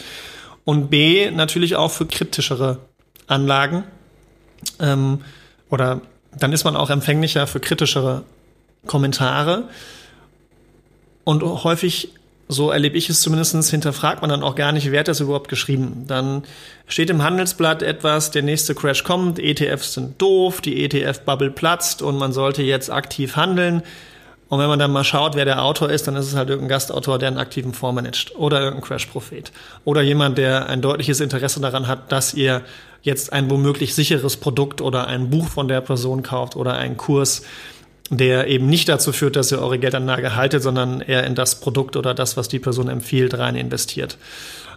und 0.64 0.88
B, 0.88 1.31
natürlich 1.31 1.77
auch 1.77 1.90
für 1.90 2.07
kritischere 2.07 2.79
Anlagen. 3.27 3.85
Ähm, 4.81 5.23
oder 5.71 6.01
dann 6.37 6.53
ist 6.53 6.64
man 6.64 6.77
auch 6.77 6.90
empfänglicher 6.90 7.47
für 7.47 7.61
kritischere 7.61 8.23
Kommentare. 8.87 9.64
Und 11.25 11.43
häufig, 11.43 12.11
so 12.49 12.71
erlebe 12.71 12.99
ich 12.99 13.09
es 13.09 13.21
zumindest, 13.21 13.71
hinterfragt 13.71 14.21
man 14.21 14.31
dann 14.31 14.43
auch 14.43 14.55
gar 14.55 14.73
nicht, 14.73 14.91
wer 14.91 15.01
hat 15.01 15.09
das 15.09 15.21
überhaupt 15.21 15.49
geschrieben. 15.49 16.05
Dann 16.07 16.43
steht 16.87 17.11
im 17.11 17.23
Handelsblatt 17.23 17.83
etwas, 17.83 18.31
der 18.31 18.43
nächste 18.43 18.75
Crash 18.75 19.05
kommt, 19.05 19.39
ETFs 19.39 19.95
sind 19.95 20.21
doof, 20.21 20.61
die 20.61 20.85
ETF-Bubble 20.85 21.51
platzt 21.51 22.03
und 22.03 22.19
man 22.19 22.33
sollte 22.33 22.63
jetzt 22.63 22.91
aktiv 22.91 23.37
handeln. 23.37 23.83
Und 24.51 24.61
wenn 24.61 24.69
man 24.69 24.79
dann 24.79 24.93
mal 24.93 25.05
schaut, 25.05 25.35
wer 25.35 25.47
der 25.47 25.65
Autor 25.65 25.91
ist, 25.91 26.07
dann 26.07 26.17
ist 26.17 26.27
es 26.27 26.37
halt 26.37 26.51
irgendein 26.51 26.69
Gastautor, 26.69 27.19
der 27.19 27.29
einen 27.29 27.39
aktiven 27.39 27.73
Fonds 27.73 27.95
managt 27.95 28.37
oder 28.37 28.61
irgendein 28.61 28.87
Crash-Prophet 28.87 29.51
oder 29.85 30.03
jemand, 30.03 30.37
der 30.37 30.69
ein 30.69 30.83
deutliches 30.83 31.21
Interesse 31.21 31.61
daran 31.61 31.89
hat, 31.89 32.13
dass 32.13 32.35
ihr 32.35 32.63
jetzt 33.03 33.33
ein 33.33 33.51
womöglich 33.51 33.95
sicheres 33.95 34.37
Produkt 34.37 34.81
oder 34.81 35.07
ein 35.07 35.31
Buch 35.31 35.49
von 35.49 35.67
der 35.67 35.81
Person 35.81 36.23
kauft 36.23 36.57
oder 36.57 36.75
einen 36.75 36.97
Kurs, 36.97 37.43
der 38.11 38.49
eben 38.49 38.67
nicht 38.67 38.88
dazu 38.88 39.12
führt, 39.12 39.37
dass 39.37 39.51
ihr 39.51 39.61
eure 39.61 39.79
Geldanlage 39.79 40.37
haltet, 40.37 40.62
sondern 40.62 41.01
eher 41.01 41.25
in 41.25 41.35
das 41.35 41.61
Produkt 41.61 41.97
oder 41.97 42.14
das, 42.14 42.37
was 42.37 42.49
die 42.49 42.59
Person 42.59 42.88
empfiehlt, 42.88 43.38
rein 43.38 43.57
investiert. 43.57 44.19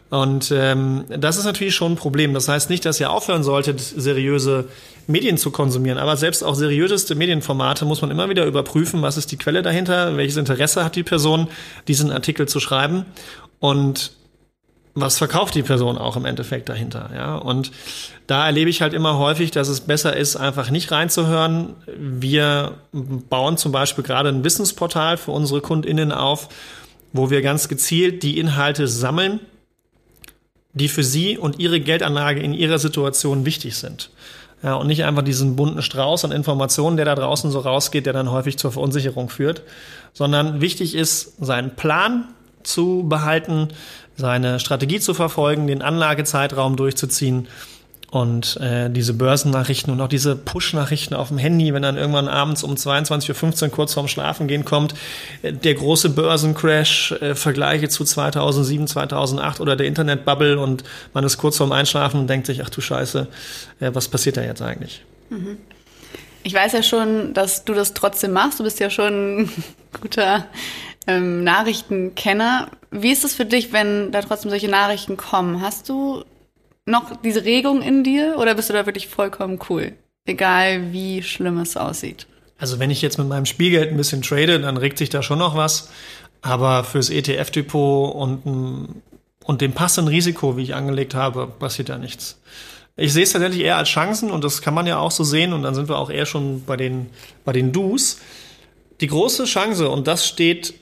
Und 0.10 0.54
ähm, 0.56 1.04
das 1.10 1.38
ist 1.38 1.44
natürlich 1.44 1.76
schon 1.76 1.94
ein 1.94 1.98
Problem. 1.98 2.34
Das 2.34 2.48
heißt 2.48 2.70
nicht, 2.70 2.86
dass 2.86 3.00
ihr 3.00 3.12
aufhören 3.12 3.44
solltet, 3.44 3.82
seriöse 3.82 4.66
Medien 5.06 5.38
zu 5.38 5.52
konsumieren. 5.52 5.98
Aber 5.98 6.16
selbst 6.16 6.44
auch 6.44 6.56
seriöseste 6.56 7.16
Medienformate 7.16 7.84
muss 7.84 8.02
man 8.02 8.12
immer 8.12 8.30
wieder 8.30 8.46
überprüfen, 8.46 9.02
was 9.02 9.18
ist 9.18 9.32
die 9.32 9.38
Quelle 9.38 9.62
dahinter, 9.62 10.16
welches 10.16 10.38
Interesse 10.38 10.86
hat 10.86 10.96
die 10.96 11.04
Person, 11.04 11.48
diesen 11.90 12.12
Artikel 12.12 12.48
zu 12.48 12.62
schreiben 12.62 13.06
und 13.60 14.12
was 15.00 15.20
verkauft 15.20 15.54
die 15.54 15.62
Person 15.62 15.98
auch 15.98 16.18
im 16.18 16.26
Endeffekt 16.26 16.70
dahinter. 16.70 17.12
Ja? 17.14 17.36
Und 17.36 17.72
da 18.26 18.48
erlebe 18.48 18.70
ich 18.70 18.82
halt 18.82 18.94
immer 18.94 19.20
häufig, 19.20 19.52
dass 19.52 19.68
es 19.68 19.82
besser 19.82 20.18
ist, 20.18 20.36
einfach 20.36 20.72
nicht 20.72 20.92
reinzuhören. 20.92 21.76
Wir 21.96 22.74
bauen 22.92 23.58
zum 23.58 23.72
Beispiel 23.72 24.04
gerade 24.04 24.30
ein 24.30 24.44
Wissensportal 24.44 25.18
für 25.18 25.32
unsere 25.32 25.62
KundInnen 25.62 26.12
auf, 26.12 26.50
wo 27.14 27.30
wir 27.30 27.42
ganz 27.44 27.68
gezielt 27.68 28.24
die 28.24 28.40
Inhalte 28.40 28.88
sammeln, 28.88 29.40
die 30.74 30.88
für 30.88 31.04
sie 31.04 31.38
und 31.38 31.60
ihre 31.60 31.80
Geldanlage 31.80 32.42
in 32.42 32.54
ihrer 32.54 32.80
Situation 32.80 33.46
wichtig 33.46 33.76
sind. 33.76 34.10
Ja, 34.64 34.74
und 34.76 34.88
nicht 34.88 35.04
einfach 35.04 35.22
diesen 35.22 35.56
bunten 35.56 35.84
Strauß 35.84 36.26
an 36.26 36.32
Informationen, 36.32 36.98
der 36.98 37.06
da 37.06 37.14
draußen 37.14 37.52
so 37.52 37.60
rausgeht, 37.60 38.08
der 38.08 38.14
dann 38.14 38.32
häufig 38.32 38.58
zur 38.58 38.72
Verunsicherung 38.72 39.30
führt, 39.30 39.62
sondern 40.14 40.60
wichtig 40.60 40.96
ist, 40.96 41.34
seinen 41.40 41.76
Plan 41.76 42.30
zu 42.64 43.06
behalten, 43.08 43.70
seine 44.18 44.60
Strategie 44.60 45.00
zu 45.00 45.14
verfolgen, 45.14 45.68
den 45.68 45.82
Anlagezeitraum 45.82 46.76
durchzuziehen 46.76 47.48
und 48.10 48.58
äh, 48.58 48.90
diese 48.90 49.14
Börsennachrichten 49.14 49.92
und 49.92 50.00
auch 50.00 50.08
diese 50.08 50.36
Push-Nachrichten 50.36 51.14
auf 51.14 51.28
dem 51.28 51.38
Handy, 51.38 51.74
wenn 51.74 51.82
dann 51.82 51.98
irgendwann 51.98 52.30
abends 52.30 52.64
um 52.64 52.74
22.15 52.74 53.64
Uhr 53.64 53.70
kurz 53.70 53.94
vorm 53.94 54.08
Schlafengehen 54.08 54.64
kommt, 54.64 54.94
äh, 55.42 55.52
der 55.52 55.74
große 55.74 56.10
Börsencrash, 56.12 57.12
äh, 57.14 57.36
Vergleiche 57.36 57.90
zu 57.90 58.06
2007, 58.06 58.88
2008 58.88 59.60
oder 59.60 59.76
der 59.76 59.88
Internetbubble 59.88 60.58
und 60.58 60.84
man 61.14 61.26
ist 61.26 61.38
kurz 61.38 61.58
vorm 61.58 61.74
Einschlafen 61.74 62.22
und 62.22 62.28
denkt 62.28 62.48
sich, 62.48 62.64
ach 62.64 62.70
du 62.70 62.80
Scheiße, 62.80 63.28
äh, 63.82 63.92
was 63.94 64.08
passiert 64.08 64.38
da 64.38 64.42
jetzt 64.42 64.62
eigentlich? 64.62 65.04
Mhm. 65.30 65.58
Ich 66.44 66.54
weiß 66.54 66.72
ja 66.72 66.84
schon, 66.84 67.34
dass 67.34 67.66
du 67.66 67.74
das 67.74 67.94
trotzdem 67.94 68.32
machst. 68.32 68.58
Du 68.58 68.64
bist 68.64 68.80
ja 68.80 68.90
schon 68.90 69.42
ein 69.42 69.50
guter 70.02 70.46
ähm, 71.06 71.44
Nachrichtenkenner. 71.44 72.70
Wie 73.02 73.12
ist 73.12 73.24
es 73.24 73.36
für 73.36 73.46
dich, 73.46 73.74
wenn 73.74 74.12
da 74.12 74.22
trotzdem 74.22 74.50
solche 74.50 74.70
Nachrichten 74.70 75.18
kommen? 75.18 75.62
Hast 75.62 75.90
du 75.90 76.24
noch 76.86 77.22
diese 77.22 77.44
Regung 77.44 77.82
in 77.82 78.04
dir 78.04 78.38
oder 78.40 78.56
bist 78.56 78.70
du 78.70 78.74
da 78.74 78.86
wirklich 78.86 79.08
vollkommen 79.08 79.60
cool? 79.70 79.94
Egal 80.26 80.92
wie 80.92 81.22
schlimm 81.24 81.60
es 81.60 81.78
aussieht. 81.78 82.28
Also 82.58 82.80
wenn 82.80 82.90
ich 82.90 83.02
jetzt 83.02 83.18
mit 83.18 83.28
meinem 83.28 83.46
Spielgeld 83.46 83.92
ein 83.92 83.98
bisschen 83.98 84.22
trade, 84.22 84.60
dann 84.60 84.78
regt 84.78 84.98
sich 84.98 85.10
da 85.10 85.22
schon 85.22 85.40
noch 85.40 85.56
was. 85.56 85.90
Aber 86.42 86.84
fürs 86.84 87.10
ETF-Depot 87.10 88.14
und, 88.14 89.02
und 89.44 89.62
dem 89.62 89.74
passenden 89.74 90.10
Risiko, 90.10 90.58
wie 90.58 90.64
ich 90.64 90.76
angelegt 90.76 91.16
habe, 91.16 91.48
passiert 91.48 91.90
da 91.90 91.98
nichts. 91.98 92.40
Ich 92.96 93.14
sehe 93.14 93.24
es 93.24 93.32
tatsächlich 93.32 93.62
eher 93.64 93.78
als 93.78 93.90
Chancen 93.90 94.32
und 94.32 94.44
das 94.44 94.62
kann 94.62 94.74
man 94.74 94.88
ja 94.88 94.98
auch 94.98 95.12
so 95.12 95.24
sehen 95.24 95.54
und 95.54 95.62
dann 95.62 95.76
sind 95.76 95.88
wir 95.88 95.98
auch 95.98 96.10
eher 96.10 96.26
schon 96.26 96.64
bei 96.66 96.78
den, 96.78 97.10
bei 97.46 97.54
den 97.54 97.72
Do's. 97.72 98.20
Die 99.02 99.08
große 99.08 99.46
Chance, 99.46 99.90
und 99.90 100.08
das 100.08 100.28
steht 100.28 100.74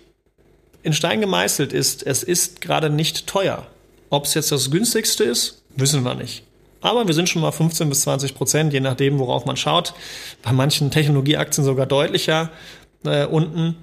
in 0.86 0.94
Stein 0.94 1.20
gemeißelt, 1.22 1.74
ist, 1.74 2.04
es 2.04 2.24
ist 2.24 2.62
gerade 2.62 2.90
nicht 2.90 3.28
teuer. 3.28 3.68
Ob 4.10 4.26
es 4.26 4.34
jetzt 4.34 4.52
das 4.52 4.72
günstigste 4.72 5.24
ist, 5.24 5.64
Wissen 5.76 6.04
wir 6.04 6.16
nicht. 6.16 6.44
Aber 6.82 7.06
wir 7.08 7.14
sind 7.14 7.28
schon 7.28 7.42
mal 7.42 7.52
15 7.52 7.90
bis 7.90 8.02
20 8.02 8.36
Prozent, 8.36 8.74
je 8.74 8.80
nachdem, 8.80 9.20
worauf 9.20 9.46
man 9.46 9.58
schaut. 9.58 9.94
Bei 10.42 10.54
manchen 10.54 10.92
Technologieaktien 10.92 11.66
sogar 11.66 11.86
deutlicher 11.86 12.50
äh, 13.04 13.26
unten 13.26 13.76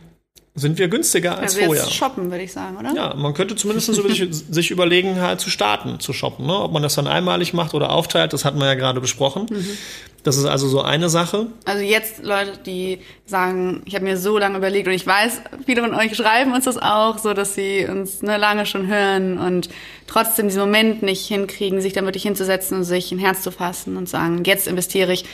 sind 0.55 0.79
wir 0.79 0.89
günstiger 0.89 1.39
als 1.39 1.55
also 1.55 1.67
vorher. 1.67 1.87
Shoppen, 1.87 2.31
würde 2.31 2.45
ich 2.45 2.53
sagen, 2.53 2.77
oder? 2.77 2.95
Ja, 2.95 3.15
man 3.15 3.33
könnte 3.33 3.57
zumindest 3.57 3.87
so 3.87 4.07
sich, 4.07 4.29
sich 4.51 4.71
überlegen, 4.71 5.21
halt 5.21 5.41
zu 5.41 5.49
starten, 5.49 5.99
zu 5.99 6.13
shoppen. 6.13 6.47
Ne? 6.47 6.55
Ob 6.55 6.73
man 6.73 6.83
das 6.83 6.95
dann 6.95 7.07
einmalig 7.07 7.55
macht 7.55 7.73
oder 7.73 7.91
aufteilt, 7.91 8.35
das 8.35 8.45
hatten 8.45 8.59
wir 8.59 8.67
ja 8.67 8.75
gerade 8.75 9.01
besprochen. 9.01 9.47
Mhm. 9.51 9.79
Das 10.25 10.37
ist 10.37 10.45
also 10.45 10.69
so 10.69 10.83
eine 10.83 11.09
Sache. 11.09 11.49
Also 11.65 11.83
jetzt 11.83 12.23
Leute, 12.23 12.59
die 12.65 13.01
sagen, 13.27 13.83
ich 13.87 13.95
habe 13.95 14.05
mir 14.05 14.17
so 14.17 14.39
lange 14.39 14.59
überlegt 14.59 14.87
und 14.87 14.93
ich 14.93 15.07
weiß, 15.07 15.41
viele 15.67 15.83
von 15.83 15.95
euch 15.95 16.15
schreiben 16.15 16.53
uns 16.53 16.67
das 16.67 16.77
auch, 16.77 17.19
so 17.19 17.35
dass 17.35 17.55
sie 17.55 17.87
uns 17.87 18.23
ne, 18.23 18.37
lange 18.37 18.67
schon 18.67 18.87
hören 18.87 19.39
und 19.39 19.69
trotzdem 20.07 20.47
diesen 20.47 20.61
Moment 20.61 21.03
nicht 21.03 21.27
hinkriegen, 21.27 21.81
sich 21.81 21.93
dann 21.93 22.05
wirklich 22.05 22.23
hinzusetzen 22.23 22.79
und 22.79 22.85
sich 22.85 23.11
ein 23.11 23.19
Herz 23.19 23.43
zu 23.43 23.51
fassen 23.51 23.97
und 23.97 24.09
sagen, 24.09 24.45
jetzt 24.45 24.69
investiere 24.69 25.13
ich 25.13 25.25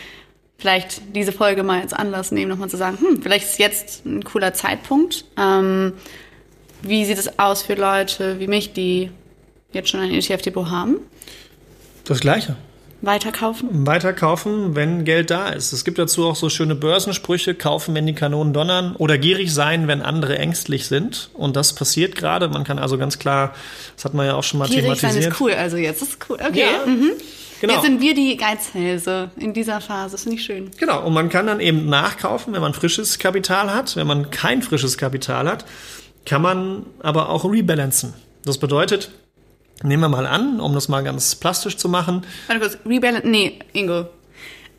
vielleicht 0.59 1.15
diese 1.15 1.33
Folge 1.33 1.63
mal 1.63 1.81
als 1.81 1.93
Anlass 1.93 2.33
nehmen, 2.33 2.51
nochmal 2.51 2.69
zu 2.69 2.77
sagen, 2.77 2.99
hm, 3.01 3.23
vielleicht 3.23 3.47
ist 3.47 3.59
jetzt 3.59 4.05
ein 4.05 4.25
cooler 4.25 4.53
Zeitpunkt. 4.53 5.25
Ähm, 5.39 5.93
wie 6.83 7.05
sieht 7.05 7.19
es 7.19 7.39
aus 7.39 7.63
für 7.63 7.75
Leute 7.75 8.39
wie 8.41 8.49
mich, 8.49 8.73
die 8.73 9.11
jetzt 9.73 9.89
schon 9.89 10.01
ein 10.01 10.13
ETF-Depot 10.13 10.71
haben? 10.71 10.97
Das 12.05 12.21
Gleiche. 12.21 12.57
Weiterkaufen? 13.01 13.87
Weiterkaufen, 13.87 14.75
wenn 14.75 15.05
Geld 15.05 15.31
da 15.31 15.51
ist. 15.51 15.73
Es 15.73 15.85
gibt 15.85 15.99
dazu 15.99 16.27
auch 16.27 16.35
so 16.35 16.51
schöne 16.51 16.75
Börsensprüche, 16.75 17.55
kaufen, 17.55 17.95
wenn 17.95 18.07
die 18.07 18.13
Kanonen 18.13 18.53
donnern 18.53 18.97
oder 18.97 19.19
gierig 19.19 19.55
sein, 19.55 19.87
wenn 19.87 20.03
andere 20.03 20.37
ängstlich 20.39 20.89
sind. 20.89 21.31
Und 21.35 21.55
das 21.55 21.75
passiert 21.75 22.17
gerade. 22.17 22.49
Man 22.49 22.65
kann 22.65 22.81
also 22.81 22.99
ganz 22.99 23.21
klar, 23.21 23.55
das 23.95 24.05
hat 24.05 24.15
man 24.15 24.27
ja 24.27 24.35
auch 24.35 24.43
schon 24.43 24.59
mal 24.59 24.69
gierig 24.69 24.83
thematisiert. 24.83 25.13
Gierig 25.13 25.23
sein 25.23 25.33
ist 25.33 25.41
cool, 25.41 25.53
also 25.53 25.77
jetzt 25.77 26.03
ist 26.03 26.19
cool. 26.29 26.39
Okay. 26.45 26.61
Ja. 26.61 26.87
Mhm. 26.87 27.13
Genau. 27.61 27.75
Jetzt 27.75 27.83
sind 27.83 28.01
wir 28.01 28.15
die 28.15 28.37
Geizhälse 28.37 29.31
in 29.37 29.53
dieser 29.53 29.81
Phase. 29.81 30.13
Das 30.13 30.23
finde 30.23 30.37
ich 30.37 30.45
schön. 30.45 30.71
Genau. 30.79 31.05
Und 31.05 31.13
man 31.13 31.29
kann 31.29 31.47
dann 31.47 31.61
eben 31.61 31.87
nachkaufen, 31.87 32.53
wenn 32.53 32.61
man 32.61 32.75
frisches 32.75 33.19
Kapital 33.19 33.73
hat. 33.75 33.97
Wenn 33.97 34.07
man 34.07 34.31
kein 34.31 34.63
frisches 34.63 34.97
Kapital 34.97 35.49
hat, 35.49 35.65
kann 36.25 36.43
man 36.43 36.87
aber 37.01 37.31
auch 37.31 37.45
rebalancen. 37.45 38.15
Das 38.45 38.59
bedeutet, 38.59 39.11
nehmen 39.83 40.03
wir 40.03 40.09
mal 40.09 40.27
an, 40.27 40.61
um 40.61 40.73
das 40.75 40.89
mal 40.89 41.03
ganz 41.03 41.35
plastisch 41.35 41.77
zu 41.77 41.89
machen. 41.89 42.25
Warte 42.47 42.61
kurz, 42.61 42.79
rebalance, 42.87 43.27
nee, 43.27 43.59
Ingo. 43.73 44.07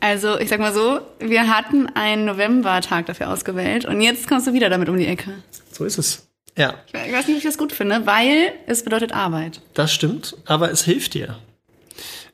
Also, 0.00 0.38
ich 0.38 0.48
sag 0.48 0.60
mal 0.60 0.72
so, 0.72 1.00
wir 1.18 1.54
hatten 1.54 1.86
einen 1.94 2.24
Novembertag 2.24 3.04
dafür 3.04 3.30
ausgewählt 3.30 3.84
und 3.84 4.00
jetzt 4.00 4.26
kommst 4.26 4.46
du 4.46 4.54
wieder 4.54 4.70
damit 4.70 4.88
um 4.88 4.96
die 4.96 5.06
Ecke. 5.06 5.34
So 5.72 5.84
ist 5.84 5.98
es. 5.98 6.26
Ja. 6.56 6.74
Ich 6.86 6.94
weiß 6.94 7.26
nicht, 7.26 7.36
ob 7.36 7.38
ich 7.38 7.44
das 7.44 7.58
gut 7.58 7.72
finde, 7.72 8.06
weil 8.06 8.52
es 8.66 8.82
bedeutet 8.82 9.12
Arbeit. 9.12 9.60
Das 9.74 9.92
stimmt, 9.92 10.36
aber 10.46 10.70
es 10.70 10.84
hilft 10.84 11.14
dir. 11.14 11.38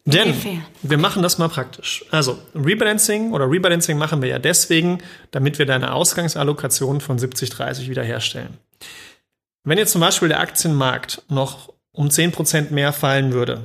Denn 0.07 0.63
wir 0.83 0.99
machen 0.99 1.23
das 1.23 1.37
mal 1.39 1.49
praktisch. 1.49 2.05
Also 2.13 2.39
Rebalancing 2.55 3.33
oder 3.33 3.51
Rebalancing 3.51 3.99
machen 3.99 4.23
wir 4.23 4.29
ja 4.29 4.39
deswegen, 4.39 4.99
damit 5.33 5.59
wir 5.59 5.67
deine 5.67 5.93
Ausgangsallokation 5.93 7.01
von 7.01 7.19
70-30 7.19 7.89
wiederherstellen. 7.89 8.57
Wenn 9.65 9.79
jetzt 9.79 9.91
zum 9.91 10.01
Beispiel 10.01 10.29
der 10.29 10.39
Aktienmarkt 10.39 11.23
noch 11.29 11.73
um 11.91 12.07
10% 12.09 12.71
mehr 12.71 12.93
fallen 12.93 13.33
würde 13.33 13.65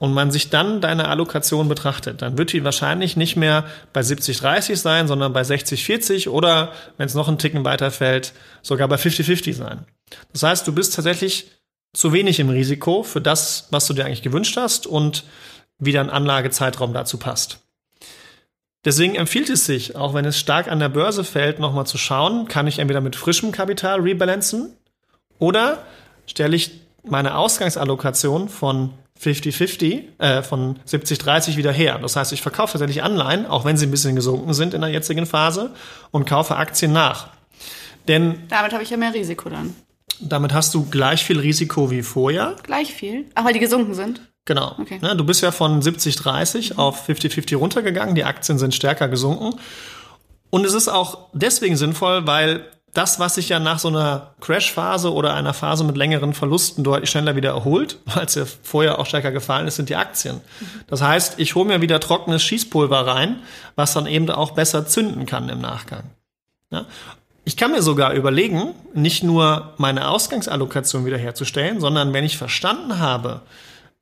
und 0.00 0.14
man 0.14 0.30
sich 0.30 0.48
dann 0.48 0.80
deine 0.80 1.08
Allokation 1.08 1.68
betrachtet, 1.68 2.22
dann 2.22 2.38
wird 2.38 2.54
die 2.54 2.64
wahrscheinlich 2.64 3.18
nicht 3.18 3.36
mehr 3.36 3.66
bei 3.92 4.00
70-30 4.00 4.76
sein, 4.76 5.06
sondern 5.06 5.34
bei 5.34 5.42
60-40 5.42 6.30
oder, 6.30 6.72
wenn 6.96 7.06
es 7.06 7.14
noch 7.14 7.28
einen 7.28 7.38
Ticken 7.38 7.62
weiter 7.66 7.90
fällt, 7.90 8.32
sogar 8.62 8.88
bei 8.88 8.96
50-50 8.96 9.52
sein. 9.52 9.84
Das 10.32 10.44
heißt, 10.44 10.66
du 10.66 10.72
bist 10.72 10.94
tatsächlich 10.94 11.50
zu 11.92 12.14
wenig 12.14 12.40
im 12.40 12.48
Risiko 12.48 13.02
für 13.02 13.20
das, 13.20 13.68
was 13.70 13.86
du 13.86 13.92
dir 13.92 14.06
eigentlich 14.06 14.22
gewünscht 14.22 14.56
hast 14.56 14.86
und 14.86 15.24
wie 15.84 15.92
dein 15.92 16.10
Anlagezeitraum 16.10 16.92
dazu 16.92 17.18
passt. 17.18 17.60
Deswegen 18.84 19.14
empfiehlt 19.14 19.48
es 19.48 19.64
sich, 19.64 19.96
auch 19.96 20.12
wenn 20.12 20.26
es 20.26 20.38
stark 20.38 20.70
an 20.70 20.78
der 20.78 20.90
Börse 20.90 21.24
fällt, 21.24 21.58
nochmal 21.58 21.86
zu 21.86 21.96
schauen, 21.96 22.48
kann 22.48 22.66
ich 22.66 22.78
entweder 22.78 23.00
mit 23.00 23.16
frischem 23.16 23.50
Kapital 23.50 24.00
rebalancen 24.00 24.76
oder 25.38 25.84
stelle 26.26 26.54
ich 26.54 26.80
meine 27.02 27.36
Ausgangsallokation 27.36 28.48
von 28.48 28.90
50-50, 29.20 30.18
äh, 30.18 30.42
von 30.42 30.78
70-30 30.86 31.56
wieder 31.56 31.72
her. 31.72 31.98
Das 32.00 32.16
heißt, 32.16 32.32
ich 32.32 32.42
verkaufe 32.42 32.72
tatsächlich 32.72 33.02
Anleihen, 33.02 33.46
auch 33.46 33.64
wenn 33.64 33.76
sie 33.76 33.86
ein 33.86 33.90
bisschen 33.90 34.16
gesunken 34.16 34.52
sind 34.54 34.74
in 34.74 34.80
der 34.80 34.90
jetzigen 34.90 35.24
Phase, 35.24 35.70
und 36.10 36.26
kaufe 36.26 36.56
Aktien 36.56 36.92
nach. 36.92 37.28
Denn 38.08 38.42
damit 38.48 38.72
habe 38.72 38.82
ich 38.82 38.90
ja 38.90 38.96
mehr 38.96 39.14
Risiko 39.14 39.48
dann. 39.48 39.74
Damit 40.20 40.52
hast 40.52 40.74
du 40.74 40.84
gleich 40.84 41.24
viel 41.24 41.40
Risiko 41.40 41.90
wie 41.90 42.02
vorher. 42.02 42.56
Gleich 42.62 42.92
viel? 42.92 43.26
Ach, 43.34 43.44
weil 43.44 43.52
die 43.52 43.60
gesunken 43.60 43.94
sind? 43.94 44.20
Genau. 44.44 44.74
Okay. 44.78 44.98
Ja, 45.02 45.14
du 45.14 45.24
bist 45.24 45.40
ja 45.40 45.52
von 45.52 45.80
70-30 45.80 46.74
mhm. 46.74 46.78
auf 46.78 47.08
50-50 47.08 47.56
runtergegangen. 47.56 48.14
Die 48.14 48.24
Aktien 48.24 48.58
sind 48.58 48.74
stärker 48.74 49.08
gesunken. 49.08 49.58
Und 50.50 50.64
es 50.64 50.74
ist 50.74 50.88
auch 50.88 51.28
deswegen 51.32 51.76
sinnvoll, 51.76 52.26
weil 52.26 52.64
das, 52.92 53.18
was 53.18 53.34
sich 53.34 53.48
ja 53.48 53.58
nach 53.58 53.80
so 53.80 53.88
einer 53.88 54.34
Crash-Phase 54.40 55.12
oder 55.12 55.34
einer 55.34 55.52
Phase 55.52 55.82
mit 55.82 55.96
längeren 55.96 56.32
Verlusten 56.32 56.84
deutlich 56.84 57.10
schneller 57.10 57.34
wieder 57.34 57.50
erholt, 57.50 57.98
weil 58.04 58.26
es 58.26 58.36
ja 58.36 58.44
vorher 58.62 58.98
auch 58.98 59.06
stärker 59.06 59.32
gefallen 59.32 59.66
ist, 59.66 59.76
sind 59.76 59.88
die 59.88 59.96
Aktien. 59.96 60.36
Mhm. 60.36 60.66
Das 60.86 61.02
heißt, 61.02 61.40
ich 61.40 61.54
hole 61.54 61.66
mir 61.66 61.80
wieder 61.80 61.98
trockenes 61.98 62.42
Schießpulver 62.42 63.06
rein, 63.06 63.40
was 63.74 63.94
dann 63.94 64.06
eben 64.06 64.30
auch 64.30 64.52
besser 64.52 64.86
zünden 64.86 65.26
kann 65.26 65.48
im 65.48 65.60
Nachgang. 65.60 66.04
Ja? 66.70 66.86
Ich 67.46 67.56
kann 67.56 67.72
mir 67.72 67.82
sogar 67.82 68.12
überlegen, 68.12 68.74
nicht 68.94 69.22
nur 69.22 69.74
meine 69.76 70.08
Ausgangsallokation 70.08 71.04
wiederherzustellen, 71.04 71.80
sondern 71.80 72.12
wenn 72.12 72.24
ich 72.24 72.38
verstanden 72.38 73.00
habe, 73.00 73.42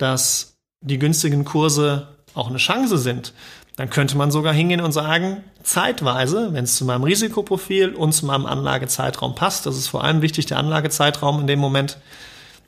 dass 0.02 0.58
die 0.80 0.98
günstigen 0.98 1.44
Kurse 1.44 2.08
auch 2.34 2.48
eine 2.48 2.58
Chance 2.58 2.98
sind, 2.98 3.32
dann 3.76 3.88
könnte 3.88 4.16
man 4.16 4.30
sogar 4.30 4.52
hingehen 4.52 4.80
und 4.80 4.92
sagen, 4.92 5.44
zeitweise, 5.62 6.52
wenn 6.52 6.64
es 6.64 6.76
zu 6.76 6.84
meinem 6.84 7.04
Risikoprofil 7.04 7.94
und 7.94 8.12
zu 8.12 8.26
meinem 8.26 8.44
Anlagezeitraum 8.44 9.34
passt, 9.34 9.64
das 9.64 9.76
ist 9.76 9.88
vor 9.88 10.04
allem 10.04 10.20
wichtig, 10.20 10.46
der 10.46 10.58
Anlagezeitraum 10.58 11.40
in 11.40 11.46
dem 11.46 11.58
Moment, 11.58 11.98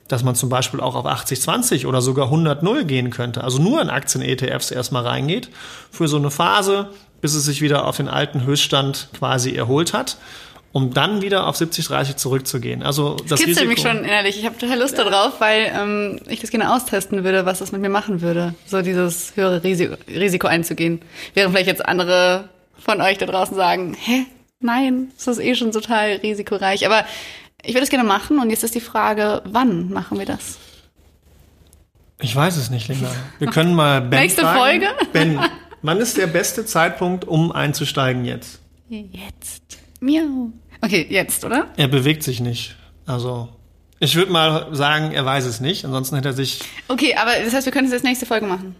dass 0.07 0.23
man 0.23 0.35
zum 0.35 0.49
Beispiel 0.49 0.79
auch 0.79 0.95
auf 0.95 1.05
80-20 1.05 1.85
oder 1.85 2.01
sogar 2.01 2.31
100-0 2.31 2.83
gehen 2.85 3.09
könnte, 3.09 3.43
also 3.43 3.61
nur 3.61 3.81
in 3.81 3.89
Aktien-ETFs 3.89 4.71
erstmal 4.71 5.05
reingeht, 5.05 5.49
für 5.91 6.07
so 6.07 6.17
eine 6.17 6.31
Phase, 6.31 6.89
bis 7.21 7.35
es 7.35 7.43
sich 7.43 7.61
wieder 7.61 7.85
auf 7.85 7.97
den 7.97 8.07
alten 8.07 8.45
Höchststand 8.45 9.09
quasi 9.13 9.53
erholt 9.55 9.93
hat 9.93 10.17
um 10.75 10.93
dann 10.93 11.21
wieder 11.21 11.47
auf 11.47 11.55
70, 11.55 11.87
30 11.87 12.17
zurückzugehen. 12.17 12.83
Also 12.83 13.15
das, 13.15 13.27
das 13.27 13.39
kitzelt 13.39 13.69
Risiko, 13.69 13.69
mich 13.69 13.79
schon 13.79 14.03
ehrlich. 14.03 14.37
Ich 14.37 14.45
habe 14.45 14.57
total 14.57 14.77
Lust 14.77 14.97
darauf, 14.97 15.39
weil 15.39 15.71
ähm, 15.73 16.19
ich 16.27 16.41
das 16.41 16.49
gerne 16.51 16.73
austesten 16.75 17.23
würde, 17.23 17.45
was 17.45 17.59
das 17.59 17.71
mit 17.71 17.79
mir 17.79 17.87
machen 17.87 18.19
würde, 18.19 18.55
so 18.65 18.81
dieses 18.81 19.37
höhere 19.37 19.63
Risiko, 19.63 19.95
Risiko 20.09 20.47
einzugehen. 20.47 21.01
Während 21.33 21.53
vielleicht 21.53 21.69
jetzt 21.69 21.85
andere 21.85 22.49
von 22.77 22.99
euch 22.99 23.17
da 23.17 23.25
draußen 23.25 23.55
sagen, 23.55 23.95
hä, 23.97 24.25
nein, 24.59 25.11
das 25.15 25.37
ist 25.37 25.39
eh 25.39 25.55
schon 25.55 25.71
total 25.71 26.19
risikoreich. 26.21 26.85
Aber 26.85 27.05
ich 27.63 27.73
würde 27.73 27.83
es 27.83 27.89
gerne 27.89 28.03
machen 28.03 28.39
und 28.39 28.49
jetzt 28.49 28.65
ist 28.65 28.75
die 28.75 28.81
Frage, 28.81 29.43
wann 29.45 29.93
machen 29.93 30.19
wir 30.19 30.25
das? 30.25 30.57
Ich 32.19 32.35
weiß 32.35 32.57
es 32.57 32.69
nicht, 32.69 32.89
Linda. 32.89 33.09
Wir 33.39 33.47
können 33.47 33.75
mal 33.75 34.01
Ben 34.09 34.19
Nächste 34.19 34.41
fragen. 34.41 34.59
Folge? 34.59 34.87
Ben, 35.13 35.39
wann 35.83 35.99
ist 35.99 36.17
der 36.17 36.27
beste 36.27 36.65
Zeitpunkt, 36.65 37.23
um 37.23 37.53
einzusteigen 37.53 38.25
jetzt? 38.25 38.59
Jetzt. 38.89 39.79
Miau. 40.01 40.51
Okay, 40.81 41.05
jetzt, 41.09 41.45
oder? 41.45 41.67
Er 41.77 41.87
bewegt 41.87 42.23
sich 42.23 42.39
nicht. 42.39 42.75
Also, 43.05 43.49
ich 43.99 44.15
würde 44.15 44.31
mal 44.31 44.67
sagen, 44.75 45.11
er 45.11 45.25
weiß 45.25 45.45
es 45.45 45.59
nicht. 45.61 45.85
Ansonsten 45.85 46.15
hätte 46.15 46.29
er 46.29 46.33
sich. 46.33 46.59
Okay, 46.87 47.15
aber 47.15 47.31
das 47.43 47.53
heißt, 47.53 47.65
wir 47.65 47.73
können 47.73 47.87
es 47.87 47.93
jetzt 47.93 48.03
nächste 48.03 48.25
Folge 48.25 48.45
machen. 48.45 48.75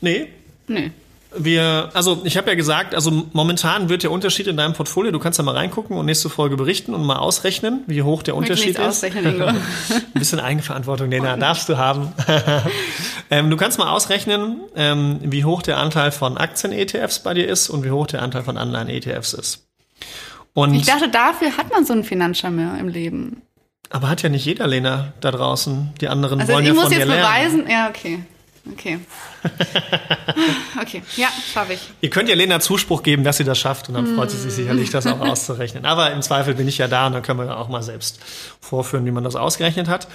Nee. 0.00 0.28
Nö. 0.66 0.90
Wir, 1.36 1.90
also 1.94 2.22
ich 2.24 2.36
habe 2.36 2.48
ja 2.50 2.56
gesagt, 2.56 2.92
also 2.92 3.28
momentan 3.32 3.88
wird 3.88 4.02
der 4.02 4.10
Unterschied 4.10 4.48
in 4.48 4.56
deinem 4.56 4.72
Portfolio, 4.72 5.12
du 5.12 5.20
kannst 5.20 5.38
da 5.38 5.44
mal 5.44 5.54
reingucken 5.54 5.96
und 5.96 6.06
nächste 6.06 6.28
Folge 6.28 6.56
berichten 6.56 6.92
und 6.92 7.04
mal 7.04 7.18
ausrechnen, 7.18 7.84
wie 7.86 8.02
hoch 8.02 8.24
der 8.24 8.34
Unterschied 8.34 8.70
ist. 8.70 8.80
ausrechnen. 8.80 9.40
Ein 9.40 9.62
bisschen 10.14 10.40
Eigenverantwortung, 10.40 11.08
Lena, 11.08 11.36
darfst 11.36 11.68
du 11.68 11.78
haben. 11.78 12.12
ähm, 13.30 13.48
du 13.48 13.56
kannst 13.56 13.78
mal 13.78 13.92
ausrechnen, 13.92 14.56
ähm, 14.74 15.20
wie 15.22 15.44
hoch 15.44 15.62
der 15.62 15.78
Anteil 15.78 16.10
von 16.10 16.36
Aktien-ETFs 16.36 17.20
bei 17.20 17.32
dir 17.32 17.46
ist 17.46 17.70
und 17.70 17.84
wie 17.84 17.92
hoch 17.92 18.08
der 18.08 18.22
Anteil 18.22 18.42
von 18.42 18.56
Anleihen-ETFs 18.56 19.32
ist. 19.34 19.69
Und, 20.54 20.74
Ich 20.74 20.86
dachte, 20.86 21.08
dafür 21.08 21.56
hat 21.56 21.70
man 21.70 21.84
so 21.84 21.92
einen 21.92 22.04
Finanzcharmeur 22.04 22.78
im 22.78 22.88
Leben. 22.88 23.42
aber 23.90 24.08
hat 24.08 24.22
ja 24.22 24.28
nicht 24.28 24.44
jeder, 24.44 24.66
Lena, 24.66 25.12
da 25.20 25.30
draußen. 25.30 25.92
Die 26.00 26.08
anderen 26.08 26.40
Also 26.40 26.52
wollen 26.52 26.64
ich 26.64 26.68
ja 26.68 26.74
muss 26.74 26.84
von 26.84 26.92
jetzt 26.92 27.06
lernen. 27.06 27.22
beweisen. 27.22 27.70
Ja, 27.70 27.88
okay. 27.88 28.20
Okay. 28.72 28.98
Okay, 30.80 31.02
ja, 31.16 31.28
schaffe 31.52 31.74
ich. 31.74 31.80
Ihr 32.00 32.10
könnt 32.10 32.28
ja 32.28 32.34
Lena 32.34 32.60
Zuspruch 32.60 33.02
geben, 33.02 33.24
dass 33.24 33.36
sie 33.36 33.44
das 33.44 33.58
schafft 33.58 33.88
und 33.88 33.94
dann 33.94 34.06
freut 34.14 34.30
sie 34.30 34.38
sich 34.38 34.52
sicherlich, 34.52 34.90
das 34.90 35.06
auch 35.06 35.20
auszurechnen. 35.28 35.84
Aber 35.84 36.10
im 36.12 36.22
Zweifel 36.22 36.54
bin 36.54 36.68
ich 36.68 36.78
ja 36.78 36.88
da 36.88 37.06
und 37.06 37.12
dann 37.12 37.22
können 37.22 37.38
wir 37.40 37.56
auch 37.56 37.68
mal 37.68 37.82
selbst 37.82 38.20
vorführen, 38.60 39.04
wie 39.06 39.10
man 39.10 39.24
das 39.24 39.36
ausgerechnet 39.36 39.88
hat. 39.88 40.08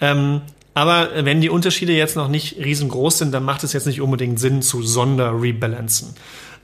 Ähm, 0.00 0.42
aber 0.74 1.24
wenn 1.24 1.40
die 1.40 1.50
Unterschiede 1.50 1.92
jetzt 1.92 2.16
noch 2.16 2.28
nicht 2.28 2.56
riesengroß 2.58 3.18
sind, 3.18 3.32
dann 3.32 3.44
macht 3.44 3.62
es 3.64 3.72
jetzt 3.72 3.86
nicht 3.86 4.00
unbedingt 4.00 4.40
Sinn 4.40 4.62
zu 4.62 4.82
Sonder-Rebalancen. 4.82 6.14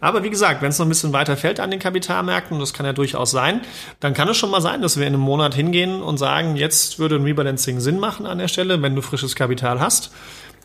Aber 0.01 0.23
wie 0.23 0.31
gesagt, 0.31 0.63
wenn 0.63 0.71
es 0.71 0.79
noch 0.79 0.87
ein 0.87 0.91
bisschen 0.91 1.13
weiter 1.13 1.37
fällt 1.37 1.61
an 1.61 1.71
den 1.71 1.81
Kapitalmärkten, 1.81 2.59
das 2.61 2.73
kann 2.73 2.87
ja 2.87 2.93
durchaus 2.93 3.31
sein, 3.31 3.63
dann 4.01 4.15
kann 4.15 4.29
es 4.29 4.37
schon 4.37 4.51
mal 4.51 4.61
sein, 4.61 4.81
dass 4.81 4.97
wir 4.97 5.07
in 5.07 5.15
einem 5.15 5.23
Monat 5.23 5.55
hingehen 5.55 6.03
und 6.03 6.19
sagen, 6.19 6.57
jetzt 6.57 6.99
würde 6.99 7.17
ein 7.17 7.25
Rebalancing 7.25 7.81
Sinn 7.81 7.99
machen 7.99 8.27
an 8.27 8.39
der 8.39 8.49
Stelle, 8.49 8.81
wenn 8.83 8.95
du 8.95 9.03
frisches 9.03 9.35
Kapital 9.35 9.81
hast. 9.81 10.13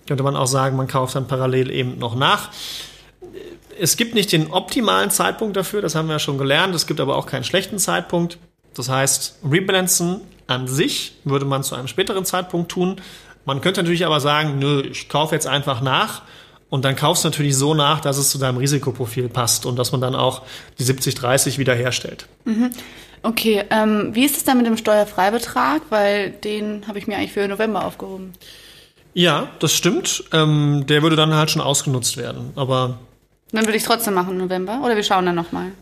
Könnte 0.07 0.23
man 0.23 0.35
auch 0.35 0.47
sagen, 0.47 0.75
man 0.75 0.87
kauft 0.87 1.15
dann 1.15 1.27
parallel 1.27 1.71
eben 1.71 1.97
noch 1.97 2.15
nach. 2.15 2.49
Es 3.79 3.97
gibt 3.97 4.13
nicht 4.13 4.31
den 4.31 4.51
optimalen 4.51 5.09
Zeitpunkt 5.09 5.57
dafür, 5.57 5.81
das 5.81 5.95
haben 5.95 6.07
wir 6.07 6.13
ja 6.13 6.19
schon 6.19 6.37
gelernt. 6.37 6.75
Es 6.75 6.85
gibt 6.85 6.99
aber 6.99 7.15
auch 7.15 7.25
keinen 7.25 7.43
schlechten 7.43 7.79
Zeitpunkt. 7.79 8.37
Das 8.75 8.89
heißt, 8.89 9.39
Rebalancen 9.49 10.21
an 10.45 10.67
sich 10.67 11.15
würde 11.23 11.45
man 11.45 11.63
zu 11.63 11.73
einem 11.75 11.87
späteren 11.87 12.25
Zeitpunkt 12.25 12.71
tun. 12.71 12.97
Man 13.45 13.61
könnte 13.61 13.81
natürlich 13.81 14.05
aber 14.05 14.19
sagen, 14.19 14.59
nö, 14.59 14.81
ich 14.81 15.09
kaufe 15.09 15.33
jetzt 15.33 15.47
einfach 15.47 15.81
nach 15.81 16.21
und 16.73 16.83
dann 16.83 16.95
kaufst 16.95 17.23
du 17.23 17.27
natürlich 17.27 17.55
so 17.55 17.75
nach, 17.75 18.01
dass 18.01 18.17
es 18.17 18.31
zu 18.31 18.39
deinem 18.39 18.57
Risikoprofil 18.57 19.29
passt 19.29 19.67
und 19.67 19.77
dass 19.77 19.91
man 19.91 20.01
dann 20.01 20.15
auch 20.15 20.41
die 20.79 20.83
70-30 20.83 21.59
wiederherstellt. 21.59 22.25
Okay, 23.21 23.63
ähm, 23.69 24.09
wie 24.15 24.25
ist 24.25 24.37
es 24.37 24.43
dann 24.43 24.57
mit 24.57 24.65
dem 24.65 24.75
Steuerfreibetrag? 24.75 25.83
Weil 25.91 26.31
den 26.31 26.87
habe 26.87 26.97
ich 26.97 27.05
mir 27.05 27.15
eigentlich 27.17 27.31
für 27.31 27.47
November 27.47 27.85
aufgehoben. 27.85 28.33
Ja, 29.13 29.51
das 29.59 29.73
stimmt. 29.73 30.23
Ähm, 30.31 30.85
der 30.87 31.03
würde 31.03 31.15
dann 31.15 31.35
halt 31.35 31.51
schon 31.51 31.61
ausgenutzt 31.61 32.17
werden. 32.17 32.53
Aber 32.55 32.97
Dann 33.51 33.65
würde 33.65 33.77
ich 33.77 33.83
es 33.83 33.87
trotzdem 33.87 34.15
machen 34.15 34.31
im 34.31 34.39
November. 34.39 34.81
Oder 34.83 34.95
wir 34.95 35.03
schauen 35.03 35.27
dann 35.27 35.35
nochmal. 35.35 35.73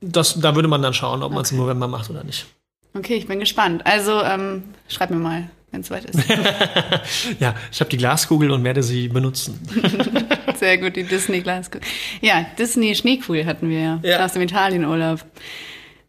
das, 0.00 0.40
da 0.40 0.54
würde 0.54 0.68
man 0.68 0.80
dann 0.80 0.94
schauen, 0.94 1.22
ob 1.22 1.32
man 1.32 1.42
es 1.42 1.52
im 1.52 1.58
November 1.58 1.86
macht 1.86 2.08
oder 2.08 2.24
nicht. 2.24 2.46
Okay, 2.94 3.16
ich 3.16 3.26
bin 3.26 3.40
gespannt. 3.40 3.84
Also 3.84 4.22
ähm, 4.22 4.62
schreib 4.88 5.10
mir 5.10 5.18
mal, 5.18 5.50
wenn 5.70 5.80
es 5.82 5.86
soweit 5.88 6.04
ist. 6.04 6.18
Ja, 7.40 7.54
ich 7.70 7.80
habe 7.80 7.90
die 7.90 7.96
Glaskugel 7.96 8.50
und 8.50 8.64
werde 8.64 8.82
sie 8.82 9.08
benutzen. 9.08 9.60
Sehr 10.58 10.78
gut, 10.78 10.96
die 10.96 11.04
Disney-Glaskugel. 11.04 11.80
Ja, 12.20 12.44
Disney-Schneekugel 12.58 13.46
hatten 13.46 13.68
wir 13.70 13.80
ja, 13.80 14.00
Ja. 14.02 14.24
aus 14.24 14.32
dem 14.32 14.42
Italienurlaub. 14.42 15.20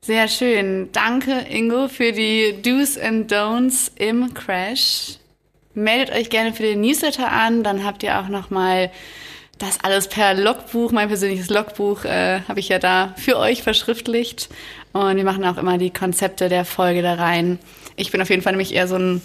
Sehr 0.01 0.27
schön. 0.27 0.89
Danke, 0.93 1.45
Ingo, 1.49 1.87
für 1.87 2.11
die 2.11 2.55
Do's 2.61 2.97
and 2.97 3.31
Don'ts 3.31 3.91
im 3.95 4.33
Crash. 4.33 5.17
Meldet 5.73 6.13
euch 6.15 6.29
gerne 6.29 6.53
für 6.53 6.63
den 6.63 6.81
Newsletter 6.81 7.31
an, 7.31 7.63
dann 7.63 7.85
habt 7.85 8.03
ihr 8.03 8.19
auch 8.19 8.27
nochmal 8.27 8.91
das 9.59 9.79
alles 9.83 10.07
per 10.09 10.33
Logbuch, 10.33 10.91
mein 10.91 11.07
persönliches 11.07 11.49
Logbuch, 11.51 12.03
äh, 12.03 12.41
habe 12.47 12.59
ich 12.59 12.67
ja 12.69 12.79
da 12.79 13.13
für 13.15 13.37
euch 13.37 13.61
verschriftlicht. 13.61 14.49
Und 14.91 15.17
wir 15.17 15.23
machen 15.23 15.45
auch 15.45 15.57
immer 15.57 15.77
die 15.77 15.91
Konzepte 15.91 16.49
der 16.49 16.65
Folge 16.65 17.03
da 17.03 17.13
rein. 17.13 17.59
Ich 17.95 18.11
bin 18.11 18.21
auf 18.23 18.29
jeden 18.31 18.41
Fall 18.41 18.53
nämlich 18.53 18.73
eher 18.73 18.87
so 18.87 18.95
ein, 18.95 19.21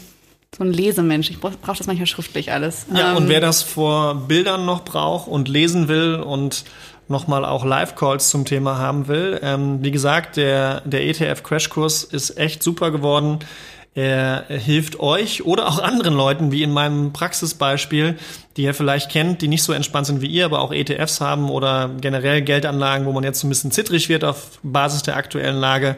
so 0.56 0.64
ein 0.64 0.72
Lesemensch. 0.72 1.30
Ich 1.30 1.40
brauche 1.40 1.56
brauch 1.60 1.76
das 1.76 1.86
manchmal 1.86 2.06
schriftlich 2.06 2.52
alles. 2.52 2.86
Ja, 2.94 3.10
Ähm, 3.10 3.16
und 3.16 3.28
wer 3.28 3.40
das 3.40 3.62
vor 3.62 4.14
Bildern 4.14 4.64
noch 4.64 4.84
braucht 4.84 5.28
und 5.28 5.48
lesen 5.48 5.88
will 5.88 6.14
und 6.14 6.64
nochmal 7.08 7.44
auch 7.44 7.64
Live-Calls 7.64 8.30
zum 8.30 8.44
Thema 8.44 8.78
haben 8.78 9.06
will, 9.06 9.38
ähm, 9.42 9.78
wie 9.82 9.90
gesagt, 9.90 10.36
der, 10.36 10.80
der 10.84 11.02
ETF-Crashkurs 11.02 12.04
ist 12.04 12.36
echt 12.36 12.62
super 12.62 12.90
geworden. 12.90 13.38
Er 13.94 14.44
hilft 14.48 15.00
euch 15.00 15.46
oder 15.46 15.68
auch 15.68 15.78
anderen 15.78 16.14
Leuten, 16.14 16.52
wie 16.52 16.62
in 16.62 16.70
meinem 16.70 17.14
Praxisbeispiel, 17.14 18.18
die 18.56 18.64
ihr 18.64 18.74
vielleicht 18.74 19.10
kennt, 19.10 19.40
die 19.40 19.48
nicht 19.48 19.62
so 19.62 19.72
entspannt 19.72 20.06
sind 20.06 20.20
wie 20.20 20.26
ihr, 20.26 20.44
aber 20.44 20.60
auch 20.60 20.70
ETFs 20.70 21.22
haben 21.22 21.48
oder 21.48 21.90
generell 22.00 22.42
Geldanlagen, 22.42 23.06
wo 23.06 23.12
man 23.12 23.24
jetzt 23.24 23.40
so 23.40 23.46
ein 23.46 23.48
bisschen 23.48 23.70
zittrig 23.70 24.10
wird 24.10 24.22
auf 24.22 24.58
Basis 24.62 25.02
der 25.02 25.16
aktuellen 25.16 25.56
Lage 25.56 25.96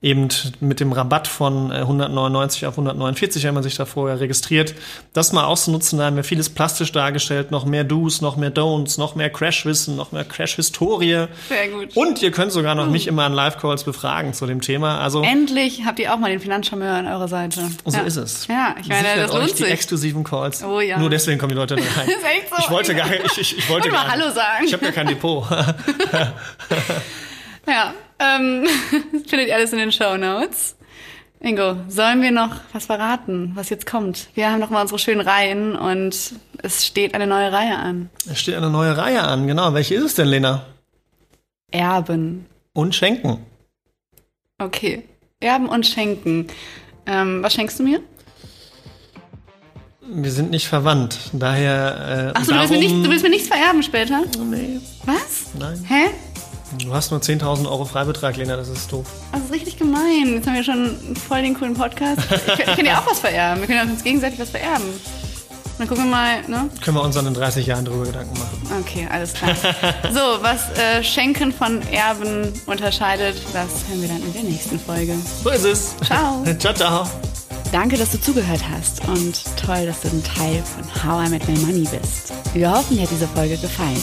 eben 0.00 0.28
mit 0.60 0.78
dem 0.78 0.92
Rabatt 0.92 1.26
von 1.26 1.72
äh, 1.72 1.76
199 1.78 2.66
auf 2.66 2.74
149, 2.74 3.42
wenn 3.44 3.54
man 3.54 3.64
sich 3.64 3.76
da 3.76 3.84
vorher 3.84 4.20
registriert. 4.20 4.74
Das 5.12 5.32
mal 5.32 5.44
auszunutzen, 5.44 5.98
da 5.98 6.06
haben 6.06 6.14
wir 6.16 6.22
vieles 6.22 6.50
plastisch 6.50 6.92
dargestellt, 6.92 7.50
noch 7.50 7.64
mehr 7.64 7.82
Do's, 7.82 8.20
noch 8.20 8.36
mehr 8.36 8.54
Don'ts, 8.54 8.98
noch 8.98 9.16
mehr 9.16 9.28
Crash-Wissen, 9.28 9.96
noch 9.96 10.12
mehr 10.12 10.24
Crash-Historie. 10.24 11.26
Sehr 11.48 11.68
gut. 11.68 11.96
Und 11.96 12.22
ihr 12.22 12.30
könnt 12.30 12.52
sogar 12.52 12.76
noch 12.76 12.88
mich 12.88 13.08
immer 13.08 13.24
an 13.24 13.32
Live-Calls 13.32 13.82
befragen 13.82 14.34
zu 14.34 14.46
dem 14.46 14.60
Thema. 14.60 15.00
Also 15.00 15.22
Endlich 15.22 15.82
habt 15.84 15.98
ihr 15.98 16.14
auch 16.14 16.18
mal 16.18 16.30
den 16.30 16.40
Finanzcharmeur 16.40 16.92
an 16.92 17.06
eurer 17.08 17.26
Seite. 17.28 17.62
so 17.84 17.96
ja. 17.96 18.04
ist 18.04 18.16
es. 18.16 18.46
Ja, 18.46 18.76
ich 18.80 18.88
meine, 18.88 19.08
Sichert 19.08 19.28
das 19.28 19.34
lohnt 19.36 19.50
die 19.50 19.56
sich. 19.64 19.70
exklusiven 19.72 20.22
Calls. 20.22 20.62
Oh 20.62 20.80
ja. 20.80 20.98
Nur 20.98 21.10
deswegen 21.10 21.38
kommen 21.40 21.50
die 21.50 21.56
Leute 21.56 21.74
da 21.74 21.82
rein. 21.96 22.08
ist 22.08 22.24
echt 22.24 22.50
so. 22.50 22.56
Ich 22.58 22.70
wollte 22.70 22.94
gar 22.94 23.12
ich, 23.12 23.38
ich, 23.38 23.58
ich 23.58 23.68
wollte 23.68 23.90
Wollte 23.90 23.96
mal 23.96 24.04
gar 24.04 24.12
Hallo 24.12 24.30
sagen. 24.32 24.64
Ich 24.64 24.72
habe 24.72 24.84
ja 24.84 24.92
kein 24.92 25.08
Depot. 25.08 25.44
Ja, 27.66 27.92
ähm, 28.18 28.64
das 29.12 29.22
findet 29.30 29.48
ihr 29.48 29.54
alles 29.54 29.72
in 29.72 29.78
den 29.78 29.92
Show 29.92 30.16
Notes. 30.16 30.76
Ingo, 31.40 31.76
sollen 31.88 32.20
wir 32.20 32.32
noch 32.32 32.56
was 32.72 32.86
verraten, 32.86 33.52
was 33.54 33.68
jetzt 33.70 33.86
kommt? 33.86 34.28
Wir 34.34 34.50
haben 34.50 34.58
noch 34.58 34.70
mal 34.70 34.82
unsere 34.82 34.98
schönen 34.98 35.20
Reihen 35.20 35.76
und 35.76 36.16
es 36.62 36.84
steht 36.84 37.14
eine 37.14 37.28
neue 37.28 37.52
Reihe 37.52 37.76
an. 37.76 38.10
Es 38.28 38.40
steht 38.40 38.56
eine 38.56 38.70
neue 38.70 38.96
Reihe 38.96 39.22
an, 39.22 39.46
genau. 39.46 39.72
Welche 39.72 39.94
ist 39.94 40.02
es 40.04 40.14
denn, 40.16 40.26
Lena? 40.26 40.64
Erben. 41.70 42.46
Und 42.72 42.94
Schenken. 42.96 43.44
Okay. 44.58 45.04
Erben 45.38 45.68
und 45.68 45.86
Schenken. 45.86 46.48
Ähm, 47.06 47.40
was 47.42 47.54
schenkst 47.54 47.78
du 47.78 47.84
mir? 47.84 48.00
Wir 50.10 50.32
sind 50.32 50.50
nicht 50.50 50.66
verwandt. 50.66 51.18
Daher. 51.34 52.32
Äh, 52.34 52.38
Achso, 52.38 52.52
du 52.52 52.58
willst, 52.58 52.70
mir 52.72 52.78
darum- 52.80 52.92
nicht, 52.96 53.06
du 53.06 53.10
willst 53.10 53.22
mir 53.24 53.30
nichts 53.30 53.48
vererben 53.48 53.82
später? 53.82 54.22
Nee, 54.50 54.80
Was? 55.04 55.48
nein. 55.58 55.84
Hä? 55.86 56.06
Du 56.76 56.92
hast 56.92 57.10
nur 57.10 57.20
10.000 57.20 57.66
Euro 57.66 57.84
Freibetrag, 57.84 58.36
Lena, 58.36 58.56
das 58.56 58.68
ist 58.68 58.92
doof. 58.92 59.06
Das 59.32 59.42
ist 59.42 59.52
richtig 59.52 59.78
gemein. 59.78 60.34
Jetzt 60.34 60.46
haben 60.46 60.54
wir 60.54 60.64
schon 60.64 61.16
voll 61.16 61.42
den 61.42 61.54
coolen 61.54 61.74
Podcast. 61.74 62.20
Ich, 62.30 62.58
ich 62.58 62.64
kann 62.66 62.84
dir 62.84 62.98
auch 62.98 63.06
was 63.06 63.20
vererben. 63.20 63.60
Wir 63.60 63.66
können 63.74 63.90
uns 63.90 64.04
gegenseitig 64.04 64.38
was 64.38 64.50
vererben. 64.50 64.84
Dann 65.78 65.86
gucken 65.86 66.04
wir 66.04 66.10
mal, 66.10 66.42
ne? 66.48 66.68
Können 66.82 66.96
wir 66.96 67.02
uns 67.02 67.14
dann 67.14 67.26
in 67.26 67.34
30 67.34 67.64
Jahren 67.64 67.84
darüber 67.84 68.04
Gedanken 68.04 68.36
machen. 68.38 68.60
Okay, 68.80 69.06
alles 69.10 69.32
klar. 69.32 69.54
so, 70.12 70.42
was 70.42 70.76
äh, 70.76 71.02
Schenken 71.02 71.52
von 71.52 71.80
Erben 71.92 72.52
unterscheidet, 72.66 73.36
das 73.52 73.68
hören 73.88 74.02
wir 74.02 74.08
dann 74.08 74.22
in 74.22 74.32
der 74.32 74.42
nächsten 74.42 74.78
Folge. 74.78 75.14
So 75.44 75.50
ist 75.50 75.64
es. 75.64 75.94
Ciao. 76.04 76.44
ciao, 76.58 76.74
ciao. 76.74 77.06
Danke, 77.70 77.96
dass 77.96 78.10
du 78.10 78.20
zugehört 78.20 78.62
hast 78.70 79.06
und 79.08 79.40
toll, 79.56 79.86
dass 79.86 80.00
du 80.00 80.08
ein 80.08 80.24
Teil 80.24 80.62
von 80.62 81.04
How 81.04 81.26
I 81.26 81.30
Met 81.30 81.46
My 81.46 81.58
Money 81.60 81.86
bist. 81.90 82.32
Wir 82.54 82.70
hoffen, 82.72 82.96
dir 82.96 83.02
hat 83.04 83.10
diese 83.10 83.28
Folge 83.28 83.56
gefallen. 83.56 84.02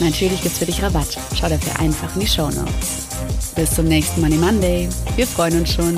Natürlich 0.00 0.42
gibt's 0.42 0.58
für 0.58 0.66
dich 0.66 0.82
Rabatt. 0.82 1.16
Schau 1.38 1.48
dafür 1.48 1.78
einfach 1.78 2.14
in 2.14 2.20
die 2.20 2.26
Show 2.26 2.48
Notes. 2.50 3.06
Bis 3.54 3.70
zum 3.74 3.86
nächsten 3.86 4.20
Money 4.20 4.36
Monday. 4.36 4.88
Wir 5.16 5.26
freuen 5.26 5.60
uns 5.60 5.72
schon. 5.72 5.96